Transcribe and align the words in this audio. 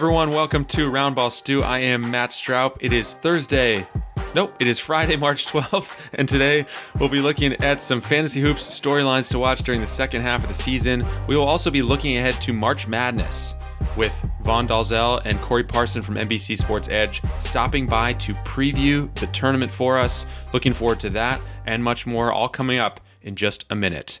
Everyone, 0.00 0.30
welcome 0.30 0.64
to 0.64 0.90
Roundball 0.90 1.30
Stew. 1.30 1.62
I 1.62 1.80
am 1.80 2.10
Matt 2.10 2.30
Straub. 2.30 2.74
It 2.80 2.90
is 2.90 3.12
Thursday. 3.12 3.86
Nope, 4.34 4.54
it 4.58 4.66
is 4.66 4.78
Friday, 4.78 5.14
March 5.18 5.44
12th, 5.44 5.94
and 6.14 6.26
today 6.26 6.64
we'll 6.98 7.10
be 7.10 7.20
looking 7.20 7.52
at 7.62 7.82
some 7.82 8.00
fantasy 8.00 8.40
hoops 8.40 8.66
storylines 8.66 9.28
to 9.28 9.38
watch 9.38 9.60
during 9.60 9.82
the 9.82 9.86
second 9.86 10.22
half 10.22 10.40
of 10.40 10.48
the 10.48 10.54
season. 10.54 11.06
We 11.28 11.36
will 11.36 11.44
also 11.44 11.70
be 11.70 11.82
looking 11.82 12.16
ahead 12.16 12.32
to 12.40 12.54
March 12.54 12.88
Madness 12.88 13.52
with 13.94 14.14
Vaughn 14.40 14.66
Dalzell 14.66 15.20
and 15.26 15.38
Corey 15.42 15.64
Parson 15.64 16.00
from 16.00 16.14
NBC 16.14 16.56
Sports 16.56 16.88
Edge 16.88 17.20
stopping 17.38 17.84
by 17.86 18.14
to 18.14 18.32
preview 18.36 19.14
the 19.16 19.26
tournament 19.26 19.70
for 19.70 19.98
us. 19.98 20.24
Looking 20.54 20.72
forward 20.72 21.00
to 21.00 21.10
that 21.10 21.42
and 21.66 21.84
much 21.84 22.06
more, 22.06 22.32
all 22.32 22.48
coming 22.48 22.78
up 22.78 23.00
in 23.20 23.36
just 23.36 23.66
a 23.68 23.76
minute. 23.76 24.20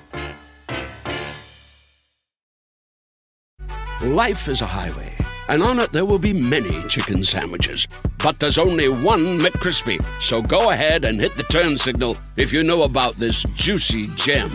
Life 4.03 4.47
is 4.47 4.63
a 4.63 4.65
highway, 4.65 5.15
and 5.47 5.61
on 5.61 5.77
it 5.77 5.91
there 5.91 6.07
will 6.07 6.17
be 6.17 6.33
many 6.33 6.81
chicken 6.87 7.23
sandwiches. 7.23 7.87
But 8.23 8.39
there's 8.39 8.57
only 8.57 8.89
one 8.89 9.37
McCrispy. 9.37 10.03
So 10.19 10.41
go 10.41 10.71
ahead 10.71 11.05
and 11.05 11.19
hit 11.19 11.35
the 11.35 11.43
turn 11.43 11.77
signal 11.77 12.17
if 12.35 12.51
you 12.51 12.63
know 12.63 12.81
about 12.81 13.13
this 13.17 13.43
juicy 13.53 14.07
gem 14.15 14.49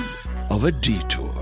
of 0.51 0.65
a 0.65 0.73
detour. 0.73 1.33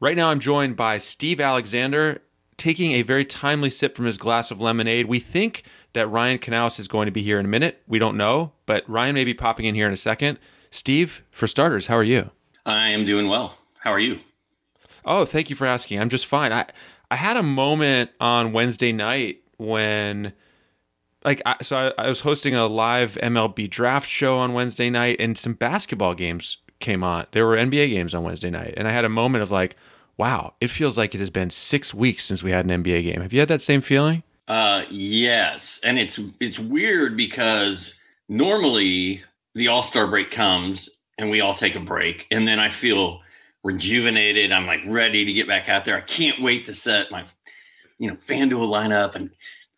Right 0.00 0.16
now, 0.16 0.30
I'm 0.30 0.40
joined 0.40 0.74
by 0.74 0.98
Steve 0.98 1.40
Alexander 1.40 2.20
taking 2.56 2.94
a 2.94 3.02
very 3.02 3.24
timely 3.24 3.70
sip 3.70 3.94
from 3.94 4.06
his 4.06 4.18
glass 4.18 4.50
of 4.50 4.60
lemonade. 4.60 5.06
We 5.06 5.20
think 5.20 5.62
that 5.92 6.08
Ryan 6.08 6.38
Knaus 6.38 6.80
is 6.80 6.88
going 6.88 7.06
to 7.06 7.12
be 7.12 7.22
here 7.22 7.38
in 7.38 7.44
a 7.44 7.48
minute. 7.48 7.80
We 7.86 8.00
don't 8.00 8.16
know, 8.16 8.54
but 8.66 8.82
Ryan 8.90 9.14
may 9.14 9.24
be 9.24 9.34
popping 9.34 9.66
in 9.66 9.76
here 9.76 9.86
in 9.86 9.92
a 9.92 9.96
second. 9.96 10.40
Steve, 10.72 11.22
for 11.30 11.46
starters, 11.46 11.86
how 11.86 11.96
are 11.96 12.02
you? 12.02 12.32
I 12.66 12.88
am 12.88 13.04
doing 13.04 13.28
well. 13.28 13.56
How 13.84 13.92
are 13.92 14.00
you? 14.00 14.18
Oh, 15.04 15.26
thank 15.26 15.50
you 15.50 15.56
for 15.56 15.66
asking. 15.66 16.00
I'm 16.00 16.08
just 16.08 16.24
fine. 16.24 16.52
I 16.52 16.64
I 17.10 17.16
had 17.16 17.36
a 17.36 17.42
moment 17.42 18.10
on 18.18 18.52
Wednesday 18.54 18.92
night 18.92 19.42
when 19.58 20.32
like 21.22 21.42
I, 21.44 21.56
so 21.60 21.76
I, 21.98 22.04
I 22.04 22.08
was 22.08 22.20
hosting 22.20 22.54
a 22.54 22.66
live 22.66 23.18
MLB 23.22 23.68
draft 23.68 24.08
show 24.08 24.38
on 24.38 24.54
Wednesday 24.54 24.88
night 24.88 25.16
and 25.20 25.36
some 25.36 25.52
basketball 25.52 26.14
games 26.14 26.56
came 26.80 27.04
on. 27.04 27.26
There 27.32 27.46
were 27.46 27.56
NBA 27.56 27.90
games 27.90 28.14
on 28.14 28.24
Wednesday 28.24 28.48
night 28.48 28.72
and 28.78 28.88
I 28.88 28.92
had 28.92 29.04
a 29.04 29.10
moment 29.10 29.42
of 29.42 29.50
like, 29.50 29.76
wow, 30.16 30.54
it 30.62 30.68
feels 30.68 30.96
like 30.96 31.14
it 31.14 31.18
has 31.18 31.30
been 31.30 31.50
6 31.50 31.92
weeks 31.92 32.24
since 32.24 32.42
we 32.42 32.52
had 32.52 32.64
an 32.64 32.82
NBA 32.82 33.02
game. 33.02 33.20
Have 33.20 33.34
you 33.34 33.40
had 33.40 33.48
that 33.50 33.60
same 33.60 33.82
feeling? 33.82 34.22
Uh 34.48 34.84
yes, 34.90 35.78
and 35.84 35.98
it's 35.98 36.18
it's 36.40 36.58
weird 36.58 37.18
because 37.18 38.00
normally 38.30 39.22
the 39.54 39.68
All-Star 39.68 40.06
break 40.06 40.30
comes 40.30 40.88
and 41.18 41.28
we 41.28 41.42
all 41.42 41.54
take 41.54 41.76
a 41.76 41.80
break 41.80 42.26
and 42.30 42.48
then 42.48 42.58
I 42.58 42.70
feel 42.70 43.20
rejuvenated. 43.64 44.52
I'm 44.52 44.66
like 44.66 44.82
ready 44.86 45.24
to 45.24 45.32
get 45.32 45.48
back 45.48 45.68
out 45.68 45.84
there. 45.84 45.96
I 45.96 46.02
can't 46.02 46.40
wait 46.40 46.66
to 46.66 46.74
set 46.74 47.10
my, 47.10 47.24
you 47.98 48.08
know, 48.08 48.16
FanDuel 48.16 48.68
lineup 48.68 49.16
and 49.16 49.30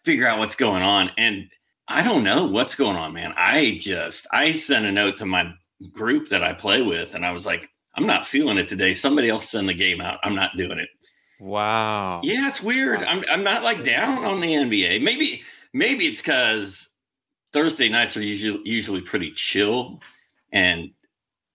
figure 0.04 0.26
out 0.26 0.38
what's 0.38 0.56
going 0.56 0.82
on. 0.82 1.10
And 1.16 1.48
I 1.88 2.02
don't 2.02 2.24
know 2.24 2.44
what's 2.44 2.74
going 2.74 2.96
on, 2.96 3.14
man. 3.14 3.32
I 3.36 3.78
just 3.80 4.26
I 4.32 4.52
sent 4.52 4.86
a 4.86 4.92
note 4.92 5.16
to 5.18 5.26
my 5.26 5.52
group 5.92 6.28
that 6.30 6.42
I 6.42 6.52
play 6.52 6.82
with, 6.82 7.14
and 7.14 7.24
I 7.24 7.30
was 7.30 7.46
like, 7.46 7.68
I'm 7.94 8.06
not 8.06 8.26
feeling 8.26 8.58
it 8.58 8.68
today. 8.68 8.92
Somebody 8.92 9.30
else 9.30 9.48
send 9.48 9.68
the 9.68 9.74
game 9.74 10.00
out. 10.00 10.18
I'm 10.22 10.34
not 10.34 10.56
doing 10.56 10.78
it. 10.78 10.88
Wow. 11.38 12.20
Yeah, 12.24 12.48
it's 12.48 12.62
weird. 12.62 13.02
I'm 13.04 13.24
I'm 13.30 13.44
not 13.44 13.62
like 13.62 13.84
down 13.84 14.24
on 14.24 14.40
the 14.40 14.52
NBA. 14.52 15.02
Maybe 15.02 15.42
maybe 15.72 16.06
it's 16.06 16.20
because 16.20 16.88
Thursday 17.52 17.88
nights 17.88 18.16
are 18.16 18.22
usually 18.22 18.62
usually 18.64 19.00
pretty 19.00 19.30
chill, 19.32 20.00
and 20.52 20.90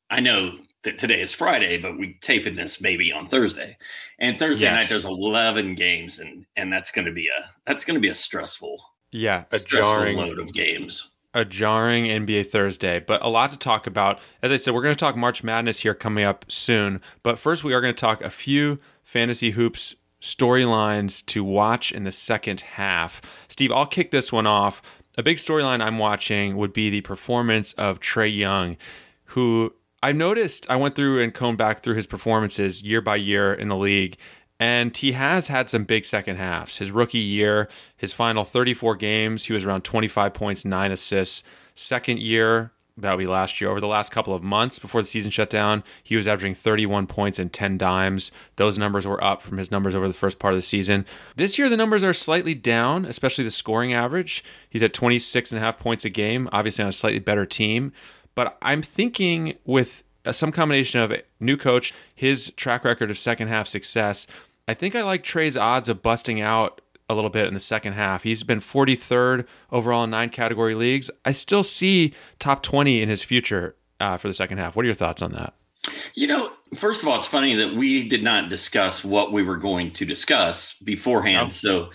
I 0.10 0.22
know 0.22 0.54
that 0.84 0.98
today 0.98 1.22
is 1.22 1.34
Friday, 1.34 1.78
but 1.78 1.98
we 1.98 2.18
taping 2.22 2.56
this 2.56 2.82
maybe 2.82 3.12
on 3.12 3.28
Thursday. 3.28 3.78
And 4.20 4.38
Thursday 4.40 4.64
Yes. 4.66 4.82
night 4.84 4.90
there's 4.90 5.06
11 5.06 5.76
games 5.76 6.20
and 6.20 6.46
and 6.56 6.72
that's 6.74 6.92
going 6.92 7.06
to 7.06 7.12
be 7.12 7.28
a 7.28 7.50
that's 7.68 7.84
going 7.86 7.96
to 7.96 8.02
be 8.02 8.08
a 8.10 8.14
stressful 8.14 8.82
Yeah, 9.12 9.44
a 9.52 9.60
stressful 9.60 9.92
jarring 9.96 10.18
load 10.18 10.40
of 10.40 10.54
games. 10.54 11.12
a 11.34 11.46
jarring 11.46 12.06
NBA 12.06 12.48
Thursday, 12.48 13.00
but 13.00 13.24
a 13.24 13.30
lot 13.30 13.50
to 13.52 13.58
talk 13.58 13.88
about. 13.88 14.20
As 14.42 14.52
I 14.52 14.58
said, 14.58 14.74
we're 14.74 14.82
going 14.82 14.96
to 14.96 15.00
talk 15.00 15.16
March 15.16 15.44
Madness 15.44 15.80
here 15.80 15.94
coming 15.96 16.24
up 16.26 16.46
soon. 16.50 17.00
But 17.24 17.38
first, 17.40 17.64
we 17.64 17.74
are 17.74 17.80
going 17.82 17.94
to 17.94 18.00
talk 18.02 18.22
a 18.22 18.30
few 18.30 18.80
fantasy 19.04 19.52
hoops 19.52 19.96
storylines 20.22 21.26
to 21.28 21.44
watch 21.44 21.92
in 21.92 22.04
the 22.04 22.12
second 22.12 22.62
half. 22.62 23.22
Steve, 23.48 23.72
I'll 23.72 23.86
kick 23.86 24.12
this 24.12 24.32
one 24.32 24.48
off. 24.48 24.82
A 25.18 25.24
big 25.24 25.38
storyline 25.38 25.82
I'm 25.82 25.98
watching 25.98 26.58
would 26.58 26.74
be 26.74 26.90
the 26.90 27.02
performance 27.02 27.74
of 27.74 28.00
Trae 28.00 28.36
Young, 28.36 28.78
who 29.26 29.74
I 30.04 30.12
noticed 30.12 30.70
I 30.70 30.78
went 30.78 30.96
through 30.96 31.22
and 31.22 31.34
combed 31.34 31.58
back 31.58 31.84
through 31.84 31.96
his 31.96 32.08
performances 32.08 32.82
year 32.82 33.02
by 33.02 33.18
year 33.18 33.54
in 33.54 33.68
the 33.68 33.76
league. 33.76 34.18
And 34.60 34.96
he 34.96 35.14
has 35.14 35.48
had 35.48 35.70
some 35.70 35.86
big 35.86 36.06
second 36.06 36.38
halves. 36.38 36.78
His 36.78 36.92
rookie 36.92 37.18
year, 37.18 37.68
his 37.98 38.14
final 38.14 38.44
34 38.44 38.96
games, 38.96 39.46
he 39.46 39.54
was 39.54 39.66
around 39.66 39.84
25 39.84 40.34
points, 40.34 40.66
nine 40.66 40.92
assists. 40.92 41.44
Second 41.74 42.20
year, 42.20 42.72
that 42.98 43.12
would 43.12 43.20
be 43.24 43.28
last 43.28 43.60
year. 43.60 43.70
Over 43.70 43.80
the 43.80 43.88
last 43.88 44.12
couple 44.12 44.36
of 44.36 44.44
months 44.44 44.78
before 44.78 45.02
the 45.02 45.08
season 45.08 45.32
shut 45.32 45.50
down, 45.50 45.84
he 46.04 46.16
was 46.16 46.28
averaging 46.28 46.54
31 46.54 47.08
points 47.08 47.40
and 47.40 47.52
10 47.52 47.78
dimes. 47.78 48.32
Those 48.58 48.78
numbers 48.78 49.08
were 49.08 49.24
up 49.24 49.42
from 49.42 49.58
his 49.58 49.72
numbers 49.72 49.96
over 49.96 50.08
the 50.08 50.14
first 50.14 50.38
part 50.38 50.54
of 50.54 50.58
the 50.58 50.64
season. 50.64 51.06
This 51.36 51.58
year, 51.58 51.70
the 51.70 51.78
numbers 51.78 52.04
are 52.04 52.14
slightly 52.14 52.54
down, 52.54 53.06
especially 53.06 53.44
the 53.44 53.52
scoring 53.52 53.94
average. 53.94 54.44
He's 54.70 54.84
at 54.84 54.94
26 54.94 55.52
and 55.52 55.60
a 55.60 55.64
half 55.64 55.80
points 55.80 56.06
a 56.06 56.10
game, 56.10 56.50
obviously 56.52 56.84
on 56.84 56.90
a 56.90 56.94
slightly 56.94 57.20
better 57.20 57.46
team. 57.46 57.94
But 58.36 58.58
I'm 58.62 58.82
thinking 58.82 59.58
with 59.66 60.04
uh, 60.26 60.32
some 60.32 60.52
combination 60.52 61.00
of 61.00 61.14
new 61.40 61.58
coach, 61.58 61.94
his 62.16 62.52
track 62.56 62.84
record 62.86 63.12
of 63.12 63.18
second 63.18 63.48
half 63.48 63.68
success, 63.68 64.28
I 64.68 64.74
think 64.74 64.96
I 64.96 65.04
like 65.04 65.24
Trae's 65.24 65.58
odds 65.58 65.90
of 65.90 66.02
busting 66.02 66.42
out 66.42 66.82
a 67.10 67.16
little 67.16 67.30
bit 67.30 67.48
in 67.48 67.54
the 67.54 67.60
second 67.60 67.94
half. 67.94 68.24
He's 68.24 68.44
been 68.44 68.62
43rd 68.62 69.46
overall 69.72 70.04
in 70.04 70.10
nine 70.10 70.30
category 70.30 70.76
leagues. 70.76 71.12
I 71.26 71.34
still 71.34 71.64
see 71.64 72.14
top 72.40 72.64
20 72.64 73.02
in 73.02 73.10
his 73.10 73.22
future 73.22 73.76
uh, 74.00 74.18
for 74.18 74.28
the 74.28 74.34
second 74.34 74.60
half. 74.60 74.76
What 74.76 74.84
are 74.84 74.88
your 74.88 74.96
thoughts 74.96 75.22
on 75.22 75.32
that? 75.34 75.54
You 76.14 76.28
know, 76.28 76.52
first 76.78 77.02
of 77.02 77.10
all, 77.10 77.18
it's 77.18 77.28
funny 77.28 77.56
that 77.56 77.76
we 77.76 78.08
did 78.08 78.24
not 78.24 78.50
discuss 78.50 79.04
what 79.04 79.34
we 79.34 79.44
were 79.44 79.58
going 79.58 79.92
to 79.92 80.06
discuss 80.06 80.74
beforehand. 80.74 81.48
Oh. 81.48 81.52
So 81.52 81.90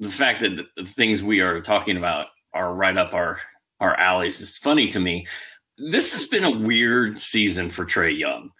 the 0.00 0.10
fact 0.10 0.40
that 0.40 0.66
the 0.76 0.84
things 0.84 1.22
we 1.22 1.40
are 1.40 1.60
talking 1.60 1.96
about 1.96 2.26
are 2.52 2.74
right 2.74 2.96
up 2.96 3.14
our 3.14 3.38
our 3.80 3.94
alleys 3.94 4.40
is 4.40 4.58
funny 4.58 4.88
to 4.88 4.98
me. 4.98 5.24
This 5.78 6.12
has 6.12 6.24
been 6.24 6.44
a 6.44 6.50
weird 6.50 7.20
season 7.20 7.70
for 7.70 7.84
Trae 7.84 8.16
Young. 8.16 8.50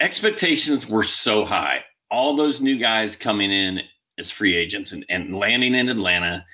Expectations 0.00 0.88
were 0.88 1.04
so 1.04 1.44
high. 1.44 1.84
All 2.10 2.34
those 2.34 2.60
new 2.60 2.78
guys 2.78 3.14
coming 3.14 3.52
in 3.52 3.82
as 4.18 4.32
free 4.32 4.56
agents 4.56 4.90
and, 4.90 5.04
and 5.08 5.36
landing 5.36 5.76
in 5.76 5.88
Atlanta, 5.88 6.44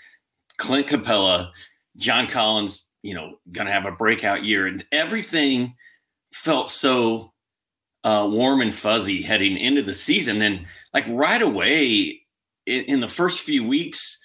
Clint 0.58 0.88
Capela, 0.88 1.50
John 1.96 2.26
Collins, 2.26 2.86
you 3.02 3.14
know, 3.14 3.38
going 3.50 3.66
to 3.66 3.72
have 3.72 3.86
a 3.86 3.92
breakout 3.92 4.44
year. 4.44 4.66
And 4.66 4.84
everything 4.92 5.74
felt 6.34 6.68
so 6.68 7.32
uh, 8.04 8.28
warm 8.30 8.60
and 8.60 8.74
fuzzy 8.74 9.22
heading 9.22 9.56
into 9.56 9.82
the 9.82 9.94
season. 9.94 10.38
Then, 10.38 10.66
like 10.92 11.04
right 11.08 11.40
away 11.40 12.20
in, 12.66 12.82
in 12.84 13.00
the 13.00 13.08
first 13.08 13.40
few 13.40 13.66
weeks, 13.66 14.18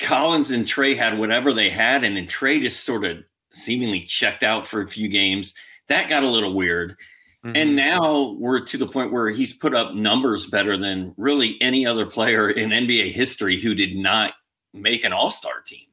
Collins 0.00 0.50
and 0.50 0.66
Trae 0.66 0.96
had 0.96 1.18
whatever 1.18 1.52
they 1.52 1.70
had, 1.70 2.02
and 2.02 2.16
then 2.16 2.26
Trae 2.26 2.60
just 2.60 2.84
sort 2.84 3.04
of 3.04 3.18
seemingly 3.52 4.00
checked 4.00 4.42
out 4.42 4.66
for 4.66 4.82
a 4.82 4.86
few 4.86 5.08
games. 5.08 5.54
That 5.88 6.08
got 6.08 6.24
a 6.24 6.30
little 6.30 6.54
weird. 6.54 6.96
Mm-hmm. 7.44 7.56
And 7.56 7.76
now 7.76 8.36
we're 8.38 8.60
to 8.60 8.78
the 8.78 8.86
point 8.86 9.12
where 9.12 9.30
he's 9.30 9.52
put 9.52 9.74
up 9.74 9.94
numbers 9.94 10.46
better 10.46 10.76
than 10.76 11.14
really 11.16 11.56
any 11.60 11.86
other 11.86 12.06
player 12.06 12.50
in 12.50 12.70
NBA 12.70 13.12
history 13.12 13.60
who 13.60 13.74
did 13.74 13.96
not 13.96 14.32
make 14.74 15.04
an 15.04 15.12
all 15.12 15.30
star 15.30 15.60
team. 15.64 15.86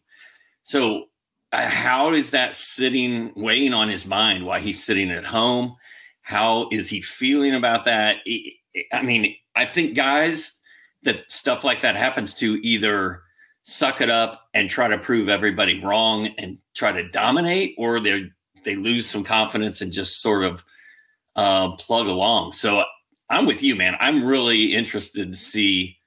So, 0.63 1.05
uh, 1.51 1.67
how 1.67 2.13
is 2.13 2.31
that 2.31 2.55
sitting, 2.55 3.31
weighing 3.35 3.73
on 3.73 3.87
his 3.87 4.07
mind 4.07 4.45
while 4.45 4.59
he's 4.59 4.83
sitting 4.83 5.11
at 5.11 5.25
home? 5.25 5.75
How 6.21 6.67
is 6.71 6.89
he 6.89 7.01
feeling 7.01 7.53
about 7.53 7.85
that? 7.85 8.17
I 8.91 9.03
mean, 9.03 9.35
I 9.55 9.65
think 9.65 9.95
guys 9.95 10.59
that 11.03 11.29
stuff 11.29 11.63
like 11.63 11.81
that 11.81 11.95
happens 11.95 12.33
to 12.35 12.59
either 12.65 13.22
suck 13.63 14.01
it 14.01 14.09
up 14.09 14.49
and 14.53 14.69
try 14.69 14.87
to 14.87 14.97
prove 14.97 15.29
everybody 15.29 15.79
wrong 15.79 16.27
and 16.37 16.59
try 16.75 16.91
to 16.91 17.09
dominate, 17.09 17.75
or 17.77 17.99
they 17.99 18.25
they 18.63 18.75
lose 18.75 19.09
some 19.09 19.23
confidence 19.23 19.81
and 19.81 19.91
just 19.91 20.21
sort 20.21 20.43
of 20.43 20.63
uh, 21.35 21.75
plug 21.77 22.07
along. 22.07 22.53
So 22.53 22.83
I'm 23.29 23.45
with 23.45 23.63
you, 23.63 23.75
man. 23.75 23.95
I'm 23.99 24.23
really 24.23 24.73
interested 24.73 25.31
to 25.31 25.37
see 25.37 25.97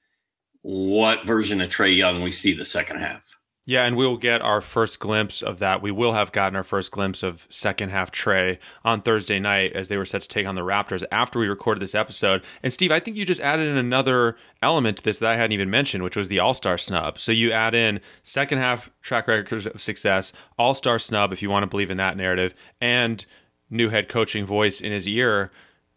what 0.62 1.26
version 1.26 1.61
of 1.61 1.70
Trae 1.70 1.97
Young 1.97 2.23
we 2.23 2.31
see 2.31 2.55
the 2.55 2.64
second 2.64 2.99
half. 2.99 3.23
Yeah, 3.68 3.84
and 3.84 3.96
we 3.96 4.06
will 4.06 4.16
get 4.16 4.42
our 4.42 4.60
first 4.60 5.00
glimpse 5.00 5.42
of 5.42 5.58
that. 5.58 5.82
We 5.82 5.90
will 5.90 6.12
have 6.12 6.30
gotten 6.30 6.54
our 6.54 6.62
first 6.62 6.92
glimpse 6.92 7.24
of 7.24 7.48
second 7.50 7.88
half 7.88 8.12
Trae 8.12 8.58
on 8.84 9.02
Thursday 9.02 9.40
night 9.40 9.72
as 9.74 9.88
they 9.88 9.96
were 9.96 10.04
set 10.04 10.22
to 10.22 10.28
take 10.28 10.46
on 10.46 10.54
the 10.54 10.60
Raptors 10.60 11.02
after 11.10 11.40
we 11.40 11.48
recorded 11.48 11.82
this 11.82 11.96
episode. 11.96 12.44
And 12.62 12.72
Steve, 12.72 12.92
I 12.92 13.00
think 13.00 13.16
you 13.16 13.26
just 13.26 13.40
added 13.40 13.66
in 13.66 13.76
another 13.76 14.36
element 14.62 14.98
to 14.98 15.02
this 15.02 15.18
that 15.18 15.32
I 15.32 15.36
hadn't 15.36 15.50
even 15.50 15.68
mentioned, 15.68 16.04
which 16.04 16.16
was 16.16 16.28
the 16.28 16.38
All 16.38 16.54
Star 16.54 16.78
snub. 16.78 17.18
So 17.18 17.32
you 17.32 17.50
add 17.50 17.74
in 17.74 18.00
second 18.22 18.58
half 18.58 18.88
track 19.02 19.26
record 19.26 19.66
of 19.66 19.82
success, 19.82 20.32
All 20.56 20.74
Star 20.74 21.00
snub, 21.00 21.32
if 21.32 21.42
you 21.42 21.50
want 21.50 21.64
to 21.64 21.68
believe 21.68 21.90
in 21.90 21.96
that 21.96 22.16
narrative, 22.16 22.54
and 22.80 23.26
new 23.68 23.88
head 23.88 24.08
coaching 24.08 24.46
voice 24.46 24.80
in 24.80 24.92
his 24.92 25.08
ear. 25.08 25.50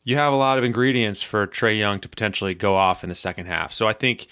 You 0.03 0.15
have 0.15 0.33
a 0.33 0.37
lot 0.37 0.57
of 0.57 0.63
ingredients 0.63 1.21
for 1.21 1.45
Trae 1.45 1.77
Young 1.77 1.99
to 1.99 2.09
potentially 2.09 2.55
go 2.55 2.75
off 2.75 3.03
in 3.03 3.09
the 3.09 3.15
second 3.15 3.45
half. 3.45 3.73
So 3.73 3.87
I 3.87 3.93
think 3.93 4.25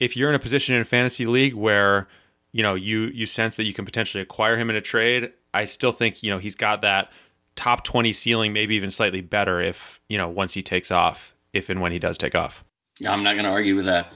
if 0.00 0.16
you're 0.16 0.30
in 0.30 0.34
a 0.34 0.40
position 0.40 0.74
in 0.74 0.80
a 0.80 0.84
fantasy 0.84 1.24
league 1.24 1.54
where 1.54 2.08
you 2.52 2.62
know 2.62 2.74
you 2.74 3.06
you 3.06 3.26
sense 3.26 3.56
that 3.56 3.64
you 3.64 3.74
can 3.74 3.84
potentially 3.84 4.22
acquire 4.22 4.56
him 4.56 4.70
in 4.70 4.76
a 4.76 4.80
trade, 4.80 5.32
I 5.54 5.64
still 5.64 5.92
think 5.92 6.22
you 6.22 6.30
know 6.30 6.38
he's 6.38 6.54
got 6.54 6.80
that 6.82 7.10
top 7.56 7.84
20 7.84 8.12
ceiling, 8.12 8.52
maybe 8.52 8.74
even 8.76 8.90
slightly 8.90 9.20
better 9.20 9.60
if 9.60 10.00
you 10.08 10.18
know 10.18 10.28
once 10.28 10.54
he 10.54 10.62
takes 10.62 10.90
off, 10.90 11.34
if 11.52 11.68
and 11.68 11.80
when 11.80 11.92
he 11.92 11.98
does 11.98 12.18
take 12.18 12.34
off. 12.34 12.64
Yeah, 12.98 13.12
I'm 13.12 13.22
not 13.22 13.32
going 13.32 13.44
to 13.44 13.50
argue 13.50 13.76
with 13.76 13.86
that. 13.86 14.12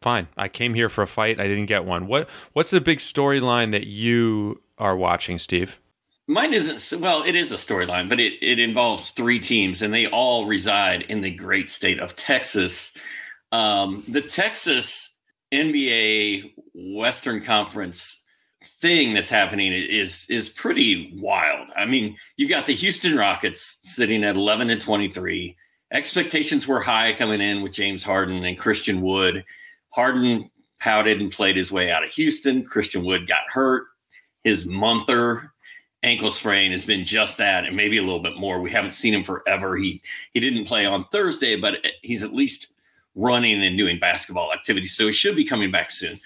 Fine, 0.00 0.28
I 0.36 0.48
came 0.48 0.74
here 0.74 0.88
for 0.88 1.02
a 1.02 1.06
fight. 1.06 1.40
I 1.40 1.48
didn't 1.48 1.66
get 1.66 1.84
one. 1.84 2.06
What 2.06 2.28
what's 2.52 2.70
the 2.70 2.80
big 2.80 2.98
storyline 2.98 3.72
that 3.72 3.86
you 3.86 4.62
are 4.78 4.96
watching, 4.96 5.38
Steve? 5.38 5.78
Mine 6.26 6.52
isn't 6.52 7.00
well. 7.00 7.22
It 7.22 7.34
is 7.34 7.52
a 7.52 7.56
storyline, 7.56 8.08
but 8.08 8.20
it 8.20 8.34
it 8.42 8.58
involves 8.58 9.10
three 9.10 9.40
teams, 9.40 9.80
and 9.80 9.94
they 9.94 10.06
all 10.06 10.46
reside 10.46 11.02
in 11.02 11.22
the 11.22 11.30
great 11.30 11.70
state 11.70 11.98
of 11.98 12.14
Texas. 12.14 12.92
Um, 13.50 14.04
the 14.06 14.20
Texas 14.20 15.16
NBA 15.52 16.52
Western 16.78 17.40
Conference 17.40 18.22
thing 18.80 19.14
that's 19.14 19.30
happening 19.30 19.72
is 19.72 20.26
is 20.28 20.48
pretty 20.48 21.14
wild. 21.18 21.68
I 21.76 21.84
mean, 21.84 22.16
you've 22.36 22.50
got 22.50 22.66
the 22.66 22.74
Houston 22.74 23.16
Rockets 23.16 23.78
sitting 23.82 24.24
at 24.24 24.36
11 24.36 24.70
and 24.70 24.80
23. 24.80 25.56
Expectations 25.92 26.68
were 26.68 26.80
high 26.80 27.12
coming 27.12 27.40
in 27.40 27.62
with 27.62 27.72
James 27.72 28.04
Harden 28.04 28.44
and 28.44 28.58
Christian 28.58 29.00
Wood. 29.00 29.44
Harden 29.90 30.50
pouted 30.80 31.20
and 31.20 31.32
played 31.32 31.56
his 31.56 31.72
way 31.72 31.90
out 31.90 32.04
of 32.04 32.10
Houston. 32.10 32.64
Christian 32.64 33.04
Wood 33.04 33.26
got 33.26 33.48
hurt. 33.48 33.86
His 34.44 34.66
monther 34.66 35.52
ankle 36.04 36.30
sprain 36.30 36.70
has 36.70 36.84
been 36.84 37.04
just 37.04 37.38
that 37.38 37.64
and 37.64 37.76
maybe 37.76 37.96
a 37.96 38.02
little 38.02 38.22
bit 38.22 38.36
more. 38.36 38.60
We 38.60 38.70
haven't 38.70 38.92
seen 38.92 39.14
him 39.14 39.24
forever. 39.24 39.76
He 39.76 40.02
he 40.32 40.40
didn't 40.40 40.66
play 40.66 40.86
on 40.86 41.06
Thursday, 41.10 41.56
but 41.56 41.74
he's 42.02 42.22
at 42.22 42.34
least 42.34 42.68
running 43.14 43.64
and 43.64 43.76
doing 43.76 43.98
basketball 43.98 44.52
activities. 44.52 44.94
So 44.94 45.06
he 45.06 45.12
should 45.12 45.34
be 45.34 45.44
coming 45.44 45.70
back 45.70 45.90
soon. 45.90 46.20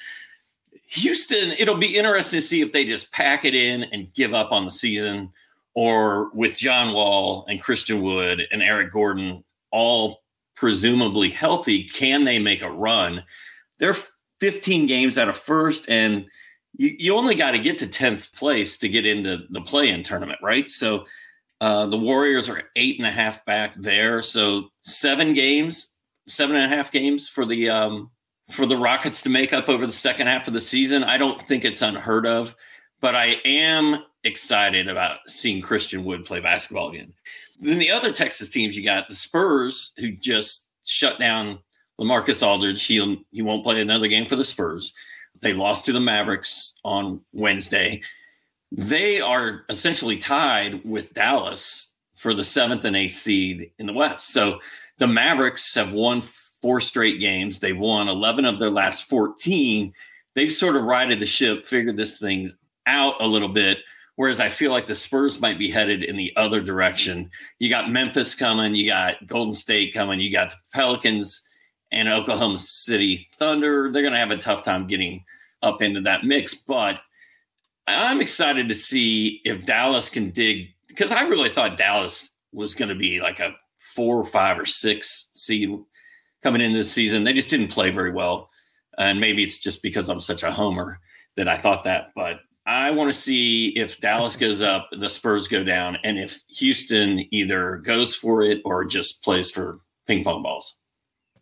Houston, 0.92 1.52
it'll 1.52 1.76
be 1.76 1.96
interesting 1.96 2.40
to 2.40 2.46
see 2.46 2.60
if 2.60 2.72
they 2.72 2.84
just 2.84 3.12
pack 3.12 3.44
it 3.44 3.54
in 3.54 3.84
and 3.84 4.12
give 4.12 4.34
up 4.34 4.52
on 4.52 4.64
the 4.64 4.70
season, 4.70 5.30
or 5.74 6.30
with 6.34 6.54
John 6.54 6.92
Wall 6.92 7.46
and 7.48 7.62
Christian 7.62 8.02
Wood 8.02 8.42
and 8.50 8.62
Eric 8.62 8.92
Gordon 8.92 9.42
all 9.70 10.22
presumably 10.54 11.30
healthy, 11.30 11.84
can 11.84 12.24
they 12.24 12.38
make 12.38 12.62
a 12.62 12.70
run? 12.70 13.24
They're 13.78 13.96
15 14.40 14.86
games 14.86 15.16
out 15.16 15.30
of 15.30 15.36
first, 15.36 15.88
and 15.88 16.26
you, 16.76 16.94
you 16.98 17.14
only 17.14 17.34
got 17.34 17.52
to 17.52 17.58
get 17.58 17.78
to 17.78 17.86
10th 17.86 18.32
place 18.34 18.76
to 18.78 18.88
get 18.88 19.06
into 19.06 19.44
the 19.50 19.62
play 19.62 19.88
in 19.88 20.02
tournament, 20.02 20.40
right? 20.42 20.70
So 20.70 21.06
uh, 21.62 21.86
the 21.86 21.98
Warriors 21.98 22.50
are 22.50 22.64
eight 22.76 22.98
and 22.98 23.06
a 23.06 23.12
half 23.12 23.44
back 23.46 23.74
there. 23.78 24.20
So 24.20 24.68
seven 24.82 25.32
games 25.32 25.92
seven 26.26 26.56
and 26.56 26.72
a 26.72 26.76
half 26.76 26.90
games 26.90 27.28
for 27.28 27.44
the 27.44 27.68
um, 27.68 28.10
for 28.50 28.66
the 28.66 28.76
Rockets 28.76 29.22
to 29.22 29.30
make 29.30 29.52
up 29.52 29.68
over 29.68 29.86
the 29.86 29.92
second 29.92 30.26
half 30.26 30.48
of 30.48 30.54
the 30.54 30.60
season. 30.60 31.04
I 31.04 31.16
don't 31.16 31.46
think 31.46 31.64
it's 31.64 31.82
unheard 31.82 32.26
of, 32.26 32.54
but 33.00 33.14
I 33.14 33.36
am 33.44 34.02
excited 34.24 34.88
about 34.88 35.18
seeing 35.28 35.62
Christian 35.62 36.04
Wood 36.04 36.24
play 36.24 36.40
basketball 36.40 36.90
again. 36.90 37.12
Then 37.60 37.78
the 37.78 37.90
other 37.90 38.12
Texas 38.12 38.50
teams, 38.50 38.76
you 38.76 38.84
got 38.84 39.08
the 39.08 39.14
Spurs, 39.14 39.92
who 39.98 40.10
just 40.12 40.68
shut 40.84 41.18
down 41.18 41.60
LaMarcus 42.00 42.46
Aldridge. 42.46 42.84
He'll 42.84 43.16
he 43.30 43.42
won't 43.42 43.64
play 43.64 43.80
another 43.80 44.08
game 44.08 44.26
for 44.26 44.36
the 44.36 44.44
Spurs. 44.44 44.92
They 45.40 45.52
lost 45.52 45.84
to 45.86 45.92
the 45.92 46.00
Mavericks 46.00 46.74
on 46.84 47.20
Wednesday. 47.32 48.02
They 48.70 49.20
are 49.20 49.64
essentially 49.68 50.16
tied 50.16 50.84
with 50.84 51.12
Dallas 51.14 51.92
for 52.16 52.34
the 52.34 52.44
seventh 52.44 52.84
and 52.84 52.96
eighth 52.96 53.14
seed 53.14 53.72
in 53.78 53.86
the 53.86 53.92
West. 53.92 54.32
So 54.32 54.60
the 54.98 55.06
Mavericks 55.06 55.74
have 55.74 55.92
won 55.92 56.22
four 56.62 56.80
straight 56.80 57.20
games. 57.20 57.58
They've 57.58 57.78
won 57.78 58.08
11 58.08 58.44
of 58.44 58.58
their 58.58 58.70
last 58.70 59.08
14. 59.08 59.92
They've 60.34 60.52
sort 60.52 60.76
of 60.76 60.84
righted 60.84 61.20
the 61.20 61.26
ship, 61.26 61.66
figured 61.66 61.96
this 61.96 62.18
thing 62.18 62.50
out 62.86 63.20
a 63.20 63.26
little 63.26 63.48
bit. 63.48 63.78
Whereas 64.16 64.40
I 64.40 64.48
feel 64.48 64.70
like 64.70 64.86
the 64.86 64.94
Spurs 64.94 65.40
might 65.40 65.58
be 65.58 65.70
headed 65.70 66.04
in 66.04 66.16
the 66.16 66.32
other 66.36 66.60
direction. 66.60 67.30
You 67.58 67.68
got 67.68 67.90
Memphis 67.90 68.34
coming, 68.34 68.74
you 68.74 68.88
got 68.88 69.26
Golden 69.26 69.54
State 69.54 69.92
coming, 69.92 70.20
you 70.20 70.30
got 70.30 70.50
the 70.50 70.56
Pelicans 70.72 71.42
and 71.90 72.08
Oklahoma 72.08 72.58
City 72.58 73.28
Thunder. 73.38 73.90
They're 73.90 74.02
going 74.02 74.14
to 74.14 74.20
have 74.20 74.30
a 74.30 74.36
tough 74.36 74.62
time 74.62 74.86
getting 74.86 75.24
up 75.62 75.82
into 75.82 76.02
that 76.02 76.24
mix. 76.24 76.54
But 76.54 77.00
I'm 77.86 78.20
excited 78.20 78.68
to 78.68 78.74
see 78.74 79.40
if 79.44 79.64
Dallas 79.64 80.08
can 80.08 80.30
dig 80.30 80.68
because 80.88 81.12
I 81.12 81.22
really 81.22 81.50
thought 81.50 81.76
Dallas 81.76 82.30
was 82.52 82.74
going 82.74 82.90
to 82.90 82.94
be 82.94 83.20
like 83.20 83.40
a 83.40 83.54
four 83.94 84.18
or 84.18 84.24
five 84.24 84.58
or 84.58 84.66
six 84.66 85.30
seed 85.34 85.70
coming 86.42 86.60
in 86.60 86.72
this 86.72 86.90
season. 86.90 87.24
They 87.24 87.32
just 87.32 87.50
didn't 87.50 87.68
play 87.68 87.90
very 87.90 88.12
well. 88.12 88.50
And 88.98 89.20
maybe 89.20 89.42
it's 89.42 89.58
just 89.58 89.82
because 89.82 90.08
I'm 90.08 90.20
such 90.20 90.42
a 90.42 90.52
homer 90.52 91.00
that 91.36 91.48
I 91.48 91.58
thought 91.58 91.84
that. 91.84 92.12
But 92.14 92.40
I 92.66 92.90
want 92.90 93.12
to 93.12 93.18
see 93.18 93.68
if 93.68 94.00
Dallas 94.00 94.36
goes 94.36 94.62
up, 94.62 94.88
the 94.92 95.08
Spurs 95.08 95.48
go 95.48 95.64
down, 95.64 95.96
and 96.04 96.18
if 96.18 96.42
Houston 96.48 97.26
either 97.30 97.78
goes 97.78 98.14
for 98.14 98.42
it 98.42 98.60
or 98.64 98.84
just 98.84 99.24
plays 99.24 99.50
for 99.50 99.80
ping 100.06 100.22
pong 100.24 100.42
balls. 100.42 100.76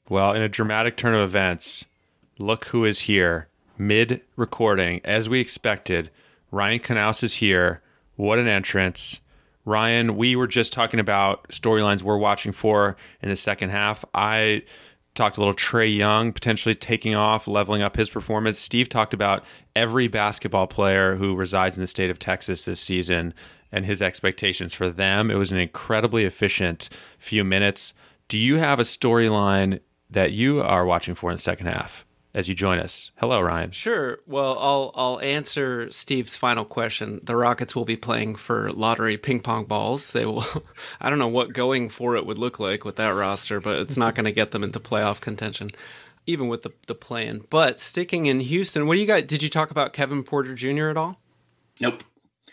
Well, 0.08 0.32
in 0.32 0.42
a 0.42 0.48
dramatic 0.48 0.96
turn 0.96 1.14
of 1.14 1.22
events, 1.22 1.84
look 2.38 2.66
who 2.66 2.84
is 2.84 3.00
here 3.00 3.48
mid 3.80 4.20
recording, 4.36 5.00
as 5.04 5.28
we 5.28 5.40
expected. 5.40 6.10
Ryan 6.50 6.80
Knaus 6.80 7.22
is 7.22 7.36
here. 7.36 7.82
What 8.16 8.38
an 8.38 8.48
entrance. 8.48 9.20
Ryan, 9.64 10.16
we 10.16 10.36
were 10.36 10.46
just 10.46 10.72
talking 10.72 11.00
about 11.00 11.48
storylines 11.48 12.02
we're 12.02 12.18
watching 12.18 12.52
for 12.52 12.96
in 13.22 13.28
the 13.28 13.36
second 13.36 13.70
half. 13.70 14.04
I 14.14 14.62
talked 15.14 15.36
a 15.36 15.40
little 15.40 15.54
Trae 15.54 15.94
Young 15.94 16.32
potentially 16.32 16.74
taking 16.74 17.14
off, 17.14 17.48
leveling 17.48 17.82
up 17.82 17.96
his 17.96 18.10
performance. 18.10 18.58
Steve 18.58 18.88
talked 18.88 19.14
about 19.14 19.44
every 19.74 20.08
basketball 20.08 20.66
player 20.66 21.16
who 21.16 21.34
resides 21.34 21.76
in 21.76 21.82
the 21.82 21.86
state 21.86 22.10
of 22.10 22.18
Texas 22.18 22.64
this 22.64 22.80
season 22.80 23.34
and 23.72 23.84
his 23.84 24.02
expectations 24.02 24.74
for 24.74 24.90
them. 24.90 25.30
It 25.30 25.34
was 25.34 25.52
an 25.52 25.58
incredibly 25.58 26.24
efficient 26.24 26.88
few 27.18 27.44
minutes. 27.44 27.94
Do 28.28 28.38
you 28.38 28.56
have 28.56 28.78
a 28.80 28.84
storyline 28.84 29.80
that 30.10 30.32
you 30.32 30.60
are 30.60 30.84
watching 30.84 31.14
for 31.14 31.30
in 31.30 31.36
the 31.36 31.42
second 31.42 31.66
half? 31.66 32.04
As 32.32 32.48
you 32.48 32.54
join 32.54 32.78
us. 32.78 33.10
Hello, 33.16 33.40
Ryan. 33.40 33.70
Sure. 33.72 34.18
Well, 34.26 34.56
I'll 34.58 34.92
I'll 34.94 35.20
answer 35.20 35.90
Steve's 35.90 36.36
final 36.36 36.64
question. 36.64 37.20
The 37.22 37.36
Rockets 37.36 37.74
will 37.74 37.84
be 37.84 37.96
playing 37.96 38.36
for 38.36 38.70
lottery 38.72 39.16
ping 39.16 39.40
pong 39.40 39.64
balls. 39.64 40.12
They 40.12 40.24
will. 40.24 40.44
I 41.00 41.10
don't 41.10 41.18
know 41.18 41.28
what 41.28 41.52
going 41.52 41.88
for 41.88 42.16
it 42.16 42.26
would 42.26 42.38
look 42.38 42.58
like 42.58 42.84
with 42.84 42.96
that 42.96 43.08
roster, 43.14 43.60
but 43.60 43.78
it's 43.78 43.96
not 43.96 44.14
going 44.14 44.26
to 44.26 44.32
get 44.32 44.52
them 44.52 44.62
into 44.62 44.78
playoff 44.80 45.20
contention, 45.20 45.70
even 46.26 46.48
with 46.48 46.62
the 46.62 46.70
the 46.86 46.94
plan. 46.94 47.42
But 47.50 47.80
sticking 47.80 48.26
in 48.26 48.40
Houston, 48.40 48.86
what 48.86 48.94
do 48.94 49.00
you 49.00 49.06
got? 49.06 49.26
Did 49.26 49.42
you 49.42 49.48
talk 49.48 49.70
about 49.70 49.92
Kevin 49.92 50.22
Porter 50.22 50.54
Jr. 50.54 50.88
at 50.88 50.96
all? 50.96 51.18
Nope. 51.80 52.04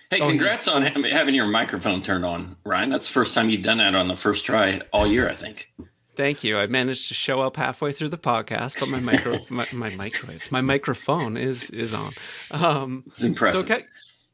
Hey, 0.09 0.21
Oh, 0.21 0.29
congrats 0.29 0.69
on 0.69 0.83
having 0.83 1.35
your 1.35 1.47
microphone 1.47 2.01
turned 2.01 2.23
on, 2.23 2.55
Ryan. 2.63 2.89
That's 2.89 3.07
the 3.07 3.13
first 3.13 3.33
time 3.33 3.49
you've 3.49 3.63
done 3.63 3.79
that 3.79 3.93
on 3.93 4.07
the 4.07 4.15
first 4.15 4.45
try 4.45 4.79
all 4.93 5.05
year, 5.05 5.27
I 5.27 5.35
think. 5.35 5.69
Thank 6.17 6.43
you. 6.43 6.57
I 6.57 6.67
managed 6.67 7.07
to 7.07 7.13
show 7.13 7.39
up 7.41 7.55
halfway 7.55 7.91
through 7.93 8.09
the 8.09 8.17
podcast, 8.17 8.79
but 8.79 8.89
my 8.89 8.99
micro 8.99 9.39
my, 9.49 9.67
my 9.71 9.89
microwave 9.91 10.51
my 10.51 10.61
microphone 10.61 11.37
is 11.37 11.69
is 11.69 11.93
on. 11.93 12.11
Um, 12.51 13.03
It's 13.07 13.23
impressive. 13.23 13.67
So 13.67 13.75
Ke- 13.79 13.85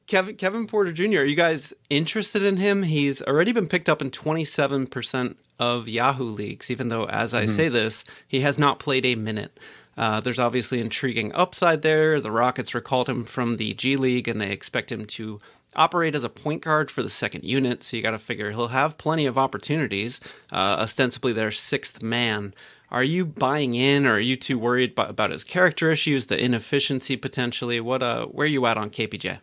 Kevin 0.08 0.36
Kevin 0.36 0.66
Porter 0.68 0.92
Jr. 0.92 1.20
Are 1.20 1.26
you 1.26 1.36
guys 1.36 1.74
interested 1.90 2.42
in 2.42 2.58
him? 2.58 2.84
He's 2.84 3.22
already 3.22 3.52
been 3.52 3.68
picked 3.68 3.90
up 3.90 4.02
in 4.02 4.10
27% 4.10 5.36
of 5.60 5.88
Yahoo 5.88 6.24
leagues, 6.26 6.72
even 6.72 6.90
though 6.90 7.06
as 7.06 7.34
I 7.34 7.46
say 7.46 7.70
this, 7.70 8.04
he 8.28 8.40
has 8.42 8.58
not 8.58 8.80
played 8.80 9.06
a 9.06 9.16
minute. 9.16 9.60
Uh, 9.96 10.20
there's 10.20 10.40
obviously 10.40 10.80
intriguing 10.82 11.32
upside 11.36 11.84
there. 11.84 12.20
The 12.20 12.32
Rockets 12.32 12.74
recalled 12.74 13.08
him 13.08 13.24
from 13.26 13.58
the 13.58 13.74
G 13.76 13.96
League, 13.96 14.28
and 14.28 14.42
they 14.42 14.50
expect 14.52 14.92
him 14.92 15.06
to 15.06 15.40
operate 15.76 16.16
as 16.16 16.24
a 16.24 16.30
point 16.30 16.62
guard 16.62 16.90
for 16.92 17.04
the 17.04 17.10
second 17.10 17.44
unit. 17.44 17.84
So 17.84 17.98
you 17.98 18.04
got 18.04 18.12
to 18.12 18.20
figure 18.20 18.52
he'll 18.52 18.68
have 18.70 18.98
plenty 18.98 19.26
of 19.26 19.38
opportunities. 19.38 20.20
Uh, 20.52 20.78
ostensibly, 20.80 21.34
their 21.34 21.52
sixth 21.52 22.02
man. 22.02 22.54
Are 22.92 23.04
you 23.04 23.26
buying 23.26 23.74
in, 23.74 24.06
or 24.06 24.14
are 24.14 24.20
you 24.20 24.36
too 24.36 24.60
worried 24.60 24.92
about, 24.92 25.10
about 25.10 25.32
his 25.32 25.44
character 25.44 25.90
issues, 25.90 26.28
the 26.28 26.40
inefficiency 26.40 27.16
potentially? 27.16 27.80
What 27.80 28.04
uh, 28.04 28.28
where 28.28 28.46
are 28.46 28.48
you 28.48 28.66
at 28.68 28.78
on 28.78 28.92
KPJ? 28.92 29.40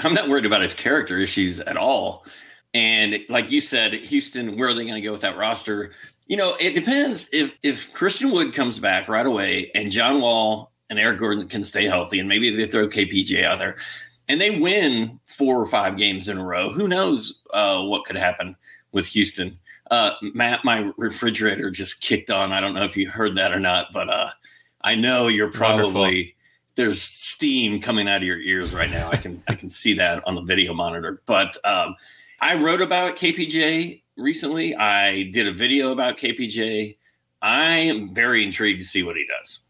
I'm 0.00 0.14
not 0.14 0.28
worried 0.28 0.46
about 0.46 0.62
his 0.62 0.72
character 0.72 1.18
issues 1.18 1.60
at 1.60 1.76
all. 1.76 2.24
And 2.72 3.18
like 3.28 3.50
you 3.50 3.60
said, 3.60 3.92
Houston, 3.92 4.58
where 4.58 4.70
are 4.70 4.74
they 4.74 4.84
going 4.84 4.94
to 4.94 5.00
go 5.00 5.12
with 5.12 5.20
that 5.20 5.36
roster? 5.36 5.92
You 6.26 6.36
know, 6.36 6.56
it 6.58 6.74
depends 6.74 7.28
if 7.32 7.54
if 7.62 7.92
Christian 7.92 8.30
Wood 8.30 8.54
comes 8.54 8.78
back 8.78 9.08
right 9.08 9.26
away 9.26 9.70
and 9.74 9.90
John 9.90 10.20
Wall 10.20 10.72
and 10.88 10.98
Eric 10.98 11.18
Gordon 11.18 11.48
can 11.48 11.64
stay 11.64 11.84
healthy, 11.84 12.20
and 12.20 12.28
maybe 12.28 12.54
they 12.54 12.66
throw 12.66 12.88
KPJ 12.88 13.44
out 13.44 13.58
there, 13.58 13.76
and 14.28 14.40
they 14.40 14.50
win 14.58 15.20
four 15.26 15.60
or 15.60 15.66
five 15.66 15.96
games 15.96 16.28
in 16.28 16.38
a 16.38 16.44
row. 16.44 16.72
Who 16.72 16.88
knows 16.88 17.40
uh, 17.52 17.82
what 17.82 18.04
could 18.04 18.16
happen 18.16 18.56
with 18.92 19.06
Houston? 19.08 19.58
Uh, 19.90 20.12
Matt, 20.34 20.64
my 20.64 20.90
refrigerator 20.96 21.70
just 21.70 22.00
kicked 22.00 22.30
on. 22.30 22.52
I 22.52 22.60
don't 22.60 22.74
know 22.74 22.82
if 22.84 22.96
you 22.96 23.08
heard 23.08 23.36
that 23.36 23.52
or 23.52 23.60
not, 23.60 23.92
but 23.92 24.08
uh, 24.10 24.30
I 24.82 24.94
know 24.96 25.28
you're 25.28 25.52
probably 25.52 25.92
Wonderful. 25.92 26.32
there's 26.74 27.00
steam 27.02 27.80
coming 27.80 28.08
out 28.08 28.16
of 28.18 28.22
your 28.24 28.40
ears 28.40 28.74
right 28.74 28.90
now. 28.90 29.08
I 29.10 29.16
can 29.16 29.42
I 29.46 29.54
can 29.54 29.70
see 29.70 29.94
that 29.94 30.26
on 30.26 30.34
the 30.34 30.42
video 30.42 30.74
monitor. 30.74 31.22
But 31.26 31.56
um, 31.64 31.94
I 32.40 32.56
wrote 32.56 32.80
about 32.80 33.16
KPJ 33.16 34.02
recently. 34.16 34.74
I 34.74 35.24
did 35.30 35.46
a 35.46 35.52
video 35.52 35.92
about 35.92 36.16
KPJ. 36.16 36.96
I 37.42 37.76
am 37.76 38.12
very 38.12 38.42
intrigued 38.42 38.80
to 38.80 38.86
see 38.88 39.04
what 39.04 39.14
he 39.14 39.24
does. 39.38 39.60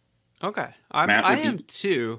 Okay, 0.42 0.68
I'm, 0.92 1.08
Matt, 1.08 1.24
I 1.24 1.34
would 1.34 1.44
you- 1.44 1.50
am 1.50 1.58
too. 1.66 2.18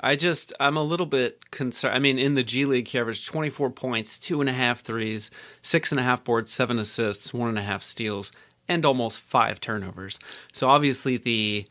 I 0.00 0.16
just 0.16 0.52
I'm 0.60 0.76
a 0.76 0.82
little 0.82 1.06
bit 1.06 1.50
concerned. 1.50 1.94
I 1.94 1.98
mean, 1.98 2.18
in 2.18 2.34
the 2.34 2.42
G 2.42 2.64
League, 2.64 2.88
he 2.88 2.98
averaged 2.98 3.26
24 3.26 3.70
points, 3.70 4.18
two 4.18 4.40
and 4.40 4.48
a 4.48 4.52
half 4.52 4.80
threes, 4.80 5.30
six 5.62 5.90
and 5.90 6.00
a 6.00 6.04
half 6.04 6.24
boards, 6.24 6.52
seven 6.52 6.78
assists, 6.78 7.34
one 7.34 7.48
and 7.48 7.58
a 7.58 7.62
half 7.62 7.82
steals, 7.82 8.30
and 8.68 8.84
almost 8.84 9.20
five 9.20 9.60
turnovers. 9.60 10.18
So 10.52 10.68
obviously, 10.68 11.16
the 11.16 11.66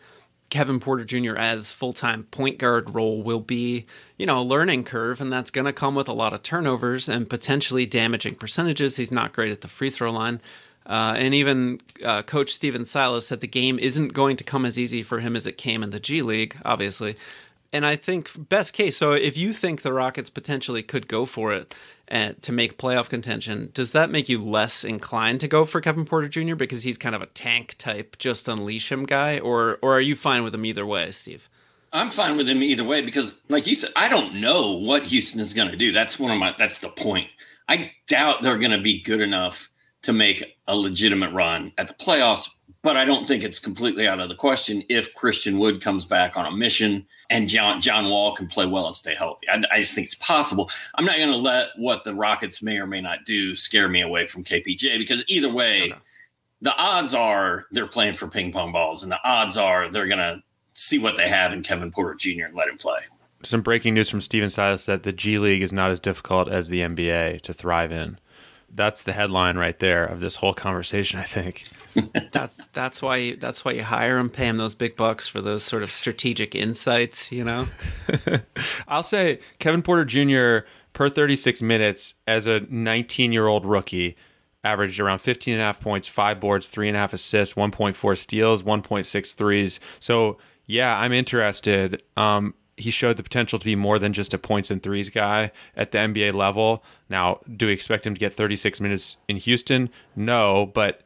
Kevin 0.50 0.79
Porter 0.79 1.03
Jr. 1.03 1.38
as 1.38 1.72
full 1.72 1.93
time 1.93 2.24
point 2.24 2.57
guard 2.57 2.93
role 2.93 3.22
will 3.22 3.39
be, 3.39 3.86
you 4.17 4.25
know, 4.25 4.39
a 4.39 4.43
learning 4.43 4.84
curve, 4.84 5.22
and 5.22 5.31
that's 5.31 5.51
going 5.51 5.65
to 5.65 5.74
come 5.74 5.96
with 5.96 6.07
a 6.07 6.13
lot 6.13 6.34
of 6.34 6.43
turnovers 6.43 7.10
and 7.10 7.29
potentially 7.29 7.86
damaging 7.86 8.36
percentages. 8.36 8.98
He's 8.98 9.12
not 9.12 9.34
great 9.34 9.51
at 9.51 9.62
the 9.62 9.67
free 9.67 9.89
throw 9.89 10.12
line. 10.12 10.41
Uh, 10.86 11.15
and 11.17 11.34
even 11.34 11.81
uh, 12.03 12.22
Coach 12.22 12.53
Stephen 12.53 12.86
Silas 12.86 13.27
said 13.27 13.41
the 13.41 13.48
game 13.48 13.77
isn't 13.77 14.13
going 14.13 14.38
to 14.38 14.43
come 14.46 14.65
as 14.65 14.79
easy 14.79 15.03
for 15.03 15.19
him 15.19 15.36
as 15.36 15.46
it 15.46 15.57
came 15.57 15.84
in 15.84 15.89
the 15.89 16.00
G 16.00 16.22
League, 16.22 16.55
obviously. 16.63 17.17
And 17.77 17.86
I 17.86 17.96
think 17.96 18.31
best 18.50 18.74
case. 18.74 18.98
So 18.98 19.12
if 19.12 19.38
you 19.38 19.53
think 19.53 19.84
the 19.84 19.93
Rockets 19.93 20.31
potentially 20.31 20.81
could 20.81 21.07
go 21.07 21.25
for 21.25 21.53
it 21.53 21.75
and 22.07 22.41
to 22.41 22.51
make 22.51 22.79
playoff 22.79 23.07
contention, 23.07 23.69
does 23.72 23.91
that 23.91 24.10
make 24.10 24.27
you 24.27 24.39
less 24.39 24.84
inclined 24.84 25.41
to 25.41 25.48
go 25.48 25.63
for 25.63 25.79
Kevin 25.79 26.03
Porter 26.03 26.27
Jr. 26.27 26.55
because 26.55 26.81
he's 26.81 26.98
kind 26.98 27.13
of 27.13 27.22
a 27.22 27.27
tank 27.27 27.75
type, 27.77 28.17
just 28.17 28.48
unleash 28.48 28.91
him 28.91 29.05
guy, 29.05 29.38
or 29.38 29.77
or 29.84 29.93
are 29.93 30.01
you 30.01 30.15
fine 30.15 30.43
with 30.43 30.55
him 30.55 30.65
either 30.65 30.88
way, 30.88 31.12
Steve? 31.12 31.50
I'm 31.93 32.10
fine 32.10 32.36
with 32.36 32.50
him 32.50 32.63
either 32.63 32.84
way 32.84 33.01
because, 33.03 33.36
like 33.48 33.67
you 33.67 33.75
said, 33.75 33.91
I 33.96 34.10
don't 34.10 34.41
know 34.41 34.72
what 34.72 35.03
Houston 35.03 35.39
is 35.39 35.53
going 35.53 35.69
to 35.69 35.77
do. 35.77 35.91
That's 35.91 36.17
one 36.17 36.31
of 36.31 36.39
my. 36.39 36.55
That's 36.57 36.79
the 36.79 36.89
point. 36.89 37.29
I 37.69 37.91
doubt 38.07 38.41
they're 38.41 38.57
going 38.57 38.72
to 38.72 38.81
be 38.81 39.03
good 39.03 39.22
enough 39.22 39.69
to 40.01 40.13
make 40.13 40.57
a 40.67 40.75
legitimate 40.75 41.31
run 41.31 41.74
at 41.77 41.88
the 41.88 41.93
playoffs. 41.93 42.50
But 42.84 42.96
I 42.96 43.05
don't 43.05 43.27
think 43.27 43.43
it's 43.43 43.60
completely 43.60 44.07
out 44.07 44.19
of 44.19 44.29
the 44.29 44.36
question 44.36 44.84
if 44.88 45.13
Christian 45.15 45.57
Wood 45.60 45.81
comes 45.81 46.05
back 46.05 46.38
on 46.38 46.46
a 46.46 46.51
mission 46.51 47.05
and 47.29 47.50
John 47.50 47.81
John 47.81 48.05
Wall 48.10 48.36
can 48.36 48.48
play 48.48 48.65
well 48.65 48.86
and 48.88 48.96
stay 48.96 49.15
healthy. 49.15 49.50
I, 49.50 49.62
I 49.72 49.79
just 49.81 49.96
think 49.96 50.05
it's 50.05 50.15
possible. 50.15 50.69
I'm 50.96 51.03
not 51.05 51.17
going 51.17 51.31
to 51.31 51.36
let 51.38 51.69
what 51.77 52.03
the 52.03 52.13
Rockets 52.13 52.62
may 52.62 52.77
or 52.77 52.88
may 52.88 53.01
not 53.01 53.25
do 53.25 53.55
scare 53.55 53.89
me 53.89 54.01
away 54.01 54.27
from 54.27 54.43
KPJ 54.43 54.98
because 55.00 55.24
either 55.27 55.51
way, 55.51 55.91
Okay. 55.91 56.00
the 56.62 56.75
odds 56.75 57.13
are 57.13 57.65
they're 57.72 57.88
playing 57.88 58.15
for 58.15 58.27
ping 58.27 58.51
pong 58.51 58.72
balls, 58.72 59.03
and 59.03 59.12
the 59.12 59.19
odds 59.24 59.57
are 59.57 59.89
they're 59.91 60.07
going 60.07 60.19
to 60.19 60.41
see 60.74 61.00
what 61.00 61.17
they 61.17 61.27
have 61.27 61.51
in 61.53 61.63
Kevin 61.63 61.91
Porter 61.91 62.13
Jr. 62.15 62.46
and 62.46 62.55
let 62.55 62.69
him 62.69 62.77
play. 62.77 63.00
Some 63.43 63.62
breaking 63.62 63.96
news 63.96 64.10
from 64.10 64.22
Stephen 64.22 64.50
Silas 64.50 64.86
that 64.86 65.03
the 65.03 65.12
G 65.12 65.39
League 65.39 65.62
is 65.63 65.74
not 65.74 65.91
as 65.91 66.00
difficult 66.00 66.48
as 66.50 66.69
the 66.69 66.81
NBA 66.81 67.41
to 67.41 67.53
thrive 67.53 67.91
in. 67.91 68.19
That's 68.74 69.03
the 69.03 69.13
headline 69.13 69.57
right 69.57 69.77
there 69.79 70.05
of 70.05 70.19
this 70.19 70.36
whole 70.36 70.53
conversation, 70.53 71.19
I 71.19 71.24
think. 71.24 71.65
That's 72.31 72.55
that's 72.74 73.01
why 73.01 73.17
you, 73.17 73.36
that's 73.38 73.65
why 73.65 73.71
you 73.71 73.81
hire 73.81 74.19
him, 74.19 74.29
pay 74.29 74.47
him 74.47 74.57
those 74.57 74.75
big 74.75 74.95
bucks 74.95 75.27
for 75.27 75.41
those 75.41 75.63
sort 75.63 75.81
of 75.81 75.91
strategic 75.91 76.53
insights. 76.53 77.31
You 77.31 77.43
know, 77.43 77.67
I'll 78.88 79.01
say 79.01 79.39
Kevin 79.57 79.81
Porter 79.81 80.05
Jr. 80.05 80.67
per 80.93 81.09
36 81.09 81.63
minutes 81.63 82.13
as 82.27 82.45
a 82.45 82.59
19 82.69 83.31
year 83.31 83.47
old 83.47 83.65
rookie 83.65 84.15
averaged 84.63 85.00
around 85.00 85.19
15 85.19 85.53
and 85.53 85.62
a 85.62 85.65
half 85.65 85.79
points, 85.79 86.07
five 86.07 86.39
boards, 86.39 86.67
three 86.67 86.88
and 86.88 86.97
a 86.97 87.00
half 87.00 87.13
assists, 87.13 87.55
1.4 87.55 88.17
steals, 88.17 88.63
1.6 88.63 89.36
threes. 89.36 89.79
So, 90.00 90.38
yeah, 90.65 90.97
I'm 90.97 91.13
interested. 91.13 92.03
Um, 92.17 92.53
he 92.77 92.91
showed 92.91 93.17
the 93.17 93.24
potential 93.24 93.57
to 93.57 93.65
be 93.65 93.75
more 93.75 93.98
than 93.98 94.13
just 94.13 94.34
a 94.34 94.38
points 94.38 94.69
and 94.69 94.81
threes 94.81 95.10
guy 95.10 95.51
at 95.75 95.91
the 95.91 95.98
NBA 95.98 96.34
level. 96.34 96.84
Now, 97.10 97.41
do 97.55 97.65
we 97.65 97.74
expect 97.74 98.05
him 98.05 98.13
to 98.13 98.19
get 98.19 98.36
36 98.36 98.79
minutes 98.79 99.17
in 99.27 99.38
Houston? 99.38 99.89
No, 100.15 100.67
but 100.67 101.01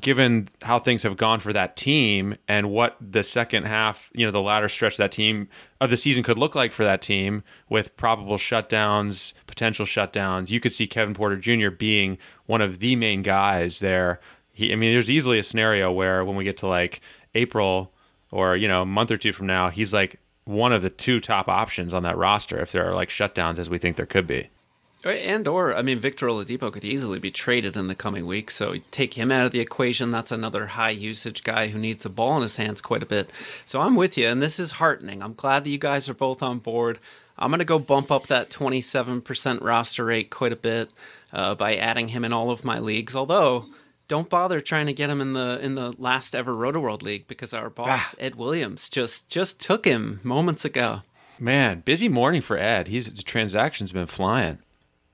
given 0.00 0.48
how 0.62 0.80
things 0.80 1.04
have 1.04 1.16
gone 1.16 1.38
for 1.38 1.52
that 1.52 1.76
team 1.76 2.36
and 2.48 2.70
what 2.70 2.96
the 3.00 3.22
second 3.22 3.64
half, 3.64 4.10
you 4.12 4.26
know, 4.26 4.32
the 4.32 4.42
latter 4.42 4.68
stretch 4.68 4.94
of 4.94 4.98
that 4.98 5.12
team 5.12 5.48
of 5.80 5.90
the 5.90 5.96
season 5.96 6.24
could 6.24 6.38
look 6.38 6.56
like 6.56 6.72
for 6.72 6.82
that 6.82 7.00
team 7.00 7.44
with 7.68 7.96
probable 7.96 8.36
shutdowns, 8.36 9.32
potential 9.46 9.86
shutdowns, 9.86 10.50
you 10.50 10.58
could 10.58 10.72
see 10.72 10.88
Kevin 10.88 11.14
Porter 11.14 11.36
Jr. 11.36 11.70
being 11.70 12.18
one 12.46 12.60
of 12.60 12.80
the 12.80 12.96
main 12.96 13.22
guys 13.22 13.78
there. 13.78 14.18
He, 14.52 14.72
I 14.72 14.76
mean, 14.76 14.92
there's 14.92 15.10
easily 15.10 15.38
a 15.38 15.44
scenario 15.44 15.92
where 15.92 16.24
when 16.24 16.34
we 16.34 16.44
get 16.44 16.56
to 16.58 16.66
like 16.66 17.00
April 17.36 17.92
or, 18.32 18.56
you 18.56 18.66
know, 18.66 18.82
a 18.82 18.86
month 18.86 19.12
or 19.12 19.16
two 19.16 19.32
from 19.32 19.46
now, 19.46 19.70
he's 19.70 19.94
like 19.94 20.18
one 20.44 20.72
of 20.72 20.82
the 20.82 20.90
two 20.90 21.20
top 21.20 21.48
options 21.48 21.94
on 21.94 22.02
that 22.02 22.16
roster 22.16 22.58
if 22.60 22.72
there 22.72 22.88
are 22.88 22.94
like 22.94 23.08
shutdowns 23.08 23.58
as 23.58 23.70
we 23.70 23.78
think 23.78 23.96
there 23.96 24.06
could 24.06 24.26
be. 24.26 24.50
and 25.04 25.48
or 25.48 25.74
I 25.74 25.82
mean, 25.82 25.98
Victor 25.98 26.26
Oladipo 26.26 26.72
could 26.72 26.84
easily 26.84 27.18
be 27.18 27.30
traded 27.30 27.76
in 27.76 27.88
the 27.88 27.94
coming 27.94 28.26
weeks. 28.26 28.54
So 28.54 28.74
take 28.90 29.14
him 29.14 29.32
out 29.32 29.44
of 29.44 29.52
the 29.52 29.60
equation. 29.60 30.10
That's 30.10 30.32
another 30.32 30.68
high 30.68 30.90
usage 30.90 31.42
guy 31.44 31.68
who 31.68 31.78
needs 31.78 32.02
the 32.02 32.08
ball 32.08 32.36
in 32.36 32.42
his 32.42 32.56
hands 32.56 32.80
quite 32.80 33.02
a 33.02 33.06
bit. 33.06 33.30
So 33.66 33.80
I'm 33.80 33.96
with 33.96 34.16
you, 34.16 34.28
and 34.28 34.42
this 34.42 34.58
is 34.58 34.72
heartening. 34.72 35.22
I'm 35.22 35.34
glad 35.34 35.64
that 35.64 35.70
you 35.70 35.78
guys 35.78 36.08
are 36.08 36.14
both 36.14 36.42
on 36.42 36.58
board. 36.58 36.98
I'm 37.38 37.50
to 37.52 37.64
go 37.64 37.78
bump 37.78 38.12
up 38.12 38.26
that 38.28 38.50
27% 38.50 39.62
roster 39.62 40.04
rate 40.04 40.30
quite 40.30 40.52
a 40.52 40.56
bit 40.56 40.90
uh, 41.32 41.54
by 41.54 41.74
adding 41.76 42.08
him 42.08 42.24
in 42.24 42.32
all 42.32 42.50
of 42.50 42.64
my 42.64 42.78
leagues. 42.78 43.16
Although, 43.16 43.66
don't 44.12 44.28
bother 44.28 44.60
trying 44.60 44.84
to 44.84 44.92
get 44.92 45.08
him 45.08 45.22
in 45.22 45.32
the 45.32 45.58
in 45.62 45.74
the 45.74 45.94
last 45.96 46.36
ever 46.36 46.52
Rotoworld 46.52 47.00
League 47.00 47.26
because 47.26 47.54
our 47.54 47.70
boss 47.70 48.14
Ed 48.18 48.34
Williams 48.34 48.90
just 48.90 49.30
just 49.30 49.58
took 49.58 49.86
him 49.86 50.20
moments 50.22 50.66
ago. 50.66 51.00
Man, 51.38 51.80
busy 51.80 52.10
morning 52.10 52.42
for 52.42 52.58
Ed. 52.58 52.88
He's 52.88 53.10
the 53.10 53.22
transaction's 53.22 53.90
been 53.90 54.06
flying. 54.06 54.58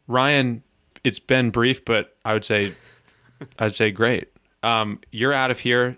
Ryan, 0.08 0.64
it's 1.04 1.20
been 1.20 1.50
brief, 1.50 1.84
but 1.84 2.16
I 2.24 2.32
would 2.32 2.44
say, 2.44 2.72
I'd 3.60 3.76
say 3.76 3.92
great. 3.92 4.32
Um, 4.64 4.98
you're 5.12 5.32
out 5.32 5.52
of 5.52 5.60
here. 5.60 5.96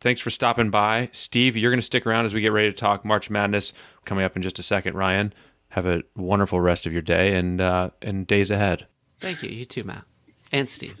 Thanks 0.00 0.20
for 0.20 0.30
stopping 0.30 0.70
by, 0.70 1.08
Steve. 1.10 1.56
You're 1.56 1.72
going 1.72 1.80
to 1.80 1.86
stick 1.86 2.06
around 2.06 2.26
as 2.26 2.34
we 2.34 2.40
get 2.40 2.52
ready 2.52 2.68
to 2.68 2.76
talk 2.76 3.04
March 3.04 3.30
Madness 3.30 3.72
coming 4.04 4.22
up 4.22 4.36
in 4.36 4.42
just 4.42 4.60
a 4.60 4.62
second. 4.62 4.94
Ryan, 4.94 5.34
have 5.70 5.86
a 5.86 6.04
wonderful 6.14 6.60
rest 6.60 6.86
of 6.86 6.92
your 6.92 7.02
day 7.02 7.34
and 7.34 7.60
uh, 7.60 7.90
and 8.00 8.28
days 8.28 8.52
ahead. 8.52 8.86
Thank 9.18 9.42
you. 9.42 9.50
You 9.50 9.64
too, 9.64 9.82
Matt 9.82 10.04
and 10.52 10.70
Steve. 10.70 11.00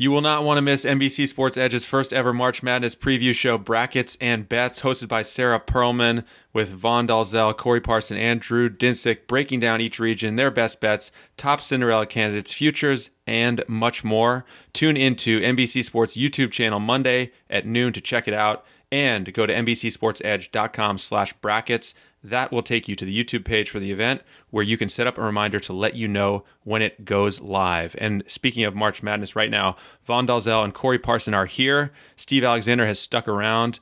You 0.00 0.10
will 0.10 0.22
not 0.22 0.44
want 0.44 0.56
to 0.56 0.62
miss 0.62 0.86
NBC 0.86 1.28
Sports 1.28 1.58
Edge's 1.58 1.84
first 1.84 2.14
ever 2.14 2.32
March 2.32 2.62
Madness 2.62 2.94
preview 2.94 3.34
show, 3.34 3.58
Brackets 3.58 4.16
and 4.18 4.48
Bets, 4.48 4.80
hosted 4.80 5.08
by 5.08 5.20
Sarah 5.20 5.60
Perlman 5.60 6.24
with 6.54 6.70
Vaughn 6.70 7.06
Dalzell, 7.06 7.54
Corey 7.54 7.82
Parson, 7.82 8.16
and 8.16 8.40
Drew 8.40 8.70
Dinsick, 8.70 9.26
breaking 9.26 9.60
down 9.60 9.82
each 9.82 9.98
region, 9.98 10.36
their 10.36 10.50
best 10.50 10.80
bets, 10.80 11.12
top 11.36 11.60
Cinderella 11.60 12.06
candidates, 12.06 12.50
futures, 12.50 13.10
and 13.26 13.62
much 13.68 14.02
more. 14.02 14.46
Tune 14.72 14.96
into 14.96 15.38
NBC 15.38 15.84
Sports 15.84 16.16
YouTube 16.16 16.50
channel 16.50 16.80
Monday 16.80 17.32
at 17.50 17.66
noon 17.66 17.92
to 17.92 18.00
check 18.00 18.26
it 18.26 18.32
out, 18.32 18.64
and 18.90 19.30
go 19.34 19.44
to 19.44 19.52
NBCSportsEdge.com 19.52 20.96
slash 20.96 21.34
brackets 21.34 21.94
that 22.22 22.52
will 22.52 22.62
take 22.62 22.88
you 22.88 22.96
to 22.96 23.04
the 23.04 23.24
YouTube 23.24 23.44
page 23.44 23.70
for 23.70 23.78
the 23.78 23.90
event 23.90 24.22
where 24.50 24.64
you 24.64 24.76
can 24.76 24.88
set 24.88 25.06
up 25.06 25.16
a 25.16 25.22
reminder 25.22 25.58
to 25.60 25.72
let 25.72 25.94
you 25.94 26.06
know 26.06 26.44
when 26.64 26.82
it 26.82 27.04
goes 27.04 27.40
live. 27.40 27.96
And 27.98 28.22
speaking 28.26 28.64
of 28.64 28.74
March 28.74 29.02
Madness 29.02 29.34
right 29.34 29.50
now, 29.50 29.76
Vaughn 30.04 30.26
Dalzell 30.26 30.64
and 30.64 30.74
Corey 30.74 30.98
Parson 30.98 31.32
are 31.34 31.46
here. 31.46 31.92
Steve 32.16 32.44
Alexander 32.44 32.86
has 32.86 32.98
stuck 32.98 33.26
around. 33.26 33.80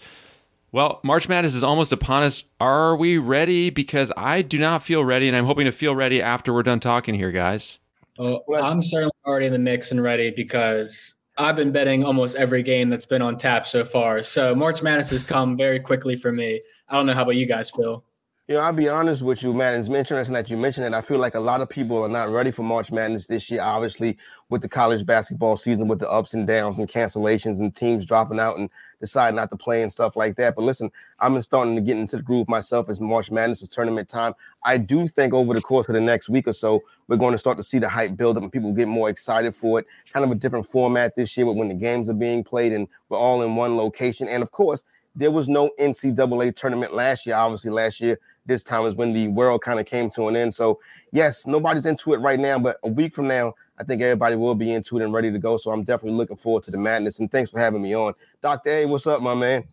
Well, 0.71 1.01
March 1.03 1.29
Madness 1.29 1.55
is 1.55 1.65
almost 1.65 1.93
upon 1.93 2.23
us. 2.23 2.45
Are 2.61 2.95
we 2.95 3.17
ready? 3.19 3.71
Because 3.71 4.13
I 4.17 4.43
do 4.43 4.59
not 4.59 4.83
feel 4.83 5.03
ready, 5.05 5.27
and 5.27 5.37
I'm 5.37 5.47
hoping 5.47 5.65
to 5.65 5.73
feel 5.73 5.97
ready 5.97 6.21
after 6.21 6.53
we're 6.53 6.63
done 6.63 6.79
talking 6.79 7.15
here, 7.15 7.33
guys. 7.33 7.79
Oh, 8.19 8.41
well, 8.47 8.65
I'm 8.65 8.83
certainly 8.83 9.13
already 9.25 9.47
in 9.47 9.53
the 9.53 9.59
mix 9.59 9.93
and 9.93 10.03
ready 10.03 10.31
because 10.31 11.15
I've 11.39 11.57
been 11.57 11.73
betting 11.73 12.05
almost 12.05 12.37
every 12.37 12.63
game 12.63 12.91
that's 12.91 13.07
been 13.07 13.23
on 13.23 13.39
tap 13.39 13.67
so 13.67 13.85
far. 13.85 14.21
So 14.23 14.55
March 14.55 14.83
Madness 14.83 15.09
has 15.11 15.23
come 15.23 15.57
very 15.57 15.81
quickly 15.81 16.17
for 16.17 16.33
me. 16.33 16.61
I 16.89 16.97
don't 16.97 17.07
know 17.07 17.15
how 17.15 17.23
about 17.23 17.37
you 17.37 17.47
guys 17.47 17.71
feel. 17.71 18.05
You 18.49 18.55
know, 18.55 18.61
I'll 18.63 18.73
be 18.73 18.89
honest 18.89 19.21
with 19.21 19.43
you, 19.43 19.53
man. 19.53 19.79
It's 19.79 19.91
interesting 19.91 20.33
that 20.33 20.49
you 20.49 20.57
mentioned 20.57 20.87
it. 20.87 20.95
I 20.95 21.03
feel 21.03 21.19
like 21.19 21.35
a 21.35 21.41
lot 21.41 21.61
of 21.61 21.69
people 21.69 22.03
are 22.03 22.09
not 22.09 22.31
ready 22.31 22.51
for 22.51 22.63
March 22.63 22.91
Madness 22.91 23.27
this 23.27 23.51
year, 23.51 23.61
obviously, 23.61 24.17
with 24.49 24.63
the 24.63 24.71
college 24.71 25.05
basketball 25.05 25.59
season, 25.59 25.87
with 25.87 25.99
the 25.99 26.11
ups 26.11 26.33
and 26.33 26.47
downs 26.47 26.79
and 26.79 26.89
cancellations 26.89 27.61
and 27.61 27.77
teams 27.77 28.07
dropping 28.07 28.41
out 28.41 28.57
and 28.57 28.71
deciding 29.03 29.37
not 29.37 29.51
to 29.51 29.59
play 29.59 29.83
and 29.83 29.93
stuff 29.93 30.17
like 30.17 30.37
that. 30.37 30.57
But 30.57 30.65
listen, 30.65 30.91
I'm 31.21 31.39
starting 31.43 31.75
to 31.75 31.83
get 31.83 31.99
into 31.99 32.17
the 32.17 32.23
groove 32.23 32.49
myself 32.49 32.89
as 32.89 33.03
March 33.03 33.31
Madness 33.31 33.61
is 33.61 33.69
tournament 33.69 34.09
time. 34.09 34.33
I 34.65 34.79
do 34.79 35.07
think 35.09 35.35
over 35.35 35.53
the 35.53 35.61
course 35.61 35.87
of 35.91 35.95
the 35.95 36.01
next 36.01 36.31
week 36.31 36.49
or 36.49 36.55
so, 36.55 36.83
we're 37.07 37.19
going 37.19 37.33
to 37.33 37.39
start 37.39 37.59
to 37.59 37.63
see 37.63 37.79
the 37.79 37.89
hype 37.91 38.17
build 38.17 38.39
up 38.39 38.43
and 38.43 38.51
people 38.51 38.73
get 38.73 38.89
more 38.89 39.11
excited 39.11 39.55
for 39.55 39.81
it. 39.81 39.87
Kind 40.11 40.25
of 40.25 40.31
a 40.31 40.35
different 40.35 40.65
format 40.65 41.15
this 41.17 41.37
year 41.37 41.45
but 41.45 41.57
when 41.57 41.69
the 41.69 41.75
games 41.75 42.09
are 42.09 42.15
being 42.15 42.43
played 42.43 42.73
and 42.73 42.89
we're 43.11 43.19
all 43.19 43.43
in 43.43 43.57
one 43.57 43.77
location. 43.77 44.27
And 44.27 44.43
of 44.43 44.53
course, 44.53 44.85
there 45.15 45.31
was 45.33 45.49
no 45.49 45.71
NCAA 45.81 46.55
tournament 46.55 46.95
last 46.95 47.27
year. 47.27 47.35
Obviously, 47.35 47.73
last 47.73 48.01
year 48.01 48.19
this 48.49 48.65
time 48.65 48.85
is 48.85 48.95
when 48.95 49.13
the 49.13 49.29
world 49.29 49.63
kind 49.63 49.79
of 49.79 49.87
came 49.87 50.11
to 50.11 50.27
an 50.27 50.35
end. 50.35 50.55
So, 50.55 50.81
yes, 51.13 51.47
nobody's 51.47 51.87
into 51.87 52.13
it 52.13 52.17
right 52.17 52.41
now, 52.41 52.59
but 52.59 52.79
a 52.83 52.89
week 52.89 53.15
from 53.15 53.29
now, 53.29 53.55
I 53.79 53.85
think 53.85 54.03
everybody 54.03 54.35
will 54.35 54.57
be 54.57 54.73
into 54.73 54.99
it 54.99 55.05
and 55.05 55.13
ready 55.13 55.31
to 55.31 55.39
go. 55.39 55.57
So, 55.57 55.71
I'm 55.71 55.85
definitely 55.85 56.19
looking 56.19 56.37
forward 56.37 56.65
to 56.65 56.73
the 56.73 56.79
madness. 56.79 57.21
And 57.21 57.31
thanks 57.31 57.51
for 57.51 57.61
having 57.61 57.83
me 57.83 57.95
on, 57.95 58.15
Doctor 58.43 58.71
A. 58.71 58.87
What's 58.87 59.07
up, 59.07 59.23
my 59.23 59.35
man? 59.35 59.65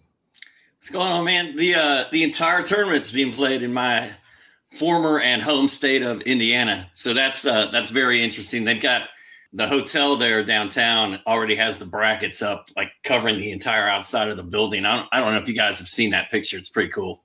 What's 0.78 0.90
going 0.92 1.12
on, 1.12 1.26
man? 1.26 1.56
The 1.56 1.74
uh, 1.74 2.06
the 2.12 2.24
entire 2.24 2.62
tournament's 2.62 3.12
being 3.12 3.34
played 3.34 3.64
in 3.64 3.74
my 3.74 4.12
former 4.78 5.20
and 5.20 5.42
home 5.42 5.68
state 5.68 6.04
of 6.04 6.22
Indiana, 6.22 6.90
so 6.94 7.14
that's 7.14 7.44
uh, 7.46 7.72
that's 7.72 7.90
very 7.90 8.24
interesting. 8.24 8.66
They've 8.66 8.80
got 8.80 9.10
the 9.56 9.68
hotel 9.68 10.18
there 10.18 10.44
downtown 10.44 11.20
already 11.26 11.56
has 11.56 11.78
the 11.78 11.86
brackets 11.86 12.42
up, 12.42 12.70
like 12.76 12.92
covering 13.04 13.38
the 13.38 13.52
entire 13.52 13.88
outside 13.88 14.28
of 14.28 14.36
the 14.36 14.44
building. 14.44 14.86
I 14.86 14.98
don't, 14.98 15.08
I 15.14 15.20
don't 15.22 15.34
know 15.34 15.40
if 15.40 15.48
you 15.48 15.56
guys 15.56 15.80
have 15.80 15.88
seen 15.88 16.12
that 16.12 16.30
picture. 16.30 16.58
It's 16.58 16.70
pretty 16.70 16.90
cool. 16.90 17.24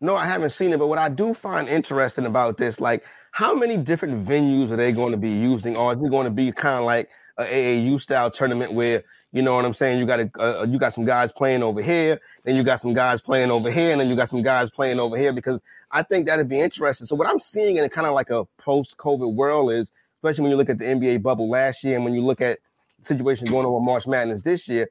No, 0.00 0.16
I 0.16 0.24
haven't 0.26 0.50
seen 0.50 0.72
it, 0.72 0.78
but 0.78 0.86
what 0.86 0.98
I 0.98 1.08
do 1.08 1.34
find 1.34 1.68
interesting 1.68 2.26
about 2.26 2.56
this, 2.56 2.80
like 2.80 3.04
how 3.32 3.54
many 3.54 3.76
different 3.76 4.26
venues 4.26 4.70
are 4.70 4.76
they 4.76 4.92
going 4.92 5.12
to 5.12 5.18
be 5.18 5.30
using, 5.30 5.76
or 5.76 5.94
is 5.94 6.00
it 6.00 6.10
going 6.10 6.24
to 6.24 6.30
be 6.30 6.50
kind 6.52 6.78
of 6.78 6.84
like 6.84 7.08
a 7.38 7.44
AAU 7.44 8.00
style 8.00 8.30
tournament 8.30 8.72
where 8.72 9.02
you 9.32 9.42
know 9.42 9.54
what 9.54 9.64
I'm 9.64 9.74
saying? 9.74 10.00
You 10.00 10.06
got 10.06 10.20
a, 10.20 10.66
you 10.68 10.78
got 10.78 10.92
some 10.92 11.04
guys 11.04 11.30
playing 11.30 11.62
over 11.62 11.80
here, 11.80 12.20
then 12.44 12.56
you 12.56 12.64
got 12.64 12.80
some 12.80 12.94
guys 12.94 13.22
playing 13.22 13.50
over 13.50 13.70
here, 13.70 13.92
and 13.92 14.00
then 14.00 14.08
you 14.08 14.16
got 14.16 14.28
some 14.28 14.42
guys 14.42 14.70
playing 14.70 14.98
over 14.98 15.16
here 15.16 15.32
because 15.32 15.62
I 15.92 16.02
think 16.02 16.26
that'd 16.26 16.48
be 16.48 16.60
interesting. 16.60 17.06
So 17.06 17.14
what 17.14 17.28
I'm 17.28 17.38
seeing 17.38 17.76
in 17.76 17.88
kind 17.90 18.06
of 18.06 18.14
like 18.14 18.30
a 18.30 18.44
post-COVID 18.58 19.34
world 19.34 19.70
is, 19.70 19.92
especially 20.16 20.42
when 20.42 20.50
you 20.50 20.56
look 20.56 20.70
at 20.70 20.78
the 20.78 20.84
NBA 20.84 21.22
bubble 21.22 21.48
last 21.48 21.84
year, 21.84 21.94
and 21.94 22.04
when 22.04 22.14
you 22.14 22.22
look 22.22 22.40
at 22.40 22.58
situations 23.02 23.50
going 23.50 23.64
on 23.64 23.72
with 23.72 23.84
March 23.84 24.06
Madness 24.06 24.42
this 24.42 24.66
year, 24.66 24.88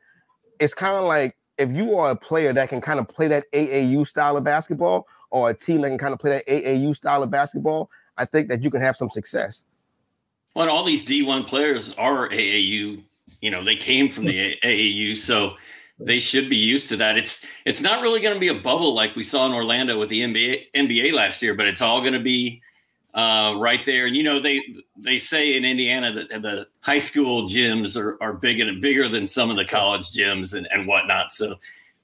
it's 0.59 0.73
kind 0.73 0.95
of 0.95 1.03
like 1.03 1.35
if 1.59 1.71
you 1.71 1.95
are 1.95 2.11
a 2.11 2.15
player 2.15 2.53
that 2.53 2.69
can 2.69 2.81
kind 2.81 2.99
of 2.99 3.07
play 3.07 3.27
that 3.27 3.51
AAU 3.51 4.07
style 4.07 4.37
of 4.37 4.43
basketball 4.43 5.07
or 5.29 5.49
a 5.49 5.53
team 5.53 5.81
that 5.81 5.89
can 5.89 5.97
kind 5.97 6.13
of 6.13 6.19
play 6.19 6.31
that 6.31 6.47
AAU 6.47 6.95
style 6.95 7.21
of 7.21 7.29
basketball, 7.29 7.91
I 8.17 8.25
think 8.25 8.47
that 8.49 8.63
you 8.63 8.71
can 8.71 8.81
have 8.81 8.95
some 8.95 9.09
success. 9.09 9.65
Well, 10.55 10.69
all 10.69 10.83
these 10.83 11.03
D1 11.03 11.47
players 11.47 11.93
are 11.97 12.29
AAU. 12.29 13.03
You 13.41 13.51
know, 13.51 13.63
they 13.63 13.75
came 13.75 14.09
from 14.09 14.25
the 14.25 14.55
AAU, 14.63 15.15
so 15.15 15.55
they 15.99 16.19
should 16.19 16.49
be 16.49 16.55
used 16.55 16.89
to 16.89 16.97
that. 16.97 17.17
It's 17.17 17.45
it's 17.65 17.81
not 17.81 18.01
really 18.01 18.21
going 18.21 18.33
to 18.33 18.39
be 18.39 18.47
a 18.47 18.55
bubble 18.55 18.93
like 18.93 19.15
we 19.15 19.23
saw 19.23 19.45
in 19.45 19.51
Orlando 19.51 19.99
with 19.99 20.09
the 20.09 20.21
NBA 20.21 20.65
NBA 20.75 21.13
last 21.13 21.41
year, 21.41 21.53
but 21.53 21.67
it's 21.67 21.81
all 21.81 21.99
going 22.01 22.13
to 22.13 22.19
be 22.19 22.61
uh, 23.19 23.53
right 23.57 23.85
there. 23.85 24.05
And 24.05 24.15
you 24.15 24.23
know, 24.23 24.39
they 24.39 24.61
they 24.95 25.19
say 25.19 25.57
in 25.57 25.65
Indiana 25.65 26.13
that 26.13 26.41
the 26.41 26.67
high 26.79 26.99
school 26.99 27.43
gyms 27.43 27.97
are, 27.97 28.17
are 28.23 28.33
bigger 28.33 28.71
bigger 28.79 29.09
than 29.09 29.27
some 29.27 29.49
of 29.49 29.57
the 29.57 29.65
college 29.65 30.11
gyms 30.11 30.53
and, 30.53 30.67
and 30.71 30.87
whatnot. 30.87 31.33
So 31.33 31.55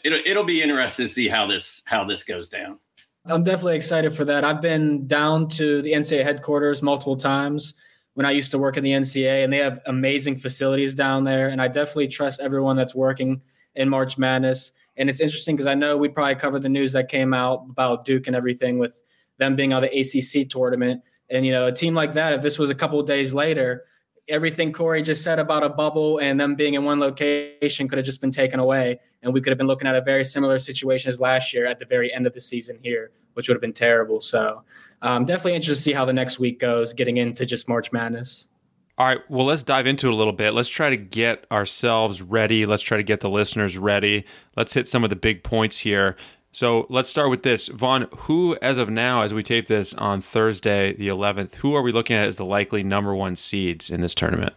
it'll 0.04 0.20
it'll 0.26 0.44
be 0.44 0.62
interesting 0.62 1.06
to 1.06 1.12
see 1.12 1.30
how 1.30 1.48
this 1.48 1.84
how 1.86 2.04
this 2.04 2.26
goes 2.26 2.50
down. 2.50 2.80
I'm 3.28 3.44
definitely 3.44 3.78
excited 3.78 4.12
for 4.12 4.26
that. 4.26 4.44
I've 4.44 4.62
been 4.62 5.08
down 5.08 5.48
to 5.50 5.82
the 5.82 5.94
NCAA 5.94 6.24
headquarters 6.24 6.84
multiple 6.84 7.16
times 7.16 7.74
when 8.14 8.26
I 8.26 8.32
used 8.32 8.52
to 8.52 8.60
work 8.60 8.76
in 8.76 8.84
the 8.84 8.92
NCAA, 8.92 9.44
and 9.44 9.52
they 9.52 9.58
have 9.58 9.80
amazing 9.86 10.36
facilities 10.36 10.94
down 10.96 11.24
there. 11.24 11.48
And 11.48 11.62
I 11.62 11.68
definitely 11.70 12.10
trust 12.10 12.42
everyone 12.42 12.76
that's 12.76 12.94
working 12.94 13.42
in 13.76 13.90
March 13.90 14.18
Madness. 14.18 14.74
And 14.98 15.10
it's 15.10 15.22
interesting 15.22 15.56
because 15.56 15.68
I 15.68 15.76
know 15.76 15.98
we 15.98 16.08
probably 16.10 16.36
covered 16.36 16.62
the 16.62 16.70
news 16.70 16.92
that 16.92 17.10
came 17.10 17.34
out 17.34 17.66
about 17.70 18.06
Duke 18.06 18.28
and 18.28 18.36
everything 18.36 18.78
with 18.78 19.02
them 19.38 19.56
being 19.56 19.74
on 19.74 19.82
the 19.82 19.90
ACC 19.90 20.50
tournament. 20.50 21.02
And, 21.30 21.46
you 21.46 21.52
know, 21.52 21.68
a 21.68 21.72
team 21.72 21.94
like 21.94 22.14
that, 22.14 22.34
if 22.34 22.42
this 22.42 22.60
was 22.60 22.70
a 22.70 22.76
couple 22.76 23.02
days 23.04 23.34
later, 23.34 23.86
everything 24.28 24.72
Corey 24.72 25.02
just 25.02 25.24
said 25.24 25.40
about 25.40 25.64
a 25.64 25.70
bubble 25.70 26.20
and 26.20 26.40
them 26.40 26.56
being 26.56 26.74
in 26.74 26.84
one 26.84 27.00
location 27.00 27.88
could 27.88 27.98
have 27.98 28.06
just 28.06 28.22
been 28.22 28.32
taken 28.32 28.60
away. 28.60 29.00
And 29.22 29.34
we 29.34 29.42
could 29.42 29.52
have 29.52 29.58
been 29.58 29.68
looking 29.68 29.88
at 29.88 29.96
a 29.96 30.02
very 30.02 30.24
similar 30.24 30.60
situation 30.60 31.10
as 31.10 31.20
last 31.20 31.54
year 31.54 31.66
at 31.66 31.80
the 31.80 31.86
very 31.86 32.14
end 32.14 32.28
of 32.28 32.34
the 32.34 32.40
season 32.40 32.78
here, 32.82 33.12
which 33.34 33.48
would 33.48 33.56
have 33.56 33.62
been 33.62 33.74
terrible. 33.74 34.22
So 34.22 34.64
um, 35.02 35.26
definitely 35.26 35.56
interested 35.56 35.76
to 35.76 35.82
see 35.82 35.94
how 35.94 36.06
the 36.06 36.14
next 36.14 36.40
week 36.40 36.60
goes 36.60 36.94
getting 36.94 37.18
into 37.18 37.46
just 37.46 37.68
March 37.68 37.92
Madness. 37.92 38.50
All 38.98 39.06
right, 39.06 39.20
well, 39.30 39.46
let's 39.46 39.62
dive 39.62 39.88
into 39.88 40.08
it 40.08 40.14
a 40.14 40.16
little 40.16 40.32
bit. 40.32 40.54
Let's 40.54 40.70
try 40.70 40.90
to 40.90 40.96
get 40.96 41.46
ourselves 41.52 42.22
ready. 42.22 42.66
Let's 42.66 42.82
try 42.82 42.96
to 42.96 43.04
get 43.04 43.20
the 43.20 43.30
listeners 43.30 43.78
ready. 43.78 44.24
Let's 44.56 44.74
hit 44.74 44.88
some 44.88 45.04
of 45.04 45.10
the 45.10 45.18
big 45.18 45.44
points 45.44 45.78
here. 45.78 46.16
So 46.56 46.86
let's 46.90 47.10
start 47.10 47.30
with 47.30 47.44
this. 47.44 47.68
Vaughn, 47.68 48.08
who, 48.16 48.58
as 48.62 48.78
of 48.78 48.90
now, 48.90 49.24
as 49.24 49.34
we 49.34 49.44
tape 49.44 49.68
this 49.68 49.94
on 49.96 50.22
Thursday, 50.22 50.94
the 50.94 51.10
11th, 51.10 51.56
who 51.56 51.76
are 51.76 51.82
we 51.82 51.92
looking 51.92 52.16
at 52.16 52.30
as 52.30 52.38
the 52.38 52.46
likely 52.46 52.82
number 52.82 53.14
one 53.14 53.36
seeds 53.36 53.90
in 53.90 54.00
this 54.00 54.16
tournament? 54.16 54.54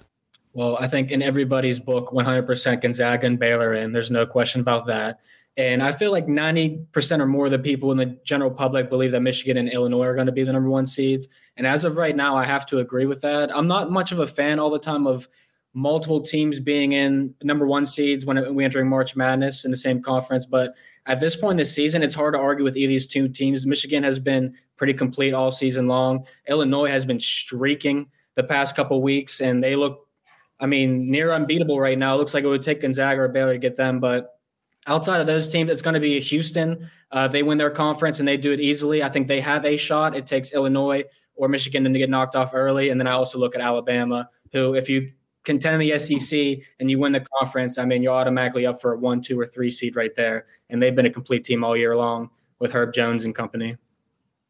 Well, 0.53 0.77
I 0.79 0.87
think 0.87 1.11
in 1.11 1.23
everybody's 1.23 1.81
book, 1.81 2.11
100% 2.11 2.83
Gonzaga 2.83 3.27
and 3.27 3.37
Baylor 3.37 3.75
in. 3.75 3.91
There's 3.91 4.13
no 4.13 4.27
question 4.27 4.61
about 4.61 4.87
that. 4.87 5.19
And 5.57 5.83
I 5.83 5.91
feel 5.91 6.13
like 6.13 6.29
90% 6.29 7.19
or 7.19 7.27
more 7.27 7.47
of 7.47 7.51
the 7.51 7.59
people 7.59 7.91
in 7.91 7.99
the 7.99 8.17
general 8.25 8.53
public 8.53 8.89
believe 8.89 9.11
that 9.11 9.23
Michigan 9.23 9.57
and 9.57 9.69
Illinois 9.69 10.07
are 10.07 10.15
going 10.15 10.27
to 10.27 10.33
be 10.33 10.45
the 10.45 10.53
number 10.53 10.71
one 10.71 10.87
seeds. 10.87 11.27
And 11.57 11.67
as 11.67 11.83
of 11.83 11.97
right 11.97 12.15
now, 12.15 12.37
I 12.37 12.45
have 12.45 12.65
to 12.67 12.79
agree 12.79 13.07
with 13.07 13.23
that. 13.23 13.51
I'm 13.53 13.67
not 13.67 13.91
much 13.91 14.13
of 14.13 14.21
a 14.21 14.27
fan 14.29 14.61
all 14.61 14.71
the 14.71 14.79
time 14.79 15.09
of 15.09 15.27
multiple 15.75 16.21
teams 16.21 16.61
being 16.61 16.93
in 16.93 17.35
number 17.43 17.67
one 17.67 17.87
seeds 17.87 18.25
when 18.25 18.55
we 18.55 18.65
entering 18.65 18.89
March 18.89 19.17
Madness 19.17 19.65
in 19.65 19.73
the 19.73 19.77
same 19.77 20.01
conference. 20.01 20.47
But 20.47 20.75
at 21.09 21.21
this 21.21 21.35
point 21.35 21.53
in 21.53 21.57
the 21.57 21.64
season, 21.64 22.03
it's 22.03 22.14
hard 22.14 22.35
to 22.35 22.38
argue 22.38 22.64
with 22.64 22.77
either 22.77 22.87
of 22.87 22.90
these 22.90 23.07
two 23.07 23.29
teams. 23.29 23.66
Michigan 23.66 24.03
has 24.03 24.18
been 24.18 24.55
pretty 24.77 24.92
complete 24.92 25.33
all 25.33 25.51
season 25.51 25.87
long. 25.87 26.27
Illinois 26.49 26.90
has 26.90 27.05
been 27.05 27.18
streaking 27.18 28.07
the 28.37 28.44
past 28.44 28.77
couple 28.77 29.03
weeks, 29.03 29.40
and 29.40 29.64
they 29.64 29.75
look, 29.75 30.07
I 30.61 30.66
mean, 30.66 31.11
near 31.11 31.33
unbeatable 31.33 31.81
right 31.81 31.99
now. 31.99 32.14
It 32.14 32.18
looks 32.18 32.35
like 32.35 32.44
it 32.44 32.49
would 32.49 32.62
take 32.62 32.83
Gonzaga 32.83 33.23
or 33.23 33.29
Baylor 33.29 33.55
to 33.55 33.59
get 33.59 33.75
them, 33.75 34.01
but 34.01 34.38
outside 34.87 35.21
of 35.21 35.27
those 35.27 35.49
teams, 35.49 35.71
it's 35.71 35.83
going 35.83 35.94
to 35.94 36.01
be 36.01 36.21
Houston. 36.21 36.90
Uh, 37.11 37.27
they 37.27 37.42
win 37.42 37.59
their 37.59 37.71
conference 37.71 38.21
and 38.21 38.29
they 38.29 38.37
do 38.37 38.53
it 38.53 38.61
easily. 38.61 39.03
I 39.03 39.09
think 39.09 39.29
they 39.29 39.40
have 39.40 39.64
a 39.64 39.77
shot. 39.77 40.14
It 40.14 40.27
takes 40.27 40.53
Illinois 40.53 41.05
or 41.35 41.49
Michigan 41.49 41.85
to 41.85 41.99
get 41.99 42.11
knocked 42.11 42.37
off 42.37 42.53
early, 42.53 42.90
and 42.90 43.01
then 43.01 43.07
I 43.07 43.12
also 43.12 43.38
look 43.38 43.55
at 43.55 43.61
Alabama, 43.62 44.29
who, 44.53 44.75
if 44.75 44.90
you 44.90 45.11
contend 45.44 45.81
in 45.81 45.88
the 45.88 45.98
SEC 45.98 46.59
and 46.79 46.90
you 46.90 46.98
win 46.98 47.12
the 47.12 47.24
conference, 47.38 47.79
I 47.79 47.85
mean, 47.85 48.03
you're 48.03 48.12
automatically 48.12 48.66
up 48.66 48.81
for 48.81 48.92
a 48.92 48.98
one, 48.98 49.20
two, 49.20 49.38
or 49.38 49.46
three 49.46 49.70
seed 49.70 49.96
right 49.96 50.14
there. 50.14 50.46
And 50.68 50.83
they've 50.83 50.94
been 50.94 51.07
a 51.07 51.11
complete 51.11 51.44
team 51.44 51.64
all 51.64 51.77
year 51.77 51.96
long 51.96 52.31
with 52.59 52.72
Herb 52.72 52.92
Jones 52.92 53.24
and 53.24 53.35
company. 53.35 53.77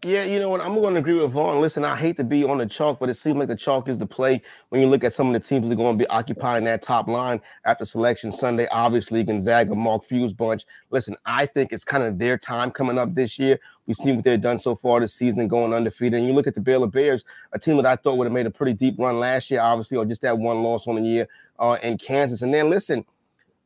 Yeah, 0.05 0.23
you 0.23 0.39
know 0.39 0.49
what? 0.49 0.61
I'm 0.61 0.77
going 0.77 0.95
to 0.95 1.01
agree 1.01 1.15
with 1.15 1.33
Vaughn. 1.33 1.61
Listen, 1.61 1.85
I 1.85 1.97
hate 1.97 2.17
to 2.19 2.25
be 2.25 2.45
on 2.45 2.59
the 2.59 2.67
chalk, 2.67 3.01
but 3.01 3.09
it 3.09 3.15
seems 3.15 3.37
like 3.37 3.49
the 3.49 3.57
chalk 3.57 3.89
is 3.89 3.99
the 3.99 4.07
play 4.07 4.41
when 4.69 4.81
you 4.81 4.87
look 4.87 5.03
at 5.03 5.13
some 5.13 5.27
of 5.27 5.33
the 5.33 5.41
teams 5.41 5.67
that 5.67 5.75
are 5.75 5.77
going 5.77 5.99
to 5.99 6.05
be 6.05 6.09
occupying 6.09 6.63
that 6.67 6.83
top 6.83 7.09
line 7.09 7.41
after 7.65 7.85
selection 7.85 8.31
Sunday. 8.31 8.69
Obviously, 8.71 9.25
Gonzaga, 9.25 9.75
Mark 9.75 10.05
Few's 10.05 10.33
bunch. 10.33 10.67
Listen, 10.93 11.17
I 11.27 11.47
think 11.47 11.73
it's 11.73 11.83
kind 11.83 12.05
of 12.05 12.17
their 12.17 12.39
time 12.39 12.71
coming 12.71 12.97
up 12.97 13.17
this 13.17 13.41
year. 13.41 13.59
We've 13.89 13.97
seen 13.97 14.15
what 14.15 14.25
they've 14.25 14.41
done 14.41 14.61
so 14.61 14.77
far 14.77 15.01
this 15.01 15.15
season, 15.15 15.49
going 15.49 15.75
undefeated. 15.75 16.21
And 16.21 16.29
you 16.29 16.33
look 16.33 16.47
at 16.47 16.55
the 16.55 16.61
Baylor 16.61 16.87
Bears, 16.87 17.25
a 17.53 17.59
team 17.59 17.77
that 17.79 17.87
I 17.87 17.97
thought 17.97 18.19
would 18.19 18.27
have 18.27 18.33
made 18.33 18.47
a 18.47 18.53
pretty 18.53 18.75
deep 18.75 18.95
run 19.01 19.19
last 19.19 19.51
year, 19.51 19.61
obviously, 19.61 19.99
or 19.99 20.05
just 20.05 20.23
that 20.23 20.39
one 20.39 20.63
loss 20.63 20.87
on 20.87 20.95
the 20.95 21.03
year 21.03 21.27
uh, 21.59 21.77
in 21.83 21.99
Kansas. 21.99 22.43
And 22.43 22.55
then 22.55 22.71
listen, 22.71 23.05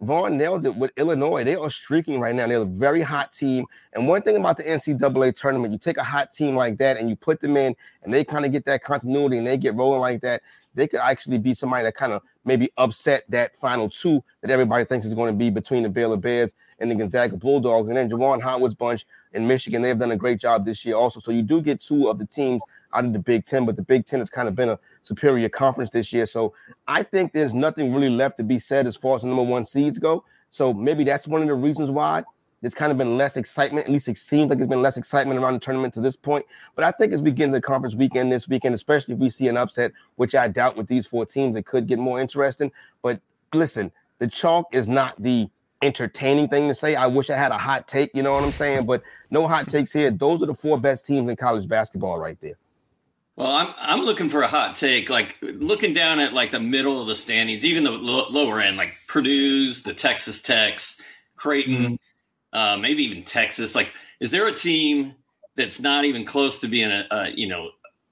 Vaughn 0.02 0.36
nailed 0.36 0.66
it 0.66 0.74
with 0.74 0.90
Illinois. 0.96 1.44
They 1.44 1.54
are 1.54 1.70
streaking 1.70 2.18
right 2.18 2.34
now. 2.34 2.48
They're 2.48 2.62
a 2.62 2.64
very 2.64 3.02
hot 3.02 3.32
team. 3.32 3.64
And 3.92 4.08
one 4.08 4.22
thing 4.22 4.36
about 4.36 4.56
the 4.56 4.64
NCAA 4.64 5.34
tournament, 5.38 5.72
you 5.72 5.78
take 5.78 5.96
a 5.96 6.02
hot 6.02 6.32
team 6.32 6.56
like 6.56 6.76
that 6.78 6.96
and 6.96 7.08
you 7.08 7.14
put 7.14 7.40
them 7.40 7.56
in, 7.56 7.76
and 8.02 8.12
they 8.12 8.24
kind 8.24 8.44
of 8.44 8.50
get 8.50 8.64
that 8.64 8.82
continuity 8.82 9.38
and 9.38 9.46
they 9.46 9.56
get 9.56 9.74
rolling 9.74 10.00
like 10.00 10.20
that. 10.22 10.42
They 10.74 10.88
could 10.88 11.00
actually 11.00 11.38
be 11.38 11.54
somebody 11.54 11.84
that 11.84 11.94
kind 11.94 12.12
of 12.12 12.22
maybe 12.44 12.72
upset 12.78 13.24
that 13.28 13.54
final 13.54 13.88
two 13.88 14.24
that 14.40 14.50
everybody 14.50 14.84
thinks 14.84 15.04
is 15.04 15.14
going 15.14 15.32
to 15.32 15.38
be 15.38 15.50
between 15.50 15.84
the 15.84 15.88
Baylor 15.88 16.16
Bears 16.16 16.54
and 16.80 16.90
the 16.90 16.94
Gonzaga 16.96 17.36
Bulldogs. 17.36 17.88
And 17.88 17.96
then 17.96 18.10
Juwan 18.10 18.42
Howard's 18.42 18.74
bunch 18.74 19.06
in 19.32 19.46
Michigan, 19.46 19.82
they've 19.82 19.98
done 19.98 20.10
a 20.10 20.16
great 20.16 20.40
job 20.40 20.64
this 20.64 20.84
year 20.84 20.96
also. 20.96 21.20
So 21.20 21.30
you 21.30 21.42
do 21.42 21.60
get 21.60 21.80
two 21.80 22.08
of 22.08 22.18
the 22.18 22.26
teams 22.26 22.62
out 22.94 23.04
of 23.04 23.12
the 23.12 23.18
Big 23.18 23.44
Ten, 23.44 23.66
but 23.66 23.76
the 23.76 23.82
Big 23.82 24.06
Ten 24.06 24.18
has 24.18 24.30
kind 24.30 24.48
of 24.48 24.54
been 24.54 24.70
a 24.70 24.78
superior 25.02 25.48
conference 25.48 25.90
this 25.90 26.12
year. 26.12 26.26
So 26.26 26.54
I 26.86 27.02
think 27.02 27.32
there's 27.32 27.54
nothing 27.54 27.92
really 27.92 28.10
left 28.10 28.38
to 28.38 28.44
be 28.44 28.58
said 28.58 28.86
as 28.86 28.96
far 28.96 29.16
as 29.16 29.22
the 29.22 29.28
number 29.28 29.42
one 29.42 29.64
seeds 29.64 29.98
go. 29.98 30.24
So 30.50 30.72
maybe 30.74 31.04
that's 31.04 31.26
one 31.26 31.42
of 31.42 31.48
the 31.48 31.54
reasons 31.54 31.90
why 31.90 32.24
there's 32.60 32.74
kind 32.74 32.92
of 32.92 32.98
been 32.98 33.18
less 33.18 33.36
excitement. 33.36 33.86
At 33.86 33.92
least 33.92 34.08
it 34.08 34.16
seems 34.16 34.48
like 34.48 34.58
there's 34.58 34.68
been 34.68 34.82
less 34.82 34.96
excitement 34.96 35.40
around 35.40 35.54
the 35.54 35.60
tournament 35.60 35.92
to 35.94 36.00
this 36.00 36.16
point. 36.16 36.46
But 36.76 36.84
I 36.84 36.92
think 36.92 37.12
as 37.12 37.20
we 37.20 37.32
get 37.32 37.46
into 37.46 37.58
the 37.58 37.62
conference 37.62 37.94
weekend 37.94 38.30
this 38.30 38.48
weekend, 38.48 38.74
especially 38.74 39.14
if 39.14 39.20
we 39.20 39.30
see 39.30 39.48
an 39.48 39.56
upset, 39.56 39.92
which 40.16 40.34
I 40.34 40.48
doubt 40.48 40.76
with 40.76 40.86
these 40.86 41.06
four 41.06 41.26
teams, 41.26 41.56
it 41.56 41.66
could 41.66 41.86
get 41.86 41.98
more 41.98 42.20
interesting. 42.20 42.70
But 43.02 43.20
listen, 43.52 43.90
the 44.18 44.28
chalk 44.28 44.68
is 44.72 44.86
not 44.86 45.20
the 45.20 45.50
entertaining 45.82 46.48
thing 46.48 46.68
to 46.68 46.74
say. 46.74 46.94
I 46.94 47.08
wish 47.08 47.28
I 47.30 47.36
had 47.36 47.50
a 47.50 47.58
hot 47.58 47.88
take, 47.88 48.12
you 48.14 48.22
know 48.22 48.32
what 48.32 48.44
I'm 48.44 48.52
saying? 48.52 48.86
But 48.86 49.02
no 49.30 49.48
hot 49.48 49.68
takes 49.68 49.92
here. 49.92 50.12
Those 50.12 50.40
are 50.42 50.46
the 50.46 50.54
four 50.54 50.78
best 50.78 51.04
teams 51.04 51.28
in 51.28 51.34
college 51.34 51.66
basketball 51.66 52.18
right 52.18 52.40
there. 52.40 52.54
Well, 53.36 53.50
I'm 53.50 53.74
I'm 53.78 54.00
looking 54.02 54.28
for 54.28 54.42
a 54.42 54.48
hot 54.48 54.76
take, 54.76 55.08
like 55.08 55.36
looking 55.40 55.94
down 55.94 56.20
at 56.20 56.34
like 56.34 56.50
the 56.50 56.60
middle 56.60 57.00
of 57.00 57.06
the 57.06 57.16
standings, 57.16 57.64
even 57.64 57.84
the 57.84 57.90
lo- 57.90 58.28
lower 58.28 58.60
end, 58.60 58.76
like 58.76 58.92
Purdue's, 59.08 59.82
the 59.82 59.94
Texas 59.94 60.40
Techs, 60.42 61.00
Creighton, 61.36 61.98
mm-hmm. 62.54 62.58
uh, 62.58 62.76
maybe 62.76 63.02
even 63.04 63.24
Texas. 63.24 63.74
Like, 63.74 63.94
is 64.20 64.30
there 64.30 64.46
a 64.46 64.54
team 64.54 65.14
that's 65.56 65.80
not 65.80 66.04
even 66.04 66.26
close 66.26 66.58
to 66.58 66.68
being 66.68 66.90
a, 66.90 67.06
a 67.10 67.30
you 67.30 67.48
know 67.48 67.70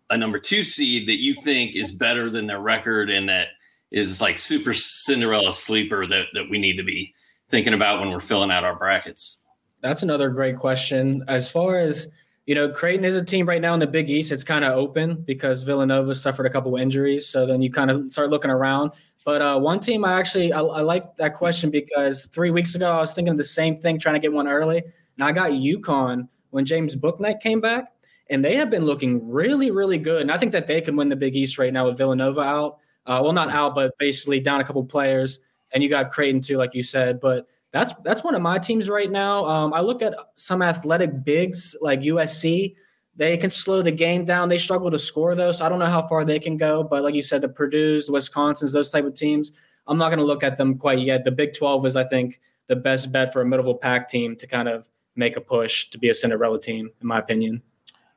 a 0.09 0.17
number 0.17 0.39
two 0.39 0.65
seed 0.65 1.07
that 1.09 1.21
you 1.21 1.35
think 1.35 1.77
is 1.77 1.93
better 1.93 2.31
than 2.31 2.47
their 2.47 2.61
record 2.61 3.11
and 3.11 3.29
that 3.29 3.49
is 3.93 4.21
like 4.21 4.39
super 4.39 4.73
Cinderella 4.73 5.53
sleeper 5.53 6.07
that 6.07 6.27
that 6.33 6.49
we 6.49 6.59
need 6.59 6.77
to 6.77 6.83
be 6.83 7.15
thinking 7.51 7.75
about 7.75 8.01
when 8.01 8.11
we're 8.11 8.21
filling 8.21 8.51
out 8.51 8.65
our 8.65 8.77
brackets? 8.77 9.43
That's 9.83 10.03
another 10.03 10.29
great 10.31 10.57
question. 10.57 11.25
As 11.29 11.51
far 11.51 11.77
as 11.77 12.09
you 12.51 12.57
know, 12.57 12.69
Creighton 12.69 13.05
is 13.05 13.15
a 13.15 13.25
team 13.25 13.47
right 13.47 13.63
now 13.63 13.75
in 13.75 13.79
the 13.79 13.87
Big 13.87 14.11
East. 14.11 14.33
It's 14.33 14.43
kind 14.43 14.65
of 14.65 14.73
open 14.73 15.23
because 15.23 15.63
Villanova 15.63 16.13
suffered 16.17 16.47
a 16.47 16.51
couple 16.51 16.75
of 16.75 16.83
injuries. 16.83 17.29
So 17.29 17.47
then 17.47 17.63
you 17.63 17.71
kind 17.71 17.93
of 17.93 18.11
start 18.11 18.29
looking 18.29 18.51
around. 18.51 18.91
But 19.25 19.41
uh, 19.41 19.61
one 19.61 19.79
team 19.79 20.05
I 20.05 20.19
actually 20.19 20.53
I, 20.53 20.59
I 20.59 20.81
like 20.81 21.17
that 21.19 21.35
question 21.35 21.71
because 21.71 22.27
three 22.33 22.51
weeks 22.51 22.75
ago 22.75 22.91
I 22.91 22.99
was 22.99 23.13
thinking 23.13 23.31
of 23.31 23.37
the 23.37 23.45
same 23.45 23.77
thing, 23.77 24.01
trying 24.01 24.17
to 24.17 24.21
get 24.21 24.33
one 24.33 24.49
early, 24.49 24.79
and 24.79 25.23
I 25.23 25.31
got 25.31 25.53
UConn 25.53 26.27
when 26.51 26.65
James 26.65 26.97
Bouknight 26.97 27.39
came 27.39 27.61
back, 27.61 27.93
and 28.31 28.45
they 28.45 28.57
have 28.57 28.69
been 28.69 28.85
looking 28.85 29.31
really, 29.31 29.71
really 29.71 29.99
good. 29.99 30.23
And 30.23 30.33
I 30.33 30.37
think 30.37 30.51
that 30.51 30.67
they 30.67 30.81
can 30.81 30.97
win 30.97 31.09
the 31.09 31.15
Big 31.15 31.37
East 31.37 31.57
right 31.57 31.73
now 31.73 31.87
with 31.87 31.99
Villanova 31.99 32.41
out. 32.41 32.79
Uh, 33.07 33.21
well, 33.23 33.33
not 33.33 33.51
out, 33.51 33.77
but 33.77 33.97
basically 34.01 34.41
down 34.41 34.61
a 34.61 34.65
couple 34.65 34.85
players. 34.85 35.39
And 35.71 35.85
you 35.85 35.89
got 35.89 36.11
Creighton 36.11 36.41
too, 36.41 36.57
like 36.57 36.75
you 36.75 36.83
said. 36.83 37.21
But 37.21 37.47
that's 37.73 37.95
that's 38.05 38.25
one 38.25 38.35
of 38.35 38.43
my 38.43 38.59
teams 38.59 38.89
right 38.89 39.11
now. 39.11 39.45
Um, 39.45 39.73
I 39.73 39.81
look 39.81 40.03
at 40.03 40.15
some 40.35 40.63
athletic 40.63 41.25
bigs 41.25 41.77
like 41.81 42.01
USC. 42.01 42.75
They 43.17 43.37
can 43.37 43.51
slow 43.51 43.83
the 43.83 43.93
game 43.93 44.25
down. 44.25 44.49
They 44.49 44.59
struggle 44.59 44.91
to 44.91 44.99
score 44.99 45.35
though, 45.35 45.53
so 45.53 45.65
I 45.65 45.69
don't 45.69 45.79
know 45.79 45.87
how 45.87 46.03
far 46.03 46.25
they 46.25 46.39
can 46.39 46.57
go. 46.57 46.83
But 46.83 47.03
like 47.03 47.15
you 47.15 47.23
said, 47.23 47.43
the 47.43 47.49
Purdue's, 47.49 48.07
the 48.07 48.13
Wisconsin's, 48.13 48.73
those 48.73 48.91
type 48.91 49.05
of 49.05 49.15
teams, 49.15 49.53
I'm 49.87 49.99
not 49.99 50.09
going 50.09 50.19
to 50.19 50.25
look 50.25 50.43
at 50.43 50.57
them 50.57 50.79
quite 50.79 51.01
yet. 51.01 51.25
The 51.25 51.31
Big 51.31 51.55
12 51.55 51.87
is, 51.87 51.97
I 51.97 52.05
think, 52.05 52.41
the 52.69 52.77
best 52.77 53.13
bet 53.13 53.33
for 53.33 53.43
a 53.43 53.47
middle 53.47 53.75
pack 53.75 54.09
team 54.09 54.37
to 54.37 54.47
kind 54.47 54.69
of 54.69 54.85
make 55.17 55.37
a 55.37 55.41
push 55.41 55.91
to 55.91 55.99
be 55.99 56.09
a 56.09 56.15
Cinderella 56.15 56.61
team, 56.61 56.91
in 57.01 57.07
my 57.07 57.19
opinion. 57.19 57.63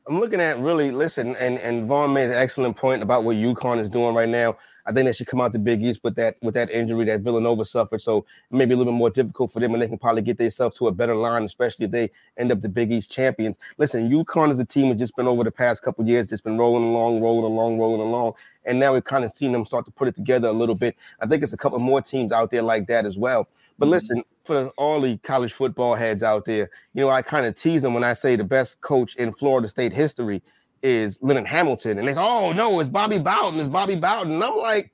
I'm 0.08 0.20
looking 0.20 0.42
at 0.42 0.60
really 0.60 0.92
listen, 0.92 1.36
and 1.38 1.58
and 1.60 1.88
Vaughn 1.88 2.13
made 2.13 2.26
an 2.26 2.36
excellent 2.36 2.76
point 2.76 3.02
about 3.02 3.24
what 3.24 3.38
UConn 3.38 3.80
is 3.80 3.89
doing 3.89 4.13
right 4.13 4.28
now. 4.28 4.58
I 4.86 4.91
think 4.91 5.06
they 5.06 5.13
should 5.13 5.28
come 5.28 5.39
out 5.39 5.54
the 5.54 5.60
Big 5.60 5.84
East 5.84 6.02
with 6.04 6.15
that 6.15 6.36
with 6.41 6.54
that 6.56 6.69
injury 6.69 7.06
that 7.06 7.22
Villanova 7.22 7.65
suffered. 7.65 8.02
So 8.02 8.26
maybe 8.52 8.74
a 8.74 8.78
little 8.78 8.91
bit 8.91 8.98
more 8.98 9.10
difficult 9.10 9.52
for 9.52 9.60
them, 9.60 9.74
and 9.74 9.82
they 9.82 9.88
can 9.88 9.98
probably 9.98 10.22
get 10.22 10.38
themselves 10.38 10.78
to 10.78 10.88
a 10.88 10.91
better 10.91 11.15
line, 11.15 11.43
especially 11.43 11.86
if 11.86 11.91
they 11.91 12.12
end 12.38 12.52
up 12.52 12.62
the 12.62 12.69
Big 12.69 12.91
East 12.91 13.12
champions. 13.12 13.58
Listen, 13.78 14.10
UConn 14.10 14.52
is 14.52 14.60
a 14.60 14.65
team 14.65 14.89
that's 14.89 15.00
just 15.00 15.15
been 15.15 15.28
over 15.28 15.43
the 15.43 15.52
past 15.52 15.84
couple 15.84 16.06
years, 16.06 16.28
just 16.28 16.43
been 16.43 16.58
rolling 16.58 16.84
along, 16.84 17.22
rolling 17.22 17.46
along, 17.46 17.80
rolling 17.80 18.02
along, 18.02 18.34
and 18.65 18.80
now 18.80 18.93
we've 18.93 19.04
kind 19.04 19.24
of 19.24 19.32
seen 19.32 19.52
them 19.52 19.65
start 19.65 19.86
to 19.86 19.91
put 19.91 20.08
it 20.08 20.15
together 20.15 20.48
a 20.48 20.54
little 20.54 20.76
bit. 20.76 20.96
I 21.22 21.28
think 21.28 21.43
it's 21.43 21.54
a 21.54 21.58
couple 21.58 21.80
more 21.80 22.02
teams 22.02 22.32
out 22.32 22.52
there 22.52 22.62
like 22.62 22.88
that 22.88 23.06
as 23.06 23.17
well. 23.17 23.48
But 23.80 23.86
mm-hmm. 23.86 23.91
listen, 23.91 24.24
for 24.43 24.67
all 24.78 25.02
the 25.02 25.17
college 25.19 25.54
football 25.54 25.96
heads 25.96 26.24
out 26.24 26.46
there, 26.46 26.69
you 26.93 27.02
know, 27.02 27.10
I 27.10 27.22
kind 27.22 27.46
of 27.46 27.56
tease 27.56 27.82
them 27.82 27.93
when 27.93 28.04
I 28.04 28.13
say 28.13 28.36
the 28.36 28.43
best 28.43 28.82
coach 28.82 29.15
in 29.15 29.32
Florida 29.32 29.67
State 29.67 29.93
history 29.93 30.41
is 30.84 31.17
Leonard 31.22 31.48
Hamilton. 31.48 31.98
And 31.98 32.08
they 32.08 32.13
say, 32.13 32.22
oh, 32.22 32.52
no, 32.54 32.80
it's 32.80 32.89
Bobby 32.89 33.17
Bowden. 33.17 33.60
It's 33.60 33.69
Bobby 33.69 33.96
Bowden. 33.96 34.34
And 34.34 34.43
I'm 34.43 34.58
like, 34.58 34.91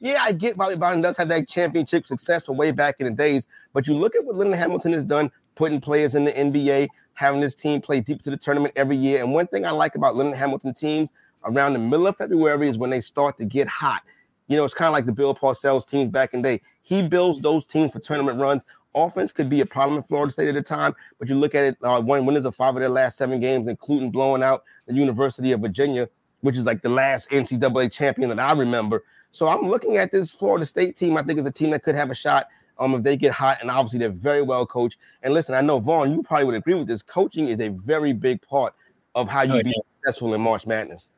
yeah, 0.00 0.18
I 0.20 0.32
get 0.32 0.56
Bobby 0.56 0.76
Bowden 0.76 1.00
does 1.00 1.16
have 1.16 1.28
that 1.30 1.48
championship 1.48 2.06
success 2.06 2.46
from 2.46 2.56
way 2.56 2.70
back 2.70 2.96
in 2.98 3.06
the 3.06 3.12
days, 3.12 3.46
but 3.72 3.86
you 3.88 3.94
look 3.94 4.14
at 4.14 4.24
what 4.24 4.36
Leonard 4.36 4.56
Hamilton 4.56 4.92
has 4.92 5.04
done, 5.04 5.30
putting 5.54 5.80
players 5.80 6.14
in 6.14 6.24
the 6.24 6.32
NBA, 6.32 6.88
having 7.14 7.40
this 7.40 7.54
team 7.54 7.80
play 7.80 8.00
deep 8.00 8.22
to 8.22 8.30
the 8.30 8.36
tournament 8.36 8.74
every 8.76 8.96
year. 8.96 9.22
And 9.22 9.32
one 9.32 9.48
thing 9.48 9.66
I 9.66 9.70
like 9.70 9.96
about 9.96 10.14
Leonard 10.14 10.36
Hamilton 10.36 10.72
teams 10.72 11.12
around 11.44 11.72
the 11.72 11.80
middle 11.80 12.06
of 12.06 12.16
February 12.16 12.68
is 12.68 12.78
when 12.78 12.90
they 12.90 13.00
start 13.00 13.36
to 13.38 13.44
get 13.44 13.66
hot. 13.66 14.02
You 14.46 14.56
know, 14.56 14.64
it's 14.64 14.74
kind 14.74 14.86
of 14.86 14.92
like 14.92 15.06
the 15.06 15.12
Bill 15.12 15.34
Parcells 15.34 15.86
teams 15.86 16.10
back 16.10 16.32
in 16.32 16.42
the 16.42 16.48
day. 16.56 16.62
He 16.82 17.02
builds 17.02 17.40
those 17.40 17.66
teams 17.66 17.92
for 17.92 17.98
tournament 17.98 18.40
runs. 18.40 18.64
Offense 19.04 19.32
could 19.32 19.48
be 19.48 19.60
a 19.60 19.66
problem 19.66 19.96
in 19.98 20.02
Florida 20.02 20.32
State 20.32 20.48
at 20.48 20.54
the 20.54 20.62
time, 20.62 20.94
but 21.18 21.28
you 21.28 21.34
look 21.34 21.54
at 21.54 21.64
it, 21.64 21.78
uh, 21.82 22.00
one 22.00 22.26
winners 22.26 22.44
of 22.44 22.54
five 22.54 22.74
of 22.74 22.80
their 22.80 22.88
last 22.88 23.16
seven 23.16 23.40
games, 23.40 23.68
including 23.68 24.10
blowing 24.10 24.42
out 24.42 24.64
the 24.86 24.94
University 24.94 25.52
of 25.52 25.60
Virginia, 25.60 26.08
which 26.40 26.56
is 26.56 26.64
like 26.64 26.82
the 26.82 26.88
last 26.88 27.30
NCAA 27.30 27.92
champion 27.92 28.28
that 28.28 28.38
I 28.38 28.52
remember. 28.52 29.04
So 29.32 29.48
I'm 29.48 29.68
looking 29.68 29.96
at 29.96 30.10
this 30.10 30.32
Florida 30.32 30.64
State 30.64 30.96
team. 30.96 31.16
I 31.16 31.22
think 31.22 31.38
it's 31.38 31.48
a 31.48 31.52
team 31.52 31.70
that 31.70 31.82
could 31.82 31.94
have 31.94 32.10
a 32.10 32.14
shot 32.14 32.48
um, 32.78 32.94
if 32.94 33.02
they 33.02 33.16
get 33.16 33.32
hot, 33.32 33.58
and 33.60 33.70
obviously 33.70 33.98
they're 33.98 34.08
very 34.08 34.42
well 34.42 34.66
coached. 34.66 34.98
And 35.22 35.34
listen, 35.34 35.54
I 35.54 35.60
know 35.60 35.80
Vaughn, 35.80 36.12
you 36.12 36.22
probably 36.22 36.46
would 36.46 36.54
agree 36.54 36.74
with 36.74 36.86
this. 36.86 37.02
Coaching 37.02 37.48
is 37.48 37.60
a 37.60 37.68
very 37.68 38.12
big 38.12 38.40
part 38.42 38.74
of 39.14 39.28
how 39.28 39.42
you 39.42 39.54
oh, 39.54 39.62
be 39.62 39.70
yeah. 39.70 39.82
successful 40.04 40.34
in 40.34 40.40
March 40.40 40.66
Madness. 40.66 41.08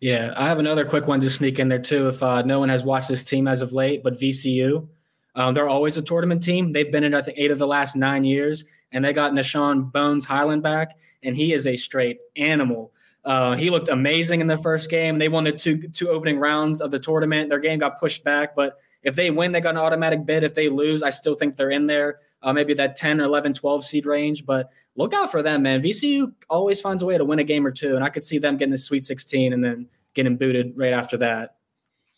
Yeah, 0.00 0.34
I 0.36 0.48
have 0.48 0.58
another 0.58 0.84
quick 0.84 1.06
one 1.06 1.20
to 1.20 1.30
sneak 1.30 1.58
in 1.60 1.68
there 1.68 1.78
too. 1.78 2.08
If 2.08 2.22
uh, 2.22 2.42
no 2.42 2.58
one 2.58 2.68
has 2.68 2.84
watched 2.84 3.08
this 3.08 3.22
team 3.22 3.46
as 3.46 3.62
of 3.62 3.72
late, 3.72 4.02
but 4.02 4.14
VCU, 4.14 4.86
Um, 5.34 5.54
they're 5.54 5.68
always 5.68 5.96
a 5.96 6.02
tournament 6.02 6.42
team. 6.42 6.72
They've 6.72 6.90
been 6.90 7.04
in, 7.04 7.14
I 7.14 7.22
think, 7.22 7.38
eight 7.38 7.50
of 7.50 7.58
the 7.58 7.66
last 7.66 7.96
nine 7.96 8.24
years, 8.24 8.64
and 8.92 9.04
they 9.04 9.12
got 9.12 9.32
Nah'Shon 9.32 9.90
Bones 9.92 10.24
Hyland 10.24 10.62
back, 10.62 10.98
and 11.22 11.36
he 11.36 11.52
is 11.52 11.66
a 11.66 11.76
straight 11.76 12.18
animal. 12.36 12.92
Uh, 13.24 13.54
he 13.54 13.70
looked 13.70 13.88
amazing 13.88 14.40
in 14.40 14.46
the 14.46 14.58
first 14.58 14.90
game. 14.90 15.18
They 15.18 15.28
won 15.28 15.44
the 15.44 15.52
two 15.52 15.88
two 15.88 16.08
opening 16.08 16.38
rounds 16.38 16.80
of 16.80 16.90
the 16.90 16.98
tournament. 16.98 17.50
Their 17.50 17.60
game 17.60 17.78
got 17.78 18.00
pushed 18.00 18.24
back, 18.24 18.56
but 18.56 18.78
if 19.02 19.14
they 19.14 19.30
win, 19.30 19.52
they 19.52 19.60
got 19.60 19.74
an 19.74 19.78
automatic 19.78 20.26
bid. 20.26 20.44
If 20.44 20.54
they 20.54 20.68
lose, 20.68 21.02
I 21.02 21.10
still 21.10 21.34
think 21.34 21.56
they're 21.56 21.70
in 21.70 21.86
there, 21.86 22.18
uh, 22.42 22.52
maybe 22.52 22.74
that 22.74 22.96
10 22.96 23.20
or 23.20 23.24
11, 23.24 23.54
12 23.54 23.84
seed 23.84 24.06
range. 24.06 24.44
But 24.44 24.70
look 24.96 25.12
out 25.12 25.30
for 25.30 25.42
them, 25.42 25.62
man. 25.62 25.82
VCU 25.82 26.32
always 26.50 26.80
finds 26.80 27.02
a 27.02 27.06
way 27.06 27.16
to 27.16 27.24
win 27.24 27.38
a 27.38 27.44
game 27.44 27.66
or 27.66 27.72
two, 27.72 27.94
and 27.94 28.04
I 28.04 28.10
could 28.10 28.24
see 28.24 28.38
them 28.38 28.56
getting 28.56 28.72
the 28.72 28.78
Sweet 28.78 29.04
16 29.04 29.52
and 29.52 29.64
then 29.64 29.88
getting 30.14 30.36
booted 30.36 30.74
right 30.76 30.92
after 30.92 31.16
that. 31.18 31.56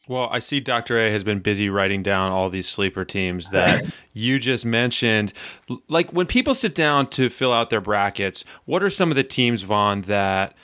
Well, 0.06 0.28
I 0.30 0.38
see 0.38 0.60
Dr. 0.60 0.98
A 0.98 1.10
has 1.10 1.24
been 1.24 1.40
busy 1.40 1.70
writing 1.70 2.02
down 2.02 2.30
all 2.30 2.50
these 2.50 2.68
sleeper 2.68 3.04
teams 3.04 3.50
that 3.50 3.82
you 4.12 4.38
just 4.38 4.66
mentioned. 4.66 5.32
Like 5.88 6.12
when 6.12 6.26
people 6.26 6.54
sit 6.54 6.74
down 6.74 7.06
to 7.08 7.30
fill 7.30 7.52
out 7.52 7.70
their 7.70 7.80
brackets, 7.80 8.44
what 8.66 8.82
are 8.82 8.90
some 8.90 9.10
of 9.10 9.16
the 9.16 9.24
teams, 9.24 9.62
Vaughn, 9.62 10.02
that 10.02 10.54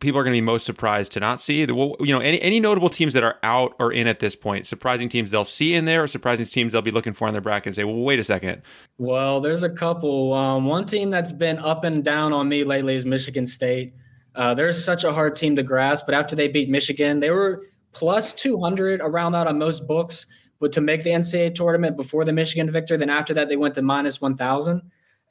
people 0.00 0.20
are 0.20 0.24
going 0.24 0.34
to 0.34 0.36
be 0.36 0.44
most 0.44 0.66
surprised 0.66 1.12
to 1.12 1.20
not 1.20 1.40
see? 1.40 1.64
Well, 1.64 1.96
you 2.00 2.12
know, 2.12 2.20
any, 2.20 2.40
any 2.42 2.60
notable 2.60 2.90
teams 2.90 3.14
that 3.14 3.22
are 3.22 3.38
out 3.42 3.74
or 3.78 3.92
in 3.92 4.06
at 4.06 4.20
this 4.20 4.36
point, 4.36 4.66
surprising 4.66 5.08
teams 5.08 5.30
they'll 5.30 5.44
see 5.46 5.74
in 5.74 5.86
there, 5.86 6.02
or 6.02 6.06
surprising 6.06 6.44
teams 6.44 6.72
they'll 6.72 6.82
be 6.82 6.90
looking 6.90 7.14
for 7.14 7.26
in 7.28 7.32
their 7.32 7.40
bracket 7.40 7.68
and 7.68 7.76
say, 7.76 7.84
well, 7.84 7.96
wait 7.96 8.18
a 8.18 8.24
second. 8.24 8.60
Well, 8.98 9.40
there's 9.40 9.62
a 9.62 9.70
couple. 9.70 10.34
Um, 10.34 10.66
one 10.66 10.84
team 10.84 11.08
that's 11.08 11.32
been 11.32 11.58
up 11.58 11.84
and 11.84 12.04
down 12.04 12.34
on 12.34 12.46
me 12.46 12.64
lately 12.64 12.94
is 12.94 13.06
Michigan 13.06 13.46
State. 13.46 13.94
Uh, 14.34 14.52
they're 14.52 14.72
such 14.74 15.04
a 15.04 15.12
hard 15.12 15.36
team 15.36 15.56
to 15.56 15.62
grasp, 15.62 16.04
but 16.06 16.14
after 16.14 16.36
they 16.36 16.48
beat 16.48 16.68
Michigan, 16.68 17.20
they 17.20 17.30
were 17.30 17.62
plus 17.92 18.34
200 18.34 19.00
around 19.00 19.32
that 19.32 19.46
on 19.46 19.58
most 19.58 19.86
books. 19.86 20.26
But 20.60 20.72
to 20.72 20.80
make 20.80 21.02
the 21.02 21.10
NCAA 21.10 21.54
tournament 21.54 21.96
before 21.96 22.24
the 22.24 22.32
Michigan 22.32 22.70
victory, 22.70 22.96
then 22.96 23.10
after 23.10 23.34
that 23.34 23.48
they 23.48 23.56
went 23.56 23.74
to 23.74 23.82
minus 23.82 24.20
1,000, 24.20 24.80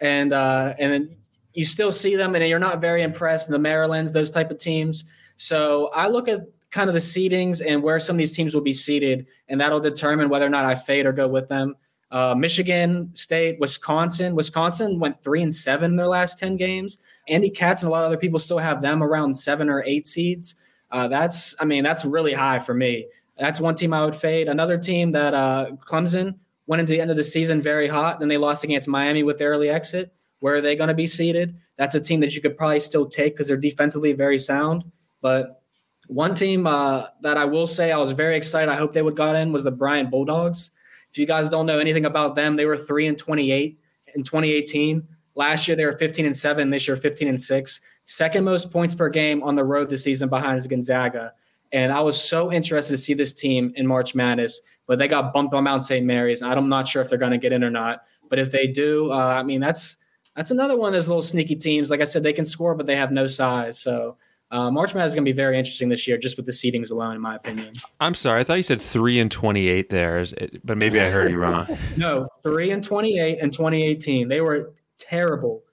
and 0.02 0.34
uh, 0.34 0.74
and 0.78 0.92
then 0.92 1.16
you 1.54 1.64
still 1.64 1.92
see 1.92 2.16
them, 2.16 2.36
and 2.36 2.48
you're 2.48 2.60
not 2.60 2.82
very 2.82 3.02
impressed. 3.02 3.48
The 3.48 3.60
Marylands, 3.60 4.12
those 4.12 4.32
type 4.32 4.52
of 4.52 4.58
teams. 4.58 5.06
So 5.38 5.90
I 5.94 6.08
look 6.08 6.28
at 6.28 6.42
kind 6.70 6.90
of 6.90 6.94
the 6.94 7.00
seedings 7.00 7.62
and 7.66 7.84
where 7.84 8.00
some 8.00 8.16
of 8.16 8.18
these 8.18 8.36
teams 8.36 8.54
will 8.54 8.62
be 8.62 8.74
seated, 8.74 9.26
and 9.48 9.60
that'll 9.60 9.80
determine 9.80 10.30
whether 10.30 10.46
or 10.46 10.50
not 10.50 10.66
I 10.66 10.76
fade 10.76 11.06
or 11.06 11.14
go 11.14 11.28
with 11.28 11.48
them. 11.48 11.76
Uh, 12.12 12.36
Michigan 12.36 13.10
State, 13.14 13.58
Wisconsin. 13.60 14.36
Wisconsin 14.36 15.00
went 15.00 15.24
three 15.24 15.42
and 15.42 15.54
seven 15.54 15.92
in 15.92 15.98
their 15.98 16.08
last 16.08 16.38
ten 16.38 16.58
games. 16.58 17.00
Andy 17.30 17.50
Katz 17.50 17.84
and 17.84 17.90
a 17.90 17.92
lot 17.92 18.04
of 18.04 18.08
other 18.08 18.18
people 18.18 18.40
still 18.40 18.58
have 18.58 18.82
them 18.82 19.02
around 19.02 19.34
seven 19.34 19.70
or 19.70 19.82
eight 19.86 20.06
seeds. 20.08 20.56
Uh, 20.92 21.08
that's, 21.08 21.56
I 21.60 21.66
mean, 21.66 21.84
that's 21.84 22.06
really 22.06 22.34
high 22.34 22.60
for 22.60 22.74
me. 22.74 23.08
That's 23.38 23.60
one 23.60 23.76
team 23.76 23.94
I 23.94 24.06
would 24.06 24.16
fade. 24.16 24.48
Another 24.48 24.78
team 24.78 25.12
that 25.14 25.34
uh, 25.34 25.72
Clemson 25.78 26.36
went 26.68 26.80
into 26.80 26.92
the 26.92 27.02
end 27.02 27.12
of 27.12 27.18
the 27.18 27.24
season 27.24 27.60
very 27.60 27.88
hot. 27.88 28.20
Then 28.20 28.28
they 28.28 28.38
lost 28.38 28.64
against 28.64 28.88
Miami 28.88 29.24
with 29.24 29.42
early 29.42 29.70
exit. 29.70 30.14
Where 30.40 30.56
are 30.56 30.62
they 30.62 30.76
going 30.76 30.90
to 30.90 30.94
be 30.94 31.08
seated? 31.08 31.56
That's 31.78 31.96
a 31.96 32.00
team 32.00 32.20
that 32.20 32.36
you 32.36 32.42
could 32.42 32.58
probably 32.58 32.80
still 32.80 33.08
take 33.08 33.34
because 33.34 33.48
they're 33.48 33.58
defensively 33.58 34.14
very 34.14 34.38
sound. 34.38 34.84
But 35.22 35.62
one 36.08 36.36
team 36.36 36.68
uh, 36.68 37.08
that 37.22 37.38
I 37.38 37.46
will 37.46 37.68
say 37.68 37.92
I 37.92 37.98
was 37.98 38.12
very 38.12 38.36
excited. 38.36 38.70
I 38.70 38.76
hope 38.76 38.94
they 38.94 39.02
would 39.02 39.16
got 39.16 39.36
in 39.36 39.52
was 39.52 39.64
the 39.64 39.72
Bryant 39.72 40.12
Bulldogs. 40.12 40.72
If 41.10 41.18
you 41.18 41.26
guys 41.26 41.50
don't 41.50 41.66
know 41.66 41.80
anything 41.80 42.06
about 42.06 42.36
them, 42.36 42.56
they 42.56 42.66
were 42.66 42.78
three 42.78 43.08
and 43.08 43.18
twenty-eight 43.18 43.80
in 44.16 44.24
2018. 44.24 45.08
Last 45.36 45.68
year 45.68 45.78
they 45.78 45.86
were 45.86 45.98
15 45.98 46.26
and 46.26 46.36
seven. 46.36 46.70
This 46.70 46.88
year 46.88 46.96
15 46.98 47.28
and 47.28 47.42
six. 47.42 47.82
Second 48.06 48.44
most 48.44 48.72
points 48.72 48.96
per 48.96 49.10
game 49.10 49.42
on 49.44 49.56
the 49.56 49.64
road 49.64 49.90
this 49.90 50.04
season 50.04 50.30
behind 50.30 50.58
is 50.58 50.68
Gonzaga. 50.68 51.34
And 51.72 51.94
I 51.94 52.02
was 52.02 52.22
so 52.22 52.52
interested 52.52 52.94
to 52.94 52.98
see 52.98 53.14
this 53.14 53.34
team 53.34 53.72
in 53.76 53.88
March 53.88 54.14
Madness, 54.14 54.62
but 54.88 55.00
they 55.00 55.08
got 55.08 55.34
bumped 55.34 55.54
on 55.54 55.64
Mount 55.64 55.86
St. 55.86 56.06
Mary's. 56.06 56.42
I'm 56.42 56.68
not 56.68 56.88
sure 56.88 57.02
if 57.02 57.10
they're 57.10 57.18
going 57.18 57.32
to 57.32 57.38
get 57.38 57.54
in 57.54 57.64
or 57.64 57.70
not. 57.70 58.04
But 58.30 58.40
if 58.40 58.52
they 58.52 58.68
do, 58.68 59.12
uh, 59.12 59.16
I 59.16 59.44
mean, 59.44 59.62
that's 59.62 59.98
that's 60.36 60.52
another 60.52 60.78
one 60.78 60.90
of 60.90 60.94
those 60.94 61.08
little 61.08 61.22
sneaky 61.22 61.56
teams. 61.56 61.90
Like 61.90 62.02
I 62.02 62.06
said, 62.06 62.24
they 62.24 62.34
can 62.34 62.46
score, 62.46 62.76
but 62.76 62.86
they 62.86 62.96
have 62.96 63.12
no 63.12 63.28
size. 63.28 63.80
So 63.80 64.18
uh, 64.52 64.70
March 64.70 64.94
Madness 64.94 65.12
is 65.12 65.16
going 65.16 65.26
to 65.26 65.32
be 65.32 65.36
very 65.36 65.58
interesting 65.58 65.90
this 65.90 66.08
year, 66.08 66.18
just 66.18 66.36
with 66.36 66.46
the 66.46 66.52
seedings 66.52 66.92
alone, 66.92 67.16
in 67.16 67.22
my 67.22 67.36
opinion. 67.36 67.74
I'm 68.00 68.14
sorry, 68.14 68.42
I 68.42 68.44
thought 68.44 68.56
you 68.56 68.64
said 68.64 68.82
three 68.82 69.20
and 69.20 69.32
28 69.32 69.90
there, 69.90 70.26
but 70.64 70.78
maybe 70.78 71.00
I 71.00 71.10
heard 71.10 71.32
you 71.32 71.40
wrong. 71.40 71.68
no, 71.98 72.28
three 72.44 72.72
and 72.72 72.84
28 72.84 73.40
in 73.40 73.50
2018. 73.50 74.28
They 74.28 74.42
were 74.42 74.74
terrible. 74.98 75.64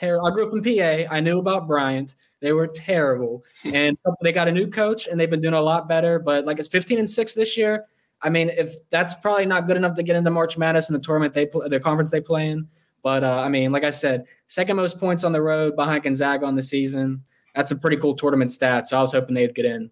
Ter- 0.00 0.20
I 0.22 0.30
grew 0.30 0.46
up 0.46 0.54
in 0.54 0.62
PA. 0.62 1.12
I 1.12 1.20
knew 1.20 1.38
about 1.38 1.66
Bryant. 1.66 2.14
They 2.40 2.52
were 2.52 2.68
terrible, 2.68 3.44
and 3.64 3.98
they 4.22 4.30
got 4.32 4.46
a 4.46 4.52
new 4.52 4.68
coach, 4.68 5.08
and 5.08 5.18
they've 5.18 5.28
been 5.28 5.40
doing 5.40 5.54
a 5.54 5.60
lot 5.60 5.88
better. 5.88 6.18
But 6.18 6.44
like 6.44 6.58
it's 6.58 6.68
15 6.68 6.98
and 6.98 7.10
six 7.10 7.34
this 7.34 7.56
year. 7.56 7.86
I 8.22 8.30
mean, 8.30 8.50
if 8.50 8.74
that's 8.90 9.14
probably 9.14 9.46
not 9.46 9.66
good 9.66 9.76
enough 9.76 9.94
to 9.96 10.02
get 10.02 10.16
into 10.16 10.30
March 10.30 10.56
Madness 10.56 10.88
and 10.88 10.96
the 10.96 11.00
tournament 11.02 11.34
they 11.34 11.46
play, 11.46 11.68
the 11.68 11.80
conference 11.80 12.10
they 12.10 12.20
play 12.20 12.50
in. 12.50 12.68
But 13.02 13.24
uh, 13.24 13.40
I 13.40 13.48
mean, 13.48 13.72
like 13.72 13.84
I 13.84 13.90
said, 13.90 14.24
second 14.46 14.76
most 14.76 14.98
points 14.98 15.24
on 15.24 15.32
the 15.32 15.42
road 15.42 15.76
behind 15.76 16.02
Gonzaga 16.02 16.46
on 16.46 16.54
the 16.54 16.62
season. 16.62 17.22
That's 17.54 17.70
a 17.70 17.76
pretty 17.76 17.96
cool 17.96 18.14
tournament 18.14 18.52
stat. 18.52 18.88
So 18.88 18.96
I 18.98 19.00
was 19.00 19.12
hoping 19.12 19.34
they'd 19.34 19.54
get 19.54 19.64
in 19.64 19.90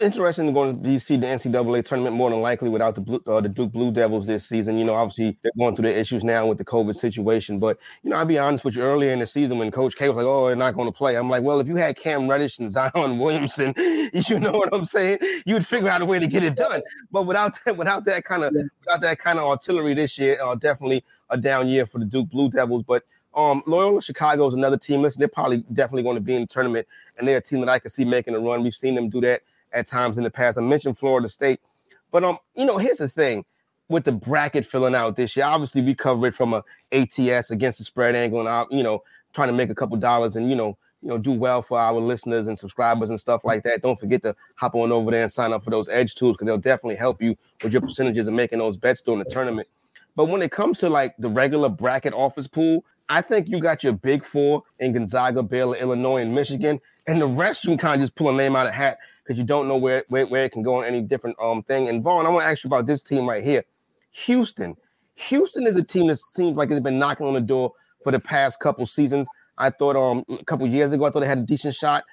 interesting 0.00 0.52
going 0.52 0.82
to 0.82 1.00
see 1.00 1.16
the 1.16 1.26
NCAA 1.26 1.84
tournament 1.84 2.16
more 2.16 2.30
than 2.30 2.40
likely 2.40 2.68
without 2.68 2.94
the 2.94 3.00
Blue, 3.00 3.22
uh, 3.26 3.40
the 3.40 3.48
Duke 3.48 3.72
Blue 3.72 3.90
Devils 3.92 4.26
this 4.26 4.44
season. 4.44 4.78
You 4.78 4.84
know, 4.84 4.94
obviously 4.94 5.36
they're 5.42 5.52
going 5.58 5.76
through 5.76 5.88
the 5.88 5.98
issues 5.98 6.24
now 6.24 6.46
with 6.46 6.58
the 6.58 6.64
COVID 6.64 6.94
situation. 6.94 7.58
But 7.58 7.78
you 8.02 8.10
know, 8.10 8.16
I'll 8.16 8.24
be 8.24 8.38
honest 8.38 8.64
with 8.64 8.76
you. 8.76 8.82
Earlier 8.82 9.12
in 9.12 9.20
the 9.20 9.26
season, 9.26 9.58
when 9.58 9.70
Coach 9.70 9.96
K 9.96 10.08
was 10.08 10.16
like, 10.16 10.26
"Oh, 10.26 10.48
they're 10.48 10.56
not 10.56 10.74
going 10.74 10.88
to 10.88 10.92
play," 10.92 11.16
I'm 11.16 11.30
like, 11.30 11.42
"Well, 11.42 11.60
if 11.60 11.68
you 11.68 11.76
had 11.76 11.96
Cam 11.96 12.28
Reddish 12.28 12.58
and 12.58 12.70
Zion 12.70 13.18
Williamson, 13.18 13.74
you 13.78 14.40
know 14.40 14.52
what 14.52 14.74
I'm 14.74 14.84
saying? 14.84 15.18
You 15.46 15.54
would 15.54 15.66
figure 15.66 15.88
out 15.88 16.02
a 16.02 16.06
way 16.06 16.18
to 16.18 16.26
get 16.26 16.42
it 16.42 16.56
done." 16.56 16.80
But 17.10 17.26
without 17.26 17.56
that, 17.64 17.76
without 17.76 18.04
that 18.06 18.24
kind 18.24 18.44
of 18.44 18.52
without 18.52 19.00
that 19.00 19.18
kind 19.18 19.38
of 19.38 19.44
artillery 19.46 19.94
this 19.94 20.18
year, 20.18 20.38
uh, 20.42 20.54
definitely 20.54 21.04
a 21.30 21.38
down 21.38 21.68
year 21.68 21.86
for 21.86 21.98
the 21.98 22.04
Duke 22.04 22.30
Blue 22.30 22.50
Devils. 22.50 22.82
But 22.82 23.04
um, 23.34 23.62
Loyola 23.66 24.02
Chicago 24.02 24.46
is 24.48 24.54
another 24.54 24.76
team. 24.76 25.02
Listen, 25.02 25.20
they're 25.20 25.28
probably 25.28 25.64
definitely 25.72 26.02
going 26.02 26.16
to 26.16 26.20
be 26.20 26.34
in 26.34 26.42
the 26.42 26.46
tournament, 26.48 26.86
and 27.18 27.26
they're 27.26 27.38
a 27.38 27.42
team 27.42 27.60
that 27.60 27.68
I 27.68 27.78
can 27.78 27.90
see 27.90 28.04
making 28.04 28.34
a 28.34 28.38
run. 28.38 28.62
We've 28.62 28.74
seen 28.74 28.94
them 28.94 29.08
do 29.08 29.20
that 29.22 29.42
at 29.74 29.86
times 29.86 30.18
in 30.18 30.24
the 30.24 30.30
past. 30.30 30.58
I 30.58 30.62
mentioned 30.62 30.98
Florida 30.98 31.28
State, 31.28 31.60
but 32.10 32.24
um, 32.24 32.38
you 32.54 32.64
know, 32.64 32.78
here's 32.78 32.98
the 32.98 33.08
thing 33.08 33.44
with 33.88 34.04
the 34.04 34.12
bracket 34.12 34.64
filling 34.64 34.94
out 34.94 35.16
this 35.16 35.36
year. 35.36 35.46
Obviously, 35.46 35.82
we 35.82 35.94
cover 35.94 36.26
it 36.26 36.34
from 36.34 36.54
a 36.54 36.62
ATS 36.92 37.50
against 37.50 37.78
the 37.78 37.84
spread 37.84 38.14
angle, 38.14 38.40
and 38.40 38.48
uh, 38.48 38.66
you 38.70 38.82
know, 38.82 39.02
trying 39.32 39.48
to 39.48 39.54
make 39.54 39.70
a 39.70 39.74
couple 39.74 39.96
dollars 39.96 40.36
and 40.36 40.48
you 40.48 40.56
know, 40.56 40.78
you 41.02 41.08
know, 41.08 41.18
do 41.18 41.32
well 41.32 41.60
for 41.60 41.78
our 41.78 41.94
listeners 41.94 42.46
and 42.46 42.58
subscribers 42.58 43.10
and 43.10 43.20
stuff 43.20 43.44
like 43.44 43.62
that. 43.64 43.82
Don't 43.82 43.98
forget 43.98 44.22
to 44.22 44.34
hop 44.56 44.74
on 44.74 44.92
over 44.92 45.10
there 45.10 45.22
and 45.22 45.32
sign 45.32 45.52
up 45.52 45.62
for 45.62 45.70
those 45.70 45.88
edge 45.88 46.14
tools 46.14 46.36
because 46.36 46.46
they'll 46.46 46.58
definitely 46.58 46.96
help 46.96 47.20
you 47.20 47.36
with 47.62 47.72
your 47.72 47.82
percentages 47.82 48.26
and 48.26 48.36
making 48.36 48.58
those 48.58 48.76
bets 48.76 49.02
during 49.02 49.18
the 49.18 49.28
tournament. 49.28 49.68
But 50.16 50.26
when 50.26 50.42
it 50.42 50.50
comes 50.50 50.78
to 50.78 50.88
like 50.88 51.14
the 51.18 51.28
regular 51.28 51.68
bracket 51.68 52.14
office 52.14 52.46
pool, 52.46 52.84
I 53.08 53.20
think 53.20 53.48
you 53.48 53.60
got 53.60 53.84
your 53.84 53.92
big 53.92 54.24
four 54.24 54.62
in 54.78 54.92
Gonzaga, 54.92 55.42
Baylor, 55.42 55.76
Illinois, 55.76 56.22
and 56.22 56.34
Michigan, 56.34 56.80
and 57.06 57.20
the 57.20 57.26
rest 57.26 57.64
you 57.64 57.70
can 57.70 57.78
kind 57.78 57.94
of 57.96 58.00
just 58.00 58.14
pull 58.14 58.30
a 58.30 58.32
name 58.32 58.56
out 58.56 58.66
of 58.66 58.72
hat 58.72 58.98
because 59.24 59.38
you 59.38 59.44
don't 59.44 59.68
know 59.68 59.76
where, 59.76 60.04
where, 60.08 60.26
where 60.26 60.44
it 60.44 60.52
can 60.52 60.62
go 60.62 60.76
on 60.76 60.84
any 60.84 61.00
different 61.00 61.36
um 61.40 61.62
thing. 61.62 61.88
And 61.88 62.02
Vaughn, 62.02 62.26
I 62.26 62.28
want 62.28 62.44
to 62.44 62.48
ask 62.48 62.64
you 62.64 62.68
about 62.68 62.86
this 62.86 63.02
team 63.02 63.28
right 63.28 63.42
here, 63.42 63.64
Houston. 64.12 64.76
Houston 65.16 65.66
is 65.66 65.76
a 65.76 65.82
team 65.82 66.08
that 66.08 66.16
seems 66.16 66.56
like 66.56 66.70
it's 66.70 66.80
been 66.80 66.98
knocking 66.98 67.26
on 67.26 67.34
the 67.34 67.40
door 67.40 67.72
for 68.02 68.12
the 68.12 68.20
past 68.20 68.60
couple 68.60 68.84
seasons. 68.86 69.28
I 69.58 69.70
thought 69.70 69.96
um 69.96 70.24
a 70.28 70.44
couple 70.44 70.66
years 70.66 70.92
ago, 70.92 71.04
I 71.04 71.10
thought 71.10 71.20
they 71.20 71.26
had 71.26 71.38
a 71.38 71.42
decent 71.42 71.74
shot. 71.74 72.04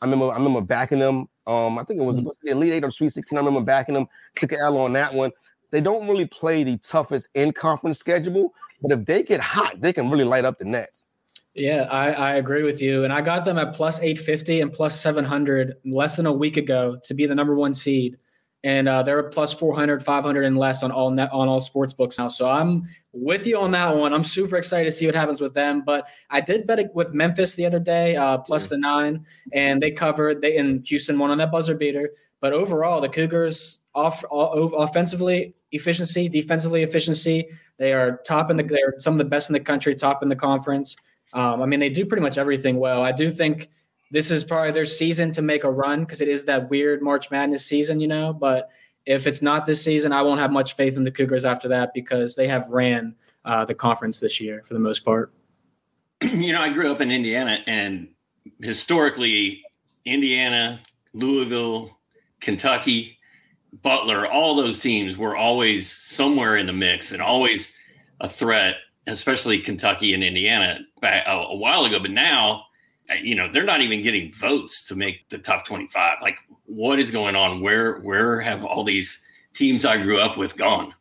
I 0.00 0.06
remember 0.06 0.30
I 0.30 0.36
remember 0.36 0.60
backing 0.60 0.98
them. 0.98 1.28
Um, 1.46 1.78
I 1.78 1.84
think 1.84 2.00
it 2.00 2.04
was, 2.04 2.16
mm-hmm. 2.16 2.28
the 2.44 2.52
Elite 2.52 2.74
Eight 2.74 2.84
or 2.84 2.90
Sweet 2.90 3.10
16. 3.10 3.36
I 3.36 3.40
remember 3.40 3.62
backing 3.62 3.94
them, 3.94 4.06
took 4.36 4.52
an 4.52 4.58
L 4.60 4.78
on 4.78 4.92
that 4.92 5.12
one. 5.12 5.32
They 5.72 5.80
don't 5.80 6.06
really 6.06 6.26
play 6.26 6.62
the 6.62 6.76
toughest 6.78 7.28
in 7.34 7.52
conference 7.52 7.98
schedule, 7.98 8.54
but 8.82 8.92
if 8.92 9.04
they 9.04 9.22
get 9.22 9.40
hot, 9.40 9.80
they 9.80 9.92
can 9.92 10.10
really 10.10 10.24
light 10.24 10.44
up 10.44 10.58
the 10.58 10.64
Nets. 10.64 11.06
Yeah, 11.54 11.88
I, 11.90 12.12
I 12.12 12.34
agree 12.34 12.62
with 12.62 12.80
you. 12.80 13.04
And 13.04 13.12
I 13.12 13.20
got 13.20 13.44
them 13.44 13.58
at 13.58 13.74
plus 13.74 13.98
850 13.98 14.60
and 14.60 14.72
plus 14.72 15.00
700 15.00 15.74
less 15.84 16.16
than 16.16 16.26
a 16.26 16.32
week 16.32 16.56
ago 16.56 16.98
to 17.04 17.14
be 17.14 17.26
the 17.26 17.34
number 17.34 17.54
one 17.56 17.74
seed. 17.74 18.18
And 18.62 18.88
uh, 18.88 19.02
they're 19.02 19.22
plus 19.30 19.52
400, 19.54 20.02
500 20.02 20.44
and 20.44 20.58
less 20.58 20.82
on 20.82 20.92
all 20.92 21.10
net, 21.10 21.30
on 21.32 21.48
all 21.48 21.60
sports 21.60 21.92
books 21.94 22.18
now. 22.18 22.28
So 22.28 22.48
I'm 22.48 22.84
with 23.12 23.46
you 23.46 23.58
on 23.58 23.70
that 23.72 23.96
one. 23.96 24.12
I'm 24.12 24.22
super 24.22 24.56
excited 24.56 24.84
to 24.84 24.92
see 24.92 25.06
what 25.06 25.14
happens 25.14 25.40
with 25.40 25.54
them. 25.54 25.82
But 25.84 26.06
I 26.28 26.40
did 26.42 26.66
bet 26.66 26.78
it 26.78 26.94
with 26.94 27.14
Memphis 27.14 27.54
the 27.54 27.64
other 27.64 27.80
day, 27.80 28.16
uh, 28.16 28.38
plus 28.38 28.68
the 28.68 28.76
nine, 28.76 29.24
and 29.52 29.82
they 29.82 29.90
covered. 29.90 30.42
They 30.42 30.58
and 30.58 30.86
Houston 30.86 31.18
won 31.18 31.30
on 31.30 31.38
that 31.38 31.50
buzzer 31.50 31.74
beater. 31.74 32.10
But 32.40 32.52
overall, 32.52 33.00
the 33.00 33.08
Cougars 33.08 33.80
off, 33.94 34.22
off 34.30 34.72
offensively 34.76 35.54
efficiency, 35.72 36.28
defensively 36.28 36.82
efficiency. 36.82 37.48
They 37.78 37.94
are 37.94 38.20
top 38.26 38.50
in 38.50 38.58
the. 38.58 38.62
They're 38.62 38.94
some 38.98 39.14
of 39.14 39.18
the 39.18 39.24
best 39.24 39.48
in 39.48 39.54
the 39.54 39.60
country, 39.60 39.94
top 39.94 40.22
in 40.22 40.28
the 40.28 40.36
conference. 40.36 40.96
Um, 41.32 41.62
I 41.62 41.66
mean, 41.66 41.80
they 41.80 41.88
do 41.88 42.04
pretty 42.06 42.22
much 42.22 42.38
everything 42.38 42.78
well. 42.78 43.02
I 43.02 43.12
do 43.12 43.30
think 43.30 43.70
this 44.10 44.30
is 44.30 44.44
probably 44.44 44.72
their 44.72 44.84
season 44.84 45.32
to 45.32 45.42
make 45.42 45.64
a 45.64 45.70
run 45.70 46.00
because 46.00 46.20
it 46.20 46.28
is 46.28 46.44
that 46.44 46.68
weird 46.68 47.02
March 47.02 47.30
Madness 47.30 47.64
season, 47.64 48.00
you 48.00 48.08
know. 48.08 48.32
But 48.32 48.70
if 49.06 49.26
it's 49.26 49.42
not 49.42 49.66
this 49.66 49.82
season, 49.82 50.12
I 50.12 50.22
won't 50.22 50.40
have 50.40 50.50
much 50.50 50.74
faith 50.74 50.96
in 50.96 51.04
the 51.04 51.10
Cougars 51.10 51.44
after 51.44 51.68
that 51.68 51.94
because 51.94 52.34
they 52.34 52.48
have 52.48 52.68
ran 52.68 53.14
uh, 53.44 53.64
the 53.64 53.74
conference 53.74 54.20
this 54.20 54.40
year 54.40 54.62
for 54.64 54.74
the 54.74 54.80
most 54.80 55.04
part. 55.04 55.32
You 56.22 56.52
know, 56.52 56.60
I 56.60 56.68
grew 56.68 56.92
up 56.92 57.00
in 57.00 57.10
Indiana, 57.10 57.60
and 57.66 58.08
historically, 58.60 59.62
Indiana, 60.04 60.80
Louisville, 61.14 61.98
Kentucky, 62.40 63.18
Butler, 63.82 64.26
all 64.26 64.54
those 64.54 64.78
teams 64.78 65.16
were 65.16 65.34
always 65.34 65.90
somewhere 65.90 66.56
in 66.56 66.66
the 66.66 66.74
mix 66.74 67.12
and 67.12 67.22
always 67.22 67.74
a 68.20 68.28
threat, 68.28 68.76
especially 69.06 69.60
Kentucky 69.60 70.12
and 70.12 70.22
Indiana 70.22 70.80
back 71.00 71.24
a, 71.26 71.32
a 71.32 71.56
while 71.56 71.84
ago. 71.84 71.98
But 71.98 72.10
now, 72.10 72.64
uh, 73.10 73.14
you 73.14 73.34
know, 73.34 73.50
they're 73.50 73.64
not 73.64 73.80
even 73.80 74.02
getting 74.02 74.30
votes 74.32 74.86
to 74.88 74.94
make 74.94 75.28
the 75.28 75.38
top 75.38 75.66
25. 75.66 76.18
Like, 76.22 76.38
what 76.66 76.98
is 76.98 77.10
going 77.10 77.36
on? 77.36 77.60
Where 77.60 77.98
where 78.00 78.40
have 78.40 78.64
all 78.64 78.84
these 78.84 79.24
teams 79.54 79.84
I 79.84 79.96
grew 79.96 80.20
up 80.20 80.36
with 80.36 80.56
gone? 80.56 80.94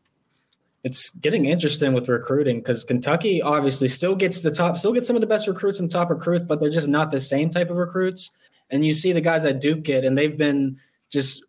It's 0.84 1.10
getting 1.10 1.46
interesting 1.46 1.94
with 1.94 2.08
recruiting 2.08 2.60
because 2.60 2.86
Kentucky 2.86 3.42
obviously 3.42 3.90
still 3.90 4.16
gets 4.16 4.42
the 4.42 4.50
top, 4.50 4.78
still 4.78 4.94
gets 4.94 5.08
some 5.08 5.18
of 5.18 5.22
the 5.22 5.28
best 5.28 5.48
recruits 5.48 5.80
and 5.82 5.92
top 5.92 6.10
recruits, 6.10 6.46
but 6.46 6.60
they're 6.60 6.70
just 6.70 6.88
not 6.88 7.12
the 7.12 7.20
same 7.20 7.50
type 7.50 7.70
of 7.70 7.78
recruits. 7.78 8.32
And 8.70 8.86
you 8.86 8.94
see 8.94 9.12
the 9.12 9.20
guys 9.20 9.44
that 9.44 9.60
Duke 9.60 9.84
get, 9.84 10.06
and 10.06 10.18
they've 10.18 10.38
been 10.38 10.78
just 11.10 11.44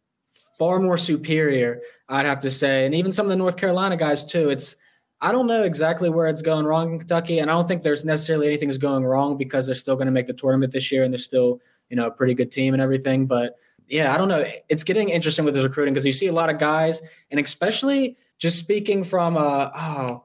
far 0.59 0.81
more 0.81 0.99
superior, 0.99 1.81
I'd 2.09 2.27
have 2.27 2.41
to 2.41 2.51
say. 2.51 2.87
And 2.87 2.95
even 2.95 3.13
some 3.13 3.27
of 3.27 3.31
the 3.31 3.37
North 3.37 3.57
Carolina 3.57 3.97
guys, 3.97 4.25
too. 4.25 4.51
It's, 4.51 4.75
I 5.23 5.33
don't 5.33 5.47
know 5.47 5.65
exactly 5.65 6.09
where 6.09 6.29
it's 6.29 6.43
going 6.43 6.65
wrong 6.65 6.93
in 6.93 6.99
Kentucky. 6.99 7.41
And 7.41 7.51
I 7.51 7.55
don't 7.55 7.69
think 7.69 7.83
there's 7.83 8.05
necessarily 8.05 8.47
anything 8.47 8.71
is 8.71 8.79
going 8.79 9.05
wrong 9.05 9.37
because 9.37 9.67
they're 9.67 9.75
still 9.75 9.95
going 9.95 10.07
to 10.07 10.13
make 10.13 10.27
the 10.27 10.33
tournament 10.33 10.73
this 10.73 10.91
year 10.91 11.05
and 11.05 11.13
they're 11.13 11.19
still, 11.19 11.61
you 11.91 11.97
know, 11.97 12.07
a 12.07 12.11
pretty 12.11 12.35
good 12.35 12.51
team 12.51 12.73
and 12.73 12.83
everything. 12.83 13.27
But 13.27 13.57
yeah, 13.87 14.15
I 14.15 14.17
don't 14.17 14.29
know. 14.29 14.45
It's 14.69 14.85
getting 14.85 15.11
interesting 15.11 15.45
with 15.45 15.55
this 15.55 15.65
recruiting 15.65 15.93
because 15.93 16.07
you 16.07 16.13
see 16.13 16.29
a 16.29 16.33
lot 16.33 16.49
of 16.49 16.59
guys, 16.59 17.03
and 17.31 17.41
especially 17.41 18.17
just 18.39 18.59
speaking 18.59 19.03
from, 19.03 19.37
uh, 19.37 19.71
oh, 19.77 20.25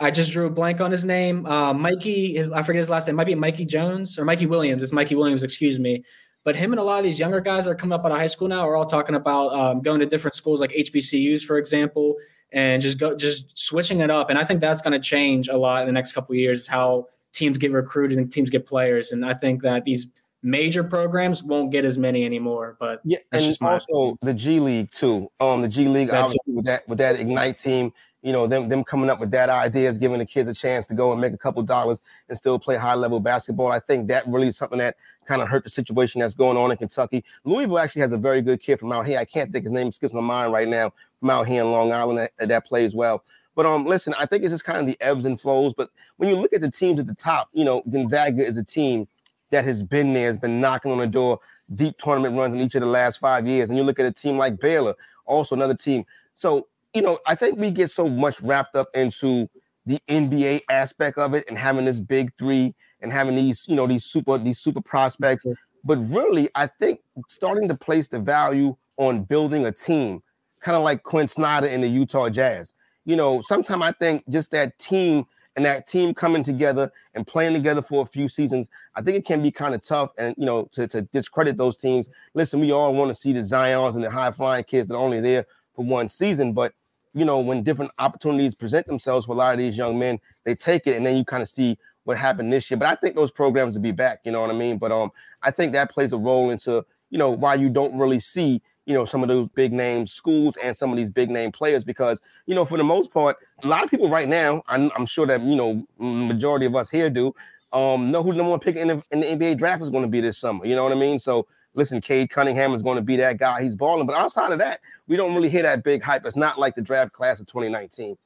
I 0.00 0.10
just 0.10 0.32
drew 0.32 0.46
a 0.46 0.50
blank 0.50 0.80
on 0.80 0.90
his 0.90 1.04
name. 1.04 1.46
Uh, 1.46 1.72
Mikey, 1.72 2.34
his 2.34 2.50
I 2.50 2.62
forget 2.62 2.80
his 2.80 2.90
last 2.90 3.06
name. 3.06 3.16
Might 3.16 3.26
be 3.26 3.34
Mikey 3.34 3.64
Jones 3.64 4.18
or 4.18 4.24
Mikey 4.24 4.46
Williams. 4.46 4.82
It's 4.82 4.92
Mikey 4.92 5.14
Williams. 5.14 5.42
Excuse 5.42 5.78
me. 5.78 6.02
But 6.42 6.56
him 6.56 6.72
and 6.72 6.80
a 6.80 6.82
lot 6.82 6.98
of 6.98 7.04
these 7.04 7.20
younger 7.20 7.40
guys 7.40 7.66
that 7.66 7.72
are 7.72 7.74
coming 7.74 7.92
up 7.92 8.04
out 8.04 8.12
of 8.12 8.18
high 8.18 8.26
school 8.26 8.48
now 8.48 8.66
are 8.66 8.76
all 8.76 8.86
talking 8.86 9.14
about 9.14 9.52
um, 9.52 9.82
going 9.82 10.00
to 10.00 10.06
different 10.06 10.34
schools 10.34 10.60
like 10.60 10.72
HBCUs, 10.72 11.42
for 11.42 11.58
example, 11.58 12.16
and 12.52 12.82
just 12.82 12.98
go 12.98 13.16
just 13.16 13.58
switching 13.58 14.00
it 14.00 14.10
up. 14.10 14.30
And 14.30 14.38
I 14.38 14.44
think 14.44 14.60
that's 14.60 14.82
going 14.82 14.92
to 14.92 15.00
change 15.00 15.48
a 15.48 15.56
lot 15.56 15.82
in 15.82 15.86
the 15.86 15.92
next 15.92 16.12
couple 16.12 16.32
of 16.32 16.38
years. 16.38 16.66
How 16.66 17.06
teams 17.32 17.58
get 17.58 17.72
recruited 17.72 18.18
and 18.18 18.30
teams 18.30 18.50
get 18.50 18.66
players. 18.66 19.12
And 19.12 19.24
I 19.24 19.34
think 19.34 19.62
that 19.62 19.84
these 19.84 20.06
major 20.42 20.82
programs 20.82 21.42
won't 21.42 21.70
get 21.70 21.84
as 21.84 21.98
many 21.98 22.24
anymore. 22.24 22.76
But 22.80 23.00
yeah, 23.04 23.18
and 23.32 23.56
also 23.60 23.82
opinion. 23.90 24.18
the 24.22 24.34
G 24.34 24.60
League 24.60 24.90
too. 24.90 25.28
Um, 25.40 25.62
the 25.62 25.68
G 25.68 25.88
League 25.88 26.08
that's 26.08 26.24
obviously 26.24 26.54
with 26.54 26.64
that 26.66 26.88
with 26.88 26.98
that 26.98 27.18
Ignite 27.20 27.58
team 27.58 27.92
you 28.22 28.32
know, 28.32 28.46
them 28.46 28.68
them 28.68 28.84
coming 28.84 29.08
up 29.08 29.18
with 29.18 29.30
that 29.30 29.48
idea 29.48 29.88
is 29.88 29.98
giving 29.98 30.18
the 30.18 30.26
kids 30.26 30.48
a 30.48 30.54
chance 30.54 30.86
to 30.88 30.94
go 30.94 31.12
and 31.12 31.20
make 31.20 31.32
a 31.32 31.38
couple 31.38 31.62
dollars 31.62 32.02
and 32.28 32.36
still 32.36 32.58
play 32.58 32.76
high 32.76 32.94
level 32.94 33.20
basketball. 33.20 33.72
I 33.72 33.80
think 33.80 34.08
that 34.08 34.26
really 34.26 34.48
is 34.48 34.56
something 34.56 34.78
that 34.78 34.96
kind 35.26 35.40
of 35.40 35.48
hurt 35.48 35.64
the 35.64 35.70
situation 35.70 36.20
that's 36.20 36.34
going 36.34 36.56
on 36.56 36.70
in 36.70 36.76
Kentucky. 36.76 37.24
Louisville 37.44 37.78
actually 37.78 38.02
has 38.02 38.12
a 38.12 38.18
very 38.18 38.42
good 38.42 38.60
kid 38.60 38.78
from 38.78 38.92
out 38.92 39.06
here. 39.06 39.18
I 39.18 39.24
can't 39.24 39.52
think 39.52 39.64
his 39.64 39.72
name 39.72 39.90
skips 39.92 40.12
my 40.12 40.20
mind 40.20 40.52
right 40.52 40.68
now 40.68 40.92
from 41.20 41.30
out 41.30 41.46
here 41.46 41.62
in 41.62 41.70
Long 41.70 41.92
Island 41.92 42.18
that, 42.18 42.48
that 42.48 42.66
plays 42.66 42.94
well. 42.94 43.24
But 43.54 43.66
um, 43.66 43.84
listen, 43.84 44.14
I 44.18 44.26
think 44.26 44.42
it's 44.42 44.52
just 44.52 44.64
kind 44.64 44.78
of 44.78 44.86
the 44.86 44.96
ebbs 45.00 45.24
and 45.24 45.40
flows. 45.40 45.74
But 45.74 45.90
when 46.16 46.28
you 46.28 46.36
look 46.36 46.52
at 46.52 46.60
the 46.60 46.70
teams 46.70 46.98
at 46.98 47.06
the 47.06 47.14
top, 47.14 47.48
you 47.52 47.64
know, 47.64 47.82
Gonzaga 47.90 48.44
is 48.44 48.56
a 48.56 48.64
team 48.64 49.06
that 49.50 49.64
has 49.64 49.82
been 49.82 50.12
there, 50.12 50.28
has 50.28 50.38
been 50.38 50.60
knocking 50.60 50.92
on 50.92 50.98
the 50.98 51.06
door, 51.06 51.40
deep 51.74 51.98
tournament 51.98 52.36
runs 52.36 52.54
in 52.54 52.60
each 52.60 52.74
of 52.74 52.80
the 52.80 52.86
last 52.86 53.18
five 53.18 53.46
years. 53.46 53.68
And 53.68 53.78
you 53.78 53.84
look 53.84 54.00
at 54.00 54.06
a 54.06 54.12
team 54.12 54.38
like 54.38 54.58
Baylor, 54.60 54.94
also 55.26 55.54
another 55.54 55.74
team. 55.74 56.04
So 56.34 56.68
you 56.94 57.02
know, 57.02 57.18
I 57.26 57.34
think 57.34 57.58
we 57.58 57.70
get 57.70 57.90
so 57.90 58.08
much 58.08 58.40
wrapped 58.40 58.76
up 58.76 58.88
into 58.94 59.48
the 59.86 60.00
NBA 60.08 60.62
aspect 60.68 61.18
of 61.18 61.34
it 61.34 61.44
and 61.48 61.56
having 61.56 61.84
this 61.84 62.00
big 62.00 62.32
three 62.38 62.74
and 63.00 63.12
having 63.12 63.34
these, 63.34 63.66
you 63.68 63.76
know, 63.76 63.86
these 63.86 64.04
super 64.04 64.38
these 64.38 64.58
super 64.58 64.80
prospects. 64.80 65.46
But 65.84 65.98
really, 65.98 66.50
I 66.54 66.66
think 66.66 67.00
starting 67.28 67.68
to 67.68 67.74
place 67.74 68.08
the 68.08 68.18
value 68.18 68.76
on 68.96 69.24
building 69.24 69.66
a 69.66 69.72
team, 69.72 70.22
kind 70.60 70.76
of 70.76 70.82
like 70.82 71.02
Quin 71.02 71.28
Snyder 71.28 71.66
in 71.66 71.80
the 71.80 71.88
Utah 71.88 72.28
Jazz. 72.28 72.74
You 73.04 73.16
know, 73.16 73.40
sometimes 73.42 73.82
I 73.82 73.92
think 73.92 74.24
just 74.28 74.50
that 74.52 74.78
team 74.78 75.26
and 75.56 75.64
that 75.64 75.86
team 75.86 76.14
coming 76.14 76.44
together 76.44 76.92
and 77.14 77.26
playing 77.26 77.54
together 77.54 77.82
for 77.82 78.02
a 78.02 78.06
few 78.06 78.28
seasons, 78.28 78.68
I 78.94 79.02
think 79.02 79.16
it 79.16 79.24
can 79.24 79.42
be 79.42 79.50
kind 79.50 79.74
of 79.74 79.80
tough. 79.80 80.12
And 80.18 80.34
you 80.38 80.46
know, 80.46 80.68
to, 80.72 80.86
to 80.88 81.02
discredit 81.02 81.56
those 81.56 81.76
teams. 81.76 82.08
Listen, 82.34 82.60
we 82.60 82.72
all 82.72 82.94
want 82.94 83.08
to 83.08 83.14
see 83.14 83.32
the 83.32 83.40
Zions 83.40 83.94
and 83.94 84.04
the 84.04 84.10
high 84.10 84.30
flying 84.30 84.64
kids 84.64 84.88
that 84.88 84.94
are 84.94 85.02
only 85.02 85.20
there 85.20 85.46
for 85.74 85.84
one 85.84 86.08
season, 86.08 86.52
but 86.52 86.74
you 87.12 87.24
know, 87.24 87.40
when 87.40 87.62
different 87.62 87.90
opportunities 87.98 88.54
present 88.54 88.86
themselves 88.86 89.26
for 89.26 89.32
a 89.32 89.34
lot 89.34 89.52
of 89.52 89.58
these 89.58 89.76
young 89.76 89.98
men, 89.98 90.20
they 90.44 90.54
take 90.54 90.86
it, 90.86 90.96
and 90.96 91.04
then 91.04 91.16
you 91.16 91.24
kind 91.24 91.42
of 91.42 91.48
see 91.48 91.76
what 92.04 92.16
happened 92.16 92.52
this 92.52 92.70
year. 92.70 92.78
But 92.78 92.88
I 92.88 92.94
think 92.94 93.16
those 93.16 93.30
programs 93.30 93.74
will 93.74 93.82
be 93.82 93.92
back. 93.92 94.20
You 94.24 94.32
know 94.32 94.40
what 94.40 94.50
I 94.50 94.54
mean? 94.54 94.78
But 94.78 94.92
um, 94.92 95.10
I 95.42 95.50
think 95.50 95.72
that 95.72 95.90
plays 95.90 96.12
a 96.12 96.18
role 96.18 96.50
into 96.50 96.84
you 97.10 97.18
know 97.18 97.30
why 97.30 97.54
you 97.54 97.68
don't 97.68 97.98
really 97.98 98.20
see 98.20 98.62
you 98.86 98.94
know 98.94 99.04
some 99.04 99.22
of 99.22 99.28
those 99.28 99.48
big 99.48 99.72
name 99.72 100.06
schools 100.06 100.56
and 100.62 100.76
some 100.76 100.90
of 100.90 100.96
these 100.96 101.10
big 101.10 101.30
name 101.30 101.52
players 101.52 101.84
because 101.84 102.20
you 102.46 102.54
know 102.54 102.64
for 102.64 102.78
the 102.78 102.84
most 102.84 103.12
part, 103.12 103.36
a 103.62 103.66
lot 103.66 103.84
of 103.84 103.90
people 103.90 104.08
right 104.08 104.28
now, 104.28 104.62
I'm, 104.68 104.90
I'm 104.96 105.06
sure 105.06 105.26
that 105.26 105.42
you 105.42 105.56
know 105.56 105.86
majority 105.98 106.66
of 106.66 106.74
us 106.74 106.90
here 106.90 107.10
do 107.10 107.34
um 107.72 108.10
know 108.10 108.22
who 108.22 108.32
the 108.32 108.38
number 108.38 108.50
one 108.50 108.60
pick 108.60 108.76
in 108.76 108.88
the, 108.88 109.02
in 109.10 109.20
the 109.20 109.26
NBA 109.26 109.58
draft 109.58 109.82
is 109.82 109.90
going 109.90 110.02
to 110.02 110.08
be 110.08 110.20
this 110.20 110.38
summer. 110.38 110.66
You 110.66 110.74
know 110.74 110.82
what 110.82 110.92
I 110.92 110.96
mean? 110.96 111.18
So 111.18 111.46
listen, 111.74 112.00
Cade 112.00 112.30
Cunningham 112.30 112.74
is 112.74 112.82
going 112.82 112.96
to 112.96 113.02
be 113.02 113.16
that 113.16 113.38
guy. 113.38 113.62
He's 113.62 113.76
balling. 113.76 114.06
But 114.06 114.16
outside 114.16 114.52
of 114.52 114.58
that, 114.58 114.80
we 115.06 115.16
don't 115.16 115.34
really 115.34 115.48
hear 115.48 115.62
that 115.62 115.84
big 115.84 116.02
hype. 116.02 116.24
It's 116.26 116.36
not 116.36 116.58
like 116.58 116.74
the 116.74 116.82
draft 116.82 117.12
class 117.12 117.40
of 117.40 117.46
2019. 117.46 118.16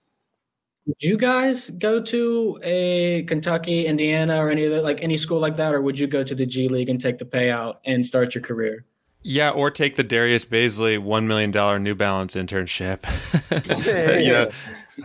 Would 0.86 1.02
you 1.02 1.16
guys 1.16 1.70
go 1.70 2.00
to 2.02 2.58
a 2.62 3.22
Kentucky, 3.22 3.86
Indiana, 3.86 4.36
or 4.38 4.50
any 4.50 4.66
other 4.66 4.82
like 4.82 5.02
any 5.02 5.16
school 5.16 5.40
like 5.40 5.56
that, 5.56 5.74
or 5.74 5.80
would 5.80 5.98
you 5.98 6.06
go 6.06 6.22
to 6.22 6.34
the 6.34 6.44
G 6.44 6.68
League 6.68 6.90
and 6.90 7.00
take 7.00 7.16
the 7.16 7.24
payout 7.24 7.76
and 7.86 8.04
start 8.04 8.34
your 8.34 8.42
career? 8.42 8.84
Yeah, 9.24 9.50
or 9.50 9.70
take 9.70 9.96
the 9.96 10.04
Darius 10.04 10.44
Bazley 10.44 10.98
one 10.98 11.26
million 11.26 11.50
dollar 11.50 11.78
New 11.78 11.94
Balance 11.94 12.34
internship. 12.34 13.04
you 14.22 14.32
know, 14.32 14.50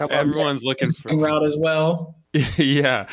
everyone's 0.10 0.64
looking 0.64 0.90
for 0.90 1.16
route 1.16 1.44
as 1.44 1.58
well. 1.58 2.16
yeah, 2.58 3.08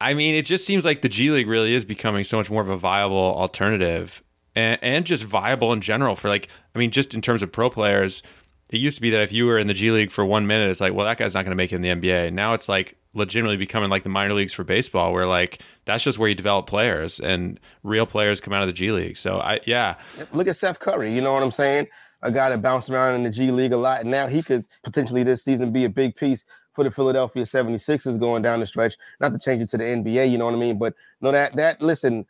I 0.00 0.14
mean, 0.14 0.34
it 0.34 0.44
just 0.44 0.66
seems 0.66 0.84
like 0.84 1.02
the 1.02 1.08
G 1.08 1.30
League 1.30 1.46
really 1.46 1.74
is 1.74 1.84
becoming 1.84 2.24
so 2.24 2.36
much 2.36 2.50
more 2.50 2.60
of 2.60 2.68
a 2.68 2.76
viable 2.76 3.16
alternative 3.16 4.22
and, 4.56 4.78
and 4.82 5.06
just 5.06 5.22
viable 5.22 5.72
in 5.72 5.80
general 5.80 6.16
for 6.16 6.28
like 6.28 6.48
I 6.74 6.78
mean 6.78 6.90
just 6.90 7.14
in 7.14 7.22
terms 7.22 7.42
of 7.42 7.52
pro 7.52 7.70
players 7.70 8.22
it 8.70 8.78
used 8.78 8.96
to 8.96 9.02
be 9.02 9.10
that 9.10 9.22
if 9.22 9.32
you 9.32 9.46
were 9.46 9.58
in 9.58 9.66
the 9.66 9.74
G 9.74 9.90
League 9.90 10.10
for 10.10 10.24
one 10.24 10.46
minute, 10.46 10.70
it's 10.70 10.80
like, 10.80 10.92
well, 10.92 11.06
that 11.06 11.16
guy's 11.16 11.34
not 11.34 11.44
going 11.44 11.52
to 11.52 11.56
make 11.56 11.72
it 11.72 11.76
in 11.76 11.82
the 11.82 11.88
NBA. 11.88 12.32
Now 12.32 12.52
it's 12.52 12.68
like 12.68 12.97
legitimately 13.14 13.56
becoming 13.56 13.90
like 13.90 14.02
the 14.02 14.08
minor 14.08 14.34
leagues 14.34 14.52
for 14.52 14.64
baseball, 14.64 15.12
where 15.12 15.26
like 15.26 15.62
that's 15.84 16.02
just 16.02 16.18
where 16.18 16.28
you 16.28 16.34
develop 16.34 16.66
players 16.66 17.20
and 17.20 17.58
real 17.82 18.06
players 18.06 18.40
come 18.40 18.52
out 18.52 18.62
of 18.62 18.68
the 18.68 18.72
G 18.72 18.90
League. 18.92 19.16
So 19.16 19.40
I, 19.40 19.60
yeah. 19.66 19.96
Look 20.32 20.48
at 20.48 20.56
Seth 20.56 20.78
Curry. 20.78 21.12
You 21.14 21.20
know 21.20 21.32
what 21.32 21.42
I'm 21.42 21.50
saying? 21.50 21.88
A 22.22 22.32
guy 22.32 22.50
that 22.50 22.62
bounced 22.62 22.90
around 22.90 23.14
in 23.14 23.22
the 23.22 23.30
G 23.30 23.50
League 23.50 23.72
a 23.72 23.76
lot. 23.76 24.00
And 24.00 24.10
now 24.10 24.26
he 24.26 24.42
could 24.42 24.66
potentially 24.82 25.22
this 25.22 25.44
season 25.44 25.72
be 25.72 25.84
a 25.84 25.90
big 25.90 26.16
piece 26.16 26.44
for 26.72 26.84
the 26.84 26.90
Philadelphia 26.90 27.44
76ers 27.44 28.18
going 28.18 28.42
down 28.42 28.60
the 28.60 28.66
stretch. 28.66 28.96
Not 29.20 29.32
to 29.32 29.38
change 29.38 29.62
it 29.62 29.68
to 29.70 29.78
the 29.78 29.84
NBA, 29.84 30.30
you 30.30 30.38
know 30.38 30.44
what 30.44 30.54
I 30.54 30.58
mean? 30.58 30.78
But 30.78 30.94
no, 31.20 31.32
that, 31.32 31.56
that, 31.56 31.80
listen, 31.80 32.26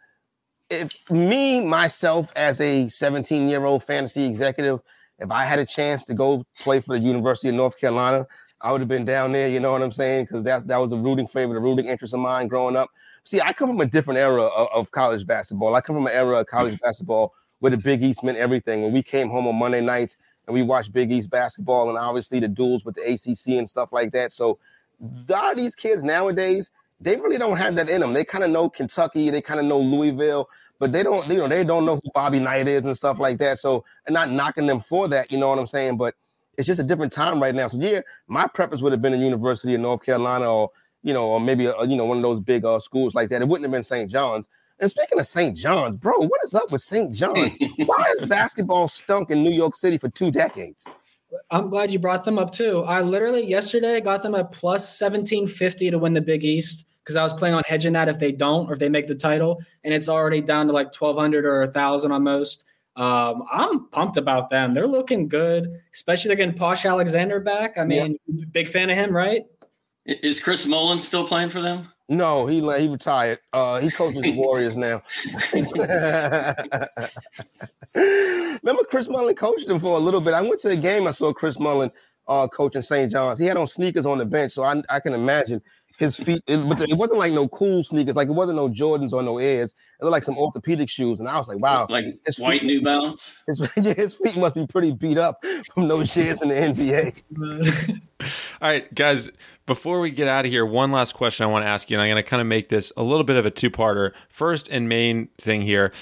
if 0.70 0.94
me 1.10 1.60
myself 1.60 2.32
as 2.36 2.60
a 2.60 2.88
17 2.88 3.48
year 3.48 3.64
old 3.64 3.82
fantasy 3.82 4.26
executive 4.26 4.80
if 5.18 5.30
i 5.30 5.44
had 5.44 5.58
a 5.58 5.64
chance 5.64 6.04
to 6.04 6.14
go 6.14 6.44
play 6.58 6.80
for 6.80 6.98
the 6.98 7.04
university 7.04 7.48
of 7.48 7.54
north 7.54 7.78
carolina 7.80 8.26
i 8.60 8.72
would 8.72 8.80
have 8.80 8.88
been 8.88 9.04
down 9.04 9.32
there 9.32 9.48
you 9.48 9.60
know 9.60 9.72
what 9.72 9.82
i'm 9.82 9.92
saying? 9.92 10.24
Because 10.24 10.42
that, 10.44 10.66
that 10.66 10.76
was 10.78 10.92
a 10.92 10.96
rooting 10.96 11.26
favorite 11.26 11.56
a 11.56 11.60
rooting 11.60 11.86
interest 11.86 12.14
of 12.14 12.20
mine 12.20 12.48
growing 12.48 12.76
up. 12.76 12.90
See 13.24 13.40
i 13.40 13.52
come 13.52 13.68
from 13.68 13.80
a 13.80 13.86
different 13.86 14.18
era 14.18 14.44
of, 14.44 14.68
of 14.72 14.90
college 14.90 15.26
basketball. 15.26 15.74
I 15.74 15.80
come 15.80 15.96
from 15.96 16.06
an 16.06 16.12
era 16.12 16.40
of 16.40 16.46
college 16.46 16.74
mm. 16.74 16.80
basketball 16.80 17.34
where 17.60 17.70
the 17.70 17.76
big 17.76 18.02
east 18.02 18.22
meant 18.22 18.38
everything. 18.38 18.82
When 18.82 18.92
we 18.92 19.02
came 19.02 19.30
home 19.30 19.46
on 19.46 19.56
monday 19.56 19.80
nights 19.80 20.16
and 20.46 20.54
we 20.54 20.62
watched 20.62 20.92
big 20.92 21.12
east 21.12 21.30
basketball 21.30 21.88
and 21.88 21.98
obviously 21.98 22.40
the 22.40 22.48
duels 22.48 22.84
with 22.84 22.94
the 22.94 23.10
acc 23.10 23.58
and 23.58 23.68
stuff 23.68 23.92
like 23.92 24.12
that. 24.12 24.32
So 24.32 24.58
mm-hmm. 25.02 25.30
a 25.30 25.32
lot 25.32 25.52
of 25.52 25.58
these 25.58 25.74
kids 25.74 26.02
nowadays 26.02 26.70
they 27.00 27.16
really 27.16 27.38
don't 27.38 27.56
have 27.56 27.76
that 27.76 27.88
in 27.88 28.00
them. 28.00 28.12
They 28.12 28.24
kind 28.24 28.44
of 28.44 28.50
know 28.50 28.68
Kentucky, 28.68 29.30
they 29.30 29.40
kind 29.40 29.60
of 29.60 29.66
know 29.66 29.78
Louisville, 29.78 30.48
but 30.78 30.92
they 30.92 31.02
don't, 31.02 31.28
you 31.28 31.38
know, 31.38 31.48
they 31.48 31.64
don't 31.64 31.84
know 31.84 31.96
who 31.96 32.10
Bobby 32.14 32.40
Knight 32.40 32.68
is 32.68 32.84
and 32.84 32.96
stuff 32.96 33.18
like 33.18 33.38
that. 33.38 33.58
So, 33.58 33.84
and 34.06 34.14
not 34.14 34.30
knocking 34.30 34.66
them 34.66 34.80
for 34.80 35.08
that, 35.08 35.30
you 35.30 35.38
know 35.38 35.48
what 35.48 35.58
I'm 35.58 35.66
saying? 35.66 35.96
But 35.96 36.14
it's 36.58 36.66
just 36.66 36.80
a 36.80 36.84
different 36.84 37.12
time 37.12 37.40
right 37.40 37.54
now. 37.54 37.68
So, 37.68 37.78
yeah, 37.80 38.00
my 38.26 38.46
preference 38.48 38.82
would 38.82 38.92
have 38.92 39.00
been 39.00 39.14
a 39.14 39.16
University 39.16 39.74
in 39.74 39.82
North 39.82 40.04
Carolina 40.04 40.52
or, 40.52 40.70
you 41.02 41.14
know, 41.14 41.28
or 41.28 41.40
maybe, 41.40 41.66
a, 41.66 41.86
you 41.86 41.96
know, 41.96 42.04
one 42.04 42.18
of 42.18 42.22
those 42.24 42.40
big 42.40 42.64
uh, 42.64 42.80
schools 42.80 43.14
like 43.14 43.28
that. 43.30 43.40
It 43.40 43.48
wouldn't 43.48 43.64
have 43.64 43.72
been 43.72 43.84
St. 43.84 44.10
John's. 44.10 44.48
And 44.80 44.90
speaking 44.90 45.18
of 45.20 45.26
St. 45.26 45.56
John's, 45.56 45.96
bro, 45.96 46.18
what 46.18 46.40
is 46.44 46.54
up 46.54 46.70
with 46.72 46.82
St. 46.82 47.12
John's? 47.14 47.52
Why 47.86 48.04
has 48.08 48.24
basketball 48.24 48.88
stunk 48.88 49.30
in 49.30 49.42
New 49.42 49.52
York 49.52 49.76
City 49.76 49.98
for 49.98 50.08
two 50.08 50.32
decades? 50.32 50.84
I'm 51.50 51.70
glad 51.70 51.92
you 51.92 52.00
brought 52.00 52.24
them 52.24 52.38
up 52.38 52.52
too. 52.52 52.82
I 52.84 53.02
literally 53.02 53.46
yesterday 53.46 54.00
got 54.00 54.22
them 54.22 54.34
at 54.34 54.50
plus 54.50 55.00
1750 55.00 55.90
to 55.90 55.98
win 55.98 56.14
the 56.14 56.20
Big 56.20 56.44
East 56.44 56.86
because 57.04 57.16
I 57.16 57.22
was 57.22 57.32
playing 57.32 57.54
on 57.54 57.62
hedging 57.66 57.92
that 57.92 58.08
if 58.08 58.18
they 58.18 58.32
don't 58.32 58.68
or 58.68 58.72
if 58.72 58.78
they 58.78 58.88
make 58.88 59.06
the 59.06 59.14
title, 59.14 59.62
and 59.84 59.94
it's 59.94 60.08
already 60.08 60.40
down 60.40 60.66
to 60.66 60.72
like 60.72 60.86
1200 60.86 61.44
or 61.44 61.60
1000 61.60 62.10
on 62.10 62.22
most. 62.22 62.64
Um, 62.98 63.44
I'm 63.52 63.86
pumped 63.90 64.16
about 64.16 64.50
them. 64.50 64.74
They're 64.74 64.88
looking 64.88 65.28
good, 65.28 65.80
especially 65.94 66.30
they're 66.30 66.36
getting 66.36 66.58
Posh 66.58 66.84
Alexander 66.84 67.38
back. 67.38 67.78
I 67.78 67.84
mean, 67.84 68.18
yeah. 68.26 68.44
big 68.50 68.68
fan 68.68 68.90
of 68.90 68.96
him, 68.96 69.14
right? 69.14 69.44
Is 70.04 70.40
Chris 70.40 70.66
Mullin 70.66 71.00
still 71.00 71.26
playing 71.26 71.50
for 71.50 71.60
them? 71.60 71.92
No, 72.08 72.46
he 72.46 72.60
he 72.80 72.88
retired. 72.88 73.38
Uh, 73.52 73.78
he 73.78 73.90
coaches 73.90 74.22
the 74.22 74.32
Warriors 74.36 74.76
now. 74.76 75.02
Remember 77.94 78.82
Chris 78.84 79.08
Mullin 79.08 79.36
coached 79.36 79.68
him 79.68 79.78
for 79.78 79.96
a 79.96 80.00
little 80.00 80.20
bit. 80.20 80.34
I 80.34 80.42
went 80.42 80.58
to 80.60 80.70
a 80.70 80.76
game. 80.76 81.06
I 81.06 81.12
saw 81.12 81.32
Chris 81.32 81.60
Mullin 81.60 81.92
uh, 82.26 82.48
coaching 82.48 82.82
St. 82.82 83.12
John's. 83.12 83.38
He 83.38 83.46
had 83.46 83.56
on 83.56 83.68
sneakers 83.68 84.06
on 84.06 84.18
the 84.18 84.26
bench, 84.26 84.52
so 84.52 84.64
I, 84.64 84.82
I 84.88 84.98
can 84.98 85.14
imagine 85.14 85.62
his 85.98 86.16
feet. 86.16 86.42
It, 86.46 86.56
but 86.68 86.80
it 86.88 86.96
wasn't 86.96 87.18
like 87.18 87.32
no 87.32 87.48
cool 87.48 87.82
sneakers. 87.82 88.16
Like 88.16 88.28
it 88.28 88.32
wasn't 88.32 88.56
no 88.56 88.68
Jordans 88.68 89.12
or 89.12 89.22
no 89.22 89.38
Airs. 89.38 89.74
It 90.00 90.04
looked 90.04 90.12
like 90.12 90.24
some 90.24 90.38
orthopedic 90.38 90.88
shoes. 90.88 91.20
And 91.20 91.28
I 91.28 91.36
was 91.36 91.48
like, 91.48 91.58
wow, 91.58 91.86
like 91.90 92.06
his 92.24 92.38
white 92.38 92.60
feet, 92.60 92.66
New 92.66 92.82
Balance. 92.82 93.42
His, 93.46 93.60
yeah, 93.76 93.94
his 93.94 94.14
feet 94.14 94.36
must 94.36 94.54
be 94.54 94.66
pretty 94.66 94.92
beat 94.92 95.18
up 95.18 95.44
from 95.74 95.88
those 95.88 96.10
shares 96.10 96.40
in 96.40 96.48
the 96.48 96.54
NBA. 96.54 98.00
All 98.62 98.68
right, 98.68 98.94
guys. 98.94 99.30
Before 99.66 100.00
we 100.00 100.10
get 100.10 100.28
out 100.28 100.46
of 100.46 100.50
here, 100.50 100.64
one 100.64 100.92
last 100.92 101.12
question 101.12 101.44
I 101.44 101.50
want 101.50 101.62
to 101.64 101.68
ask 101.68 101.90
you, 101.90 101.98
and 101.98 102.02
I'm 102.02 102.08
going 102.08 102.24
to 102.24 102.28
kind 102.28 102.40
of 102.40 102.46
make 102.46 102.70
this 102.70 102.90
a 102.96 103.02
little 103.02 103.24
bit 103.24 103.36
of 103.36 103.44
a 103.44 103.50
two-parter. 103.50 104.12
First 104.30 104.70
and 104.70 104.88
main 104.88 105.28
thing 105.38 105.60
here: 105.60 105.92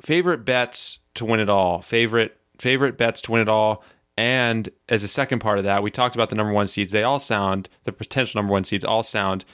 favorite 0.00 0.46
bets 0.46 1.00
to 1.16 1.26
win 1.26 1.40
it 1.40 1.50
all. 1.50 1.82
Favorite 1.82 2.38
favorite 2.58 2.96
bets 2.96 3.20
to 3.22 3.32
win 3.32 3.42
it 3.42 3.48
all. 3.48 3.84
And 4.16 4.68
as 4.88 5.02
a 5.02 5.08
second 5.08 5.40
part 5.40 5.58
of 5.58 5.64
that, 5.64 5.82
we 5.82 5.90
talked 5.90 6.14
about 6.14 6.30
the 6.30 6.36
number 6.36 6.52
one 6.52 6.68
seeds. 6.68 6.92
They 6.92 7.02
all 7.02 7.18
sound, 7.18 7.68
the 7.84 7.92
potential 7.92 8.38
number 8.38 8.52
one 8.52 8.64
seeds 8.64 8.84
all 8.84 9.02
sound 9.02 9.44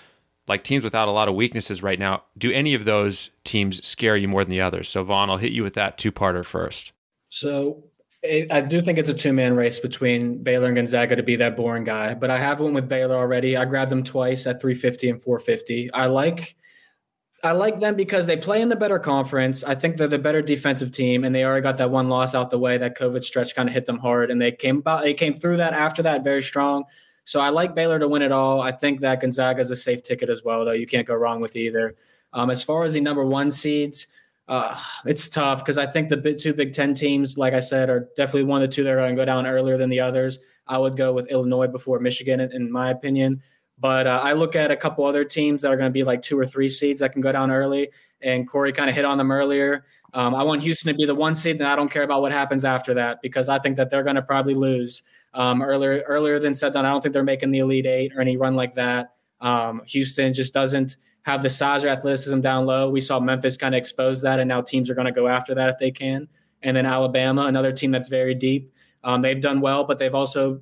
like 0.48 0.64
teams 0.64 0.84
without 0.84 1.08
a 1.08 1.12
lot 1.12 1.28
of 1.28 1.34
weaknesses 1.34 1.82
right 1.82 1.98
now. 1.98 2.24
Do 2.36 2.50
any 2.52 2.74
of 2.74 2.84
those 2.84 3.30
teams 3.44 3.86
scare 3.86 4.16
you 4.16 4.28
more 4.28 4.44
than 4.44 4.50
the 4.50 4.60
others? 4.60 4.88
So, 4.88 5.02
Vaughn, 5.04 5.30
I'll 5.30 5.36
hit 5.38 5.52
you 5.52 5.62
with 5.62 5.74
that 5.74 5.96
two 5.96 6.12
parter 6.12 6.44
first. 6.44 6.92
So, 7.28 7.84
I 8.22 8.60
do 8.60 8.82
think 8.82 8.98
it's 8.98 9.08
a 9.08 9.14
two 9.14 9.32
man 9.32 9.56
race 9.56 9.78
between 9.78 10.42
Baylor 10.42 10.66
and 10.66 10.76
Gonzaga 10.76 11.16
to 11.16 11.22
be 11.22 11.36
that 11.36 11.56
boring 11.56 11.84
guy, 11.84 12.12
but 12.12 12.30
I 12.30 12.36
have 12.36 12.60
one 12.60 12.74
with 12.74 12.86
Baylor 12.86 13.16
already. 13.16 13.56
I 13.56 13.64
grabbed 13.64 13.90
them 13.90 14.02
twice 14.02 14.46
at 14.46 14.60
350 14.60 15.08
and 15.08 15.22
450. 15.22 15.90
I 15.94 16.04
like 16.06 16.54
I 17.42 17.52
like 17.52 17.80
them 17.80 17.94
because 17.94 18.26
they 18.26 18.36
play 18.36 18.60
in 18.60 18.68
the 18.68 18.76
better 18.76 18.98
conference. 18.98 19.64
I 19.64 19.74
think 19.74 19.96
they're 19.96 20.08
the 20.08 20.18
better 20.18 20.42
defensive 20.42 20.90
team, 20.90 21.24
and 21.24 21.34
they 21.34 21.44
already 21.44 21.62
got 21.62 21.78
that 21.78 21.90
one 21.90 22.08
loss 22.08 22.34
out 22.34 22.50
the 22.50 22.58
way. 22.58 22.76
That 22.76 22.98
COVID 22.98 23.22
stretch 23.22 23.54
kind 23.54 23.68
of 23.68 23.74
hit 23.74 23.86
them 23.86 23.98
hard, 23.98 24.30
and 24.30 24.40
they 24.40 24.52
came 24.52 24.78
about. 24.78 25.02
They 25.02 25.14
came 25.14 25.38
through 25.38 25.56
that 25.56 25.72
after 25.72 26.02
that 26.02 26.22
very 26.22 26.42
strong. 26.42 26.84
So 27.24 27.40
I 27.40 27.48
like 27.48 27.74
Baylor 27.74 27.98
to 27.98 28.08
win 28.08 28.22
it 28.22 28.32
all. 28.32 28.60
I 28.60 28.72
think 28.72 29.00
that 29.00 29.20
Gonzaga 29.20 29.60
is 29.60 29.70
a 29.70 29.76
safe 29.76 30.02
ticket 30.02 30.28
as 30.28 30.42
well, 30.44 30.64
though. 30.64 30.72
You 30.72 30.86
can't 30.86 31.06
go 31.06 31.14
wrong 31.14 31.40
with 31.40 31.56
either. 31.56 31.94
Um, 32.32 32.50
as 32.50 32.62
far 32.62 32.82
as 32.84 32.92
the 32.92 33.00
number 33.00 33.24
one 33.24 33.50
seeds, 33.50 34.08
uh, 34.48 34.78
it's 35.06 35.28
tough 35.28 35.60
because 35.60 35.78
I 35.78 35.86
think 35.86 36.08
the 36.08 36.34
two 36.34 36.52
Big 36.52 36.74
Ten 36.74 36.92
teams, 36.92 37.38
like 37.38 37.54
I 37.54 37.60
said, 37.60 37.88
are 37.88 38.08
definitely 38.16 38.44
one 38.44 38.62
of 38.62 38.68
the 38.68 38.74
two 38.74 38.84
that 38.84 38.90
are 38.90 38.96
going 38.96 39.14
to 39.14 39.20
go 39.20 39.24
down 39.24 39.46
earlier 39.46 39.78
than 39.78 39.90
the 39.90 40.00
others. 40.00 40.38
I 40.66 40.76
would 40.76 40.96
go 40.96 41.12
with 41.12 41.28
Illinois 41.28 41.68
before 41.68 42.00
Michigan, 42.00 42.40
in 42.40 42.70
my 42.70 42.90
opinion. 42.90 43.42
But 43.80 44.06
uh, 44.06 44.20
I 44.22 44.34
look 44.34 44.54
at 44.54 44.70
a 44.70 44.76
couple 44.76 45.04
other 45.06 45.24
teams 45.24 45.62
that 45.62 45.72
are 45.72 45.76
going 45.76 45.88
to 45.88 45.92
be 45.92 46.04
like 46.04 46.20
two 46.20 46.38
or 46.38 46.44
three 46.44 46.68
seeds 46.68 47.00
that 47.00 47.12
can 47.12 47.22
go 47.22 47.32
down 47.32 47.50
early. 47.50 47.90
And 48.20 48.46
Corey 48.46 48.72
kind 48.72 48.90
of 48.90 48.94
hit 48.94 49.06
on 49.06 49.16
them 49.16 49.32
earlier. 49.32 49.86
Um, 50.12 50.34
I 50.34 50.42
want 50.42 50.62
Houston 50.62 50.92
to 50.92 50.96
be 50.96 51.06
the 51.06 51.14
one 51.14 51.34
seed, 51.34 51.56
and 51.60 51.68
I 51.68 51.76
don't 51.76 51.90
care 51.90 52.02
about 52.02 52.20
what 52.20 52.32
happens 52.32 52.64
after 52.64 52.94
that 52.94 53.22
because 53.22 53.48
I 53.48 53.58
think 53.58 53.76
that 53.76 53.88
they're 53.90 54.02
going 54.02 54.16
to 54.16 54.22
probably 54.22 54.54
lose. 54.54 55.02
Um, 55.32 55.62
earlier, 55.62 56.02
earlier 56.06 56.38
than 56.38 56.54
said 56.54 56.72
that, 56.72 56.84
I 56.84 56.88
don't 56.88 57.00
think 57.00 57.14
they're 57.14 57.22
making 57.22 57.52
the 57.52 57.60
Elite 57.60 57.86
Eight 57.86 58.12
or 58.14 58.20
any 58.20 58.36
run 58.36 58.56
like 58.56 58.74
that. 58.74 59.14
Um, 59.40 59.82
Houston 59.86 60.34
just 60.34 60.52
doesn't 60.52 60.96
have 61.22 61.42
the 61.42 61.50
size 61.50 61.84
or 61.84 61.88
athleticism 61.88 62.40
down 62.40 62.66
low. 62.66 62.90
We 62.90 63.00
saw 63.00 63.20
Memphis 63.20 63.56
kind 63.56 63.74
of 63.74 63.78
expose 63.78 64.20
that, 64.22 64.40
and 64.40 64.48
now 64.48 64.60
teams 64.60 64.90
are 64.90 64.94
going 64.94 65.06
to 65.06 65.12
go 65.12 65.28
after 65.28 65.54
that 65.54 65.68
if 65.70 65.78
they 65.78 65.90
can. 65.90 66.28
And 66.62 66.76
then 66.76 66.84
Alabama, 66.84 67.42
another 67.42 67.72
team 67.72 67.90
that's 67.90 68.08
very 68.08 68.34
deep. 68.34 68.72
Um, 69.04 69.22
they've 69.22 69.40
done 69.40 69.60
well, 69.60 69.84
but 69.84 69.98
they've 69.98 70.14
also 70.14 70.60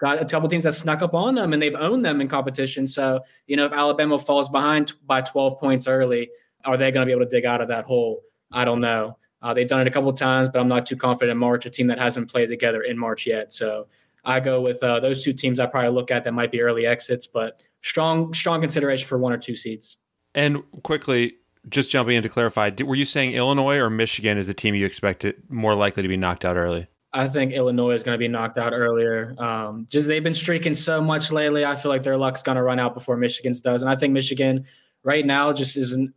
got 0.00 0.20
a 0.20 0.24
couple 0.24 0.48
teams 0.48 0.64
that 0.64 0.72
snuck 0.72 1.02
up 1.02 1.14
on 1.14 1.34
them 1.34 1.52
and 1.52 1.62
they've 1.62 1.74
owned 1.74 2.04
them 2.04 2.20
in 2.20 2.28
competition. 2.28 2.86
So, 2.86 3.20
you 3.46 3.56
know, 3.56 3.66
if 3.66 3.72
Alabama 3.72 4.18
falls 4.18 4.48
behind 4.48 4.94
by 5.06 5.20
12 5.20 5.60
points 5.60 5.86
early, 5.86 6.30
are 6.64 6.76
they 6.76 6.90
going 6.90 7.02
to 7.02 7.06
be 7.06 7.12
able 7.12 7.24
to 7.24 7.30
dig 7.30 7.44
out 7.44 7.60
of 7.60 7.68
that 7.68 7.84
hole? 7.84 8.22
I 8.50 8.64
don't 8.64 8.80
know. 8.80 9.18
Uh, 9.42 9.54
they've 9.54 9.68
done 9.68 9.80
it 9.80 9.86
a 9.86 9.90
couple 9.90 10.12
times, 10.12 10.48
but 10.48 10.58
I'm 10.58 10.68
not 10.68 10.86
too 10.86 10.96
confident 10.96 11.32
in 11.32 11.38
March, 11.38 11.64
a 11.66 11.70
team 11.70 11.86
that 11.86 11.98
hasn't 11.98 12.30
played 12.30 12.48
together 12.48 12.82
in 12.82 12.98
March 12.98 13.26
yet. 13.26 13.52
So 13.52 13.86
I 14.24 14.40
go 14.40 14.60
with 14.60 14.82
uh, 14.82 15.00
those 15.00 15.24
two 15.24 15.32
teams 15.32 15.60
I 15.60 15.66
probably 15.66 15.90
look 15.90 16.10
at 16.10 16.24
that 16.24 16.32
might 16.32 16.50
be 16.50 16.60
early 16.60 16.86
exits, 16.86 17.26
but 17.26 17.62
strong, 17.82 18.34
strong 18.34 18.60
consideration 18.60 19.06
for 19.06 19.18
one 19.18 19.32
or 19.32 19.38
two 19.38 19.56
seeds. 19.56 19.96
And 20.34 20.62
quickly, 20.82 21.36
just 21.68 21.90
jumping 21.90 22.16
in 22.16 22.22
to 22.22 22.28
clarify, 22.28 22.70
were 22.84 22.94
you 22.94 23.04
saying 23.04 23.32
Illinois 23.32 23.78
or 23.78 23.90
Michigan 23.90 24.38
is 24.38 24.46
the 24.46 24.54
team 24.54 24.74
you 24.74 24.86
expect 24.86 25.24
it 25.24 25.50
more 25.50 25.74
likely 25.74 26.02
to 26.02 26.08
be 26.08 26.16
knocked 26.16 26.44
out 26.44 26.56
early? 26.56 26.86
I 27.12 27.26
think 27.26 27.52
Illinois 27.52 27.92
is 27.92 28.04
going 28.04 28.14
to 28.14 28.18
be 28.18 28.28
knocked 28.28 28.56
out 28.56 28.72
earlier. 28.72 29.34
Um, 29.38 29.86
just 29.90 30.06
they've 30.06 30.22
been 30.22 30.34
streaking 30.34 30.74
so 30.74 31.00
much 31.00 31.32
lately. 31.32 31.64
I 31.64 31.74
feel 31.74 31.90
like 31.90 32.04
their 32.04 32.16
luck's 32.16 32.42
going 32.42 32.56
to 32.56 32.62
run 32.62 32.78
out 32.78 32.94
before 32.94 33.16
Michigan's 33.16 33.60
does, 33.60 33.82
and 33.82 33.90
I 33.90 33.96
think 33.96 34.12
Michigan 34.12 34.64
right 35.02 35.26
now 35.26 35.52
just 35.52 35.76
isn't. 35.76 36.14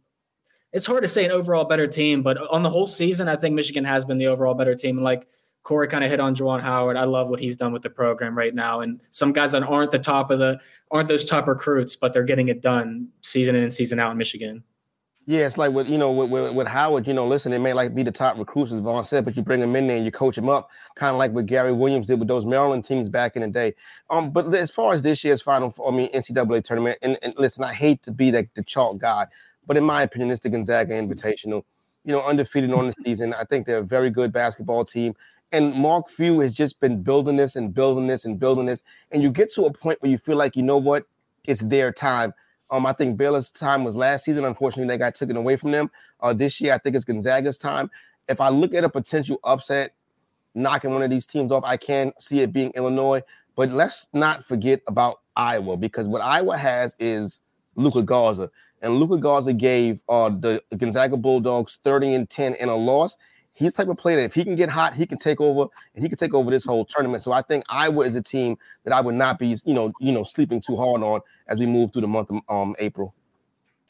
It's 0.72 0.86
hard 0.86 1.04
to 1.04 1.08
say 1.08 1.26
an 1.26 1.32
overall 1.32 1.66
better 1.66 1.88
team, 1.88 2.24
but 2.24 2.38
on 2.50 2.64
the 2.64 2.70
whole 2.70 2.88
season, 2.88 3.28
I 3.28 3.36
think 3.36 3.54
Michigan 3.56 3.84
has 3.86 4.06
been 4.06 4.18
the 4.18 4.28
overall 4.28 4.56
better 4.56 4.74
team. 4.74 4.98
And 4.98 5.04
like 5.04 5.28
Corey 5.62 5.88
kind 5.88 6.04
of 6.04 6.10
hit 6.10 6.20
on 6.20 6.36
Juwan 6.36 6.62
Howard, 6.62 6.98
I 6.98 7.04
love 7.04 7.30
what 7.30 7.39
he's 7.39 7.56
done 7.56 7.72
with 7.72 7.84
the 7.84 7.91
program 7.91 8.36
right 8.36 8.54
now. 8.56 8.82
And 8.82 9.00
some 9.12 9.34
guys 9.34 9.52
that 9.52 9.62
aren't 9.62 9.91
the 9.91 10.00
top 10.00 10.32
of 10.32 10.39
the 10.39 10.60
aren't 10.89 11.08
those 11.08 11.26
top 11.26 11.48
recruits, 11.48 11.96
but 11.96 12.12
they're 12.12 12.24
getting 12.24 12.48
it 12.48 12.62
done 12.62 13.08
season 13.22 13.56
in 13.56 13.62
and 13.62 13.74
season 13.74 14.00
out 14.00 14.12
in 14.12 14.18
Michigan. 14.18 14.64
Yeah, 15.26 15.46
it's 15.46 15.58
like 15.58 15.72
with 15.72 15.88
you 15.88 15.98
know 15.98 16.12
with, 16.12 16.30
with, 16.30 16.54
with, 16.54 16.68
Howard, 16.68 17.08
you 17.08 17.14
know, 17.14 17.26
listen, 17.26 17.54
it 17.54 17.60
may 17.60 17.72
like 17.72 17.96
be 17.96 18.04
the 18.04 18.12
top 18.12 18.38
recruits 18.38 18.74
as 18.74 18.80
Vaughn 18.82 19.06
said, 19.06 19.24
but 19.24 19.38
you 19.38 19.42
bring 19.42 19.62
them 19.62 19.74
in 19.74 19.88
there 19.88 19.96
and 19.96 20.06
you 20.06 20.12
coach 20.12 20.36
them 20.36 20.50
up, 20.50 20.70
kind 20.96 21.12
of 21.12 21.18
like 21.18 21.32
what 21.32 21.46
Gary 21.46 21.72
Williams 21.72 22.08
did 22.08 22.20
with 22.20 22.28
those 22.28 22.46
Maryland 22.46 22.84
teams 22.84 23.08
back 23.08 23.38
in 23.38 23.42
the 23.42 23.48
day. 23.48 23.74
Um, 24.10 24.32
but 24.32 24.54
as 24.54 24.70
far 24.70 24.94
as 24.94 25.02
this 25.02 25.24
year's 25.24 25.42
final, 25.42 25.74
I 25.88 25.92
mean 25.92 26.12
NCAA 26.12 26.66
tournament, 26.66 26.98
and, 27.02 27.18
and 27.24 27.34
listen, 27.38 27.64
I 27.64 27.74
hate 27.74 28.04
to 28.04 28.12
be 28.12 28.32
the, 28.32 28.50
the 28.56 28.64
chalk 28.64 28.98
guy, 28.98 29.28
but 29.66 29.78
in 29.78 29.86
my 29.86 30.02
opinion, 30.02 30.30
it's 30.30 30.42
the 30.42 30.50
Gonzaga 30.50 30.94
Invitational. 30.94 31.64
You 32.04 32.12
know, 32.12 32.22
undefeated 32.22 32.74
on 32.74 32.88
the 32.88 32.94
season. 33.06 33.34
I 33.34 33.46
think 33.46 33.66
they're 33.66 33.78
a 33.78 33.82
very 33.82 34.10
good 34.10 34.34
basketball 34.34 34.84
team. 34.84 35.14
And 35.54 35.74
Mark 35.74 36.10
Few 36.10 36.42
has 36.42 36.54
just 36.54 36.82
been 36.82 37.02
building 37.02 37.38
this 37.38 37.56
and 37.56 37.74
building 37.74 38.08
this 38.08 38.26
and 38.26 38.38
building 38.38 38.66
this. 38.66 38.84
And 39.10 39.24
you 39.24 39.32
get 39.32 39.54
to 39.54 39.64
a 39.64 39.72
point 39.72 40.02
where 40.02 40.12
you 40.12 40.18
feel 40.18 40.36
like, 40.36 40.58
you 40.58 40.64
know 40.64 40.78
what, 40.78 41.06
it's 41.46 41.62
their 41.62 41.94
time 41.94 42.34
um, 42.74 42.88
I 42.88 42.92
think 42.92 43.18
Baylor's 43.18 43.52
time 43.52 43.84
was 43.84 43.96
last 43.96 44.26
season. 44.26 44.46
Unfortunately, 44.46 44.88
they 44.88 44.98
got 44.98 45.14
taken 45.14 45.38
away 45.38 45.56
from 45.58 45.70
them. 45.70 45.92
Uh, 46.20 46.34
this 46.34 46.60
year, 46.60 46.74
I 46.74 46.80
think 46.80 46.96
it's 46.96 47.06
Gonzaga's 47.06 47.60
time. 47.60 47.92
If 48.28 48.42
I 48.42 48.50
look 48.50 48.74
at 48.74 48.84
a 48.84 48.90
potential 48.90 49.40
upset, 49.44 49.94
knocking 50.56 50.92
one 50.92 51.04
of 51.04 51.12
these 51.12 51.28
teams 51.28 51.52
off, 51.52 51.64
I 51.64 51.78
can 51.78 52.14
see 52.18 52.40
it 52.40 52.52
being 52.52 52.72
Illinois. 52.72 53.22
But 53.56 53.70
let's 53.70 54.08
not 54.12 54.44
forget 54.44 54.82
about 54.88 55.22
Iowa 55.36 55.78
because 55.78 56.08
what 56.08 56.22
Iowa 56.22 56.58
has 56.58 56.98
is 57.00 57.44
Luka 57.76 58.02
Garza, 58.02 58.50
and 58.82 58.96
Luka 58.96 59.20
Garza 59.20 59.54
gave 59.54 60.02
uh, 60.10 60.30
the 60.30 60.60
Gonzaga 60.76 61.16
Bulldogs 61.16 61.78
30 61.84 62.16
and 62.16 62.30
10 62.30 62.56
in 62.56 62.70
a 62.70 62.76
loss 62.76 63.18
he's 63.54 63.74
type 63.74 63.88
of 63.88 63.97
player 63.97 64.18
that 64.18 64.24
if 64.24 64.34
he 64.34 64.43
can 64.43 64.56
get 64.56 64.70
hot, 64.70 64.93
he 64.93 65.06
can 65.06 65.18
take 65.18 65.39
over 65.39 65.68
and 65.95 66.04
he 66.04 66.10
can 66.10 66.18
take 66.18 66.34
over 66.34 66.51
this 66.51 66.66
whole 66.66 66.86
tournament. 66.86 67.22
So 67.22 67.32
I 67.32 67.41
think 67.41 67.64
Iowa 67.70 68.06
is 68.06 68.16
a 68.16 68.22
team 68.22 68.58
that 68.84 68.93
I 68.93 69.01
would 69.01 69.16
not 69.16 69.39
be, 69.39 69.58
you 69.66 69.74
know, 69.74 69.93
you 69.99 70.12
know, 70.12 70.24
sleeping 70.24 70.62
too 70.62 70.76
hard 70.76 71.01
on 71.01 71.22
as 71.47 71.58
we 71.58 71.66
move 71.66 71.93
through 71.93 72.01
the 72.01 72.08
month 72.08 72.30
of 72.32 72.41
um, 72.49 72.76
April. 72.80 73.14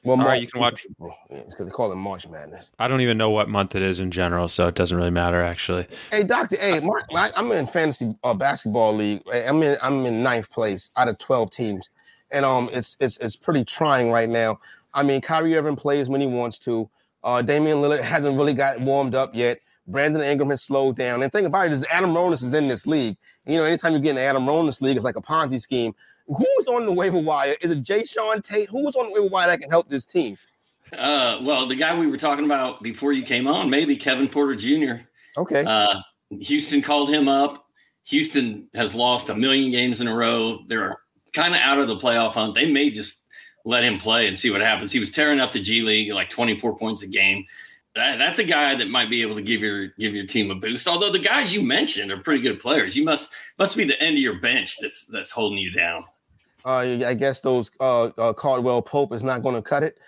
Well, 0.06 0.18
March, 0.18 0.28
right, 0.28 0.42
you 0.42 0.48
can 0.50 0.60
watch. 0.60 0.86
because 1.00 1.16
yeah, 1.30 1.64
they 1.64 1.72
call 1.72 1.94
it 1.94 1.96
March 1.96 2.28
Madness. 2.28 2.74
I 2.78 2.90
don't 2.90 3.00
even 3.00 3.18
know 3.18 3.30
what 3.30 3.48
month 3.48 3.74
it 3.74 3.82
is 3.82 4.02
in 4.02 4.12
general, 4.12 4.50
so 4.50 4.68
it 4.68 4.76
doesn't 4.76 4.98
really 4.98 5.10
matter 5.10 5.42
actually. 5.42 5.88
Hey, 6.12 6.24
doctor. 6.24 6.58
Hey, 6.58 6.82
my, 6.82 7.32
I'm 7.38 7.50
in 7.54 7.66
fantasy 7.66 8.14
uh, 8.22 8.34
basketball 8.34 8.94
league. 8.94 9.22
I'm 9.34 9.64
in. 9.64 9.78
I'm 9.82 10.06
in 10.06 10.22
ninth 10.22 10.52
place 10.52 10.92
out 10.98 11.08
of 11.08 11.20
twelve 11.20 11.52
teams, 11.52 11.90
and 12.32 12.44
um, 12.44 12.70
it's 12.74 12.98
it's 13.00 13.16
it's 13.18 13.38
pretty 13.38 13.64
trying 13.64 14.12
right 14.12 14.28
now. 14.28 14.60
I 14.94 15.04
mean, 15.04 15.22
Kyrie 15.22 15.56
Irving 15.56 15.78
plays 15.78 16.10
when 16.10 16.20
he 16.20 16.28
wants 16.28 16.60
to. 16.60 16.90
Uh, 17.24 17.42
Damian 17.42 17.78
Lillard 17.78 18.02
hasn't 18.02 18.38
really 18.38 18.54
got 18.54 18.80
warmed 18.82 19.16
up 19.16 19.34
yet. 19.34 19.60
Brandon 19.88 20.22
Ingram 20.22 20.50
has 20.50 20.64
slowed 20.64 20.96
down. 20.96 21.24
And 21.24 21.32
think 21.32 21.48
about 21.48 21.68
it 21.68 21.72
is 21.72 21.86
Adam 21.90 22.12
Ronis 22.12 22.44
is 22.44 22.54
in 22.54 22.68
this 22.68 22.88
league. 22.88 23.18
You 23.46 23.58
know, 23.58 23.66
anytime 23.66 23.94
you 23.94 24.00
get 24.00 24.12
in 24.12 24.18
Adam 24.18 24.46
Ronis 24.46 24.82
league, 24.82 24.96
it's 24.96 25.04
like 25.04 25.18
a 25.18 25.22
Ponzi 25.22 25.60
scheme. 25.60 25.94
Who's 26.28 26.66
on 26.68 26.86
the 26.86 26.92
waiver 26.92 27.20
wire? 27.20 27.56
Is 27.62 27.72
it 27.72 27.84
Jae'Sean 27.84 28.44
Tate? 28.44 28.70
Who's 28.70 28.96
on 28.96 29.08
the 29.08 29.14
waiver 29.14 29.28
wire 29.28 29.48
that 29.48 29.60
can 29.60 29.70
help 29.70 29.90
this 29.90 30.06
team? 30.06 30.38
Uh, 30.98 31.40
well, 31.42 31.68
the 31.68 31.76
guy 31.76 31.98
we 31.98 32.08
were 32.08 32.18
talking 32.18 32.46
about 32.46 32.82
before 32.82 33.12
you 33.12 33.24
came 33.24 33.48
on, 33.48 33.70
maybe 33.70 33.98
Kevin 33.98 34.30
Porter 34.30 34.56
Jr. 34.56 35.04
Okay. 35.38 35.64
Uh, 35.66 36.00
Houston 36.30 36.82
called 36.82 37.10
him 37.10 37.28
up. 37.28 37.66
Houston 38.06 38.68
has 38.74 38.94
lost 38.94 39.30
a 39.30 39.36
million 39.36 39.72
games 39.72 40.02
in 40.02 40.08
a 40.08 40.16
row. 40.16 40.60
They're 40.68 40.98
kind 41.34 41.56
of 41.56 41.62
out 41.62 41.80
of 41.80 41.88
the 41.88 41.98
playoff 41.98 42.34
hunt. 42.34 42.56
They 42.56 42.70
may 42.70 42.90
just 42.90 43.23
let 43.66 43.84
him 43.84 43.98
play 43.98 44.28
and 44.28 44.38
see 44.38 44.50
what 44.52 44.62
happens. 44.62 44.92
He 44.92 45.00
was 45.00 45.12
tearing 45.12 45.40
up 45.40 45.52
the 45.52 45.60
G 45.60 45.82
League 45.82 46.12
like 46.12 46.30
24 46.30 46.78
points 46.78 47.04
a 47.04 47.08
game. 47.08 47.46
That, 47.96 48.18
that's 48.18 48.40
a 48.40 48.44
guy 48.44 48.76
that 48.76 48.90
might 48.90 49.10
be 49.10 49.22
able 49.22 49.36
to 49.36 49.42
give 49.42 49.62
your 49.62 49.88
give 50.00 50.16
your 50.16 50.26
team 50.26 50.50
a 50.50 50.56
boost. 50.56 50.88
Although 50.88 51.12
the 51.12 51.20
guys 51.20 51.54
you 51.54 51.62
mentioned 51.62 52.12
are 52.12 52.18
pretty 52.18 52.42
good 52.42 52.60
players, 52.60 52.96
you 52.96 53.04
must 53.04 53.32
must 53.60 53.78
be 53.78 53.84
the 53.84 54.00
end 54.02 54.18
of 54.18 54.22
your 54.22 54.40
bench 54.40 54.78
that's 54.80 55.06
that's 55.06 55.30
holding 55.30 55.60
you 55.60 55.72
down. 55.72 56.06
Uh, 56.66 56.78
I 57.06 57.14
guess 57.14 57.40
those 57.42 57.70
uh, 57.80 58.06
uh, 58.18 58.34
Caldwell 58.34 58.82
Pope 58.82 59.14
is 59.14 59.24
not 59.24 59.44
going 59.44 59.56
to 59.56 59.62
cut 59.62 59.84
it. 59.84 60.00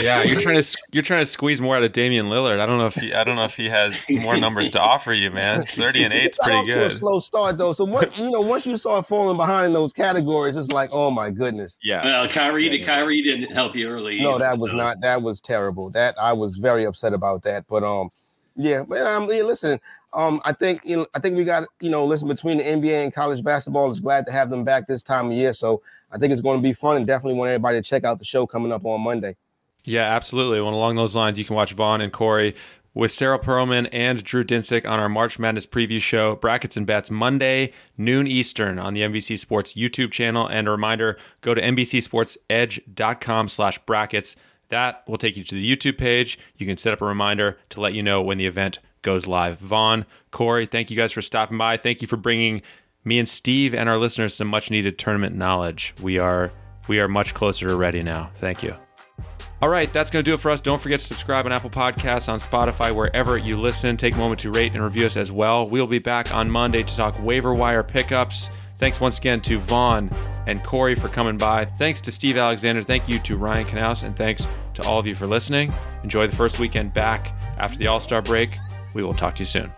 Yeah, 0.00 0.22
you're 0.22 0.40
trying 0.40 0.62
to 0.62 0.78
you're 0.92 1.02
trying 1.02 1.20
to 1.22 1.26
squeeze 1.26 1.60
more 1.60 1.76
out 1.76 1.82
of 1.82 1.92
Damian 1.92 2.26
Lillard. 2.26 2.60
I 2.60 2.66
don't 2.66 2.78
know 2.78 2.86
if 2.86 2.94
he 2.94 3.12
I 3.12 3.24
don't 3.24 3.34
know 3.34 3.44
if 3.44 3.56
he 3.56 3.68
has 3.68 4.04
more 4.08 4.36
numbers 4.36 4.70
to 4.72 4.80
offer 4.80 5.12
you, 5.12 5.32
man. 5.32 5.64
Thirty 5.68 6.04
and 6.04 6.14
eight's 6.14 6.38
pretty 6.38 6.64
good. 6.64 6.74
To 6.74 6.86
a 6.86 6.90
slow 6.90 7.18
start 7.18 7.58
though. 7.58 7.72
So 7.72 7.84
once 7.84 8.16
you 8.18 8.30
know, 8.30 8.40
once 8.40 8.66
you 8.66 8.76
start 8.76 9.06
falling 9.06 9.36
behind 9.36 9.66
in 9.66 9.72
those 9.72 9.92
categories, 9.92 10.54
it's 10.54 10.70
like, 10.70 10.90
oh 10.92 11.10
my 11.10 11.30
goodness. 11.30 11.80
Yeah. 11.82 12.04
Well, 12.04 12.28
Kyrie, 12.28 12.78
yeah, 12.78 12.86
Kyrie 12.86 13.22
didn't 13.22 13.52
help 13.52 13.74
you 13.74 13.88
early. 13.88 14.20
No, 14.20 14.38
that 14.38 14.58
was 14.58 14.70
so. 14.70 14.76
not. 14.76 15.00
That 15.00 15.22
was 15.22 15.40
terrible. 15.40 15.90
That 15.90 16.14
I 16.20 16.34
was 16.34 16.56
very 16.56 16.84
upset 16.84 17.12
about 17.12 17.42
that. 17.42 17.66
But 17.66 17.82
um, 17.82 18.10
yeah. 18.54 18.84
But 18.86 19.02
um, 19.02 19.28
yeah, 19.28 19.42
listen. 19.42 19.80
Um, 20.12 20.40
I 20.44 20.52
think 20.52 20.80
you 20.84 20.96
know, 20.96 21.06
I 21.14 21.20
think 21.20 21.36
we 21.36 21.44
got 21.44 21.68
you 21.80 21.90
know, 21.90 22.04
listen 22.04 22.28
between 22.28 22.58
the 22.58 22.64
NBA 22.64 23.04
and 23.04 23.12
college 23.12 23.42
basketball. 23.42 23.90
Is 23.90 24.00
glad 24.00 24.26
to 24.26 24.32
have 24.32 24.50
them 24.50 24.64
back 24.64 24.86
this 24.86 25.02
time 25.02 25.26
of 25.26 25.32
year. 25.32 25.52
So 25.52 25.82
I 26.10 26.18
think 26.18 26.32
it's 26.32 26.40
going 26.40 26.58
to 26.58 26.62
be 26.62 26.72
fun 26.72 26.96
and 26.96 27.06
definitely 27.06 27.38
want 27.38 27.50
everybody 27.50 27.78
to 27.78 27.82
check 27.82 28.04
out 28.04 28.18
the 28.18 28.24
show 28.24 28.46
coming 28.46 28.72
up 28.72 28.84
on 28.84 29.00
Monday. 29.00 29.36
Yeah, 29.84 30.02
absolutely. 30.02 30.60
Well, 30.60 30.74
along 30.74 30.96
those 30.96 31.16
lines, 31.16 31.38
you 31.38 31.44
can 31.44 31.56
watch 31.56 31.72
Vaughn 31.72 32.00
and 32.00 32.12
Corey 32.12 32.54
with 32.94 33.12
Sarah 33.12 33.38
Perlman 33.38 33.88
and 33.92 34.24
Drew 34.24 34.44
Dinsick 34.44 34.84
on 34.84 34.98
our 34.98 35.08
March 35.08 35.38
Madness 35.38 35.66
preview 35.66 36.00
show, 36.00 36.36
Brackets 36.36 36.76
and 36.76 36.86
Bets, 36.86 37.10
Monday, 37.10 37.72
noon 37.96 38.26
Eastern 38.26 38.78
on 38.78 38.92
the 38.92 39.02
NBC 39.02 39.38
Sports 39.38 39.74
YouTube 39.74 40.10
channel. 40.10 40.46
And 40.46 40.66
a 40.66 40.72
reminder, 40.72 41.16
go 41.40 41.54
to 41.54 41.60
NBCSportsEdge.com 41.60 43.48
slash 43.48 43.78
brackets. 43.86 44.36
That 44.68 45.04
will 45.08 45.16
take 45.16 45.36
you 45.36 45.44
to 45.44 45.54
the 45.54 45.76
YouTube 45.76 45.96
page. 45.96 46.38
You 46.56 46.66
can 46.66 46.76
set 46.76 46.92
up 46.92 47.00
a 47.00 47.06
reminder 47.06 47.58
to 47.70 47.80
let 47.80 47.94
you 47.94 48.02
know 48.02 48.20
when 48.20 48.36
the 48.36 48.46
event 48.46 48.80
goes 49.08 49.26
live. 49.26 49.58
Vaughn, 49.60 50.04
Corey, 50.30 50.66
thank 50.66 50.90
you 50.90 50.96
guys 50.96 51.12
for 51.12 51.22
stopping 51.22 51.56
by. 51.56 51.78
Thank 51.78 52.02
you 52.02 52.08
for 52.08 52.18
bringing 52.18 52.60
me 53.06 53.18
and 53.18 53.26
Steve 53.26 53.74
and 53.74 53.88
our 53.88 53.96
listeners 53.96 54.34
some 54.34 54.48
much 54.48 54.70
needed 54.70 54.98
tournament 54.98 55.34
knowledge. 55.34 55.94
We 56.02 56.18
are 56.18 56.52
we 56.88 57.00
are 57.00 57.08
much 57.08 57.32
closer 57.32 57.68
to 57.68 57.76
ready 57.76 58.02
now. 58.02 58.28
Thank 58.34 58.62
you. 58.62 58.74
All 59.62 59.70
right, 59.70 59.90
that's 59.94 60.10
going 60.10 60.22
to 60.22 60.30
do 60.30 60.34
it 60.34 60.40
for 60.40 60.50
us. 60.50 60.60
Don't 60.60 60.80
forget 60.80 61.00
to 61.00 61.06
subscribe 61.06 61.46
on 61.46 61.52
Apple 61.52 61.70
Podcasts, 61.70 62.28
on 62.28 62.38
Spotify, 62.38 62.94
wherever 62.94 63.38
you 63.38 63.56
listen. 63.56 63.96
Take 63.96 64.14
a 64.14 64.18
moment 64.18 64.40
to 64.40 64.52
rate 64.52 64.72
and 64.74 64.84
review 64.84 65.06
us 65.06 65.16
as 65.16 65.32
well. 65.32 65.66
We'll 65.66 65.86
be 65.86 65.98
back 65.98 66.34
on 66.34 66.50
Monday 66.50 66.82
to 66.82 66.96
talk 66.96 67.18
waiver 67.22 67.54
wire 67.54 67.82
pickups. 67.82 68.50
Thanks 68.74 69.00
once 69.00 69.18
again 69.18 69.40
to 69.42 69.58
Vaughn 69.58 70.10
and 70.46 70.62
Corey 70.62 70.94
for 70.94 71.08
coming 71.08 71.38
by. 71.38 71.64
Thanks 71.64 72.00
to 72.02 72.12
Steve 72.12 72.36
Alexander. 72.36 72.82
Thank 72.82 73.08
you 73.08 73.18
to 73.20 73.36
Ryan 73.38 73.66
Knaus. 73.66 74.04
And 74.04 74.14
thanks 74.14 74.46
to 74.74 74.82
all 74.86 74.98
of 74.98 75.06
you 75.06 75.14
for 75.14 75.26
listening. 75.26 75.72
Enjoy 76.04 76.26
the 76.26 76.36
first 76.36 76.60
weekend 76.60 76.94
back 76.94 77.32
after 77.58 77.78
the 77.78 77.88
All 77.88 78.00
Star 78.00 78.22
break. 78.22 78.50
We 78.94 79.02
will 79.02 79.14
talk 79.14 79.34
to 79.36 79.42
you 79.42 79.46
soon. 79.46 79.72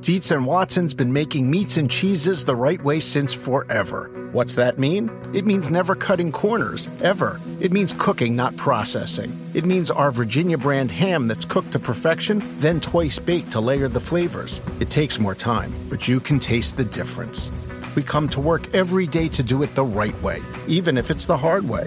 Dietz 0.00 0.30
and 0.30 0.46
Watson's 0.46 0.94
been 0.94 1.12
making 1.12 1.50
meats 1.50 1.76
and 1.76 1.90
cheeses 1.90 2.44
the 2.44 2.56
right 2.56 2.82
way 2.82 2.98
since 2.98 3.34
forever. 3.34 4.30
What's 4.32 4.54
that 4.54 4.78
mean? 4.78 5.10
It 5.34 5.44
means 5.44 5.68
never 5.68 5.94
cutting 5.94 6.32
corners, 6.32 6.88
ever. 7.02 7.38
It 7.60 7.72
means 7.72 7.92
cooking, 7.98 8.34
not 8.34 8.56
processing. 8.56 9.38
It 9.52 9.66
means 9.66 9.90
our 9.90 10.10
Virginia 10.10 10.56
brand 10.56 10.90
ham 10.90 11.28
that's 11.28 11.44
cooked 11.44 11.72
to 11.72 11.78
perfection, 11.78 12.42
then 12.58 12.80
twice 12.80 13.18
baked 13.18 13.52
to 13.52 13.60
layer 13.60 13.88
the 13.88 14.00
flavors. 14.00 14.62
It 14.80 14.88
takes 14.88 15.18
more 15.18 15.34
time, 15.34 15.74
but 15.90 16.08
you 16.08 16.20
can 16.20 16.38
taste 16.38 16.78
the 16.78 16.84
difference. 16.84 17.50
We 17.94 18.02
come 18.02 18.30
to 18.30 18.40
work 18.40 18.74
every 18.74 19.06
day 19.06 19.28
to 19.28 19.42
do 19.42 19.62
it 19.62 19.74
the 19.74 19.84
right 19.84 20.18
way, 20.22 20.38
even 20.68 20.96
if 20.96 21.10
it's 21.10 21.26
the 21.26 21.36
hard 21.36 21.68
way. 21.68 21.86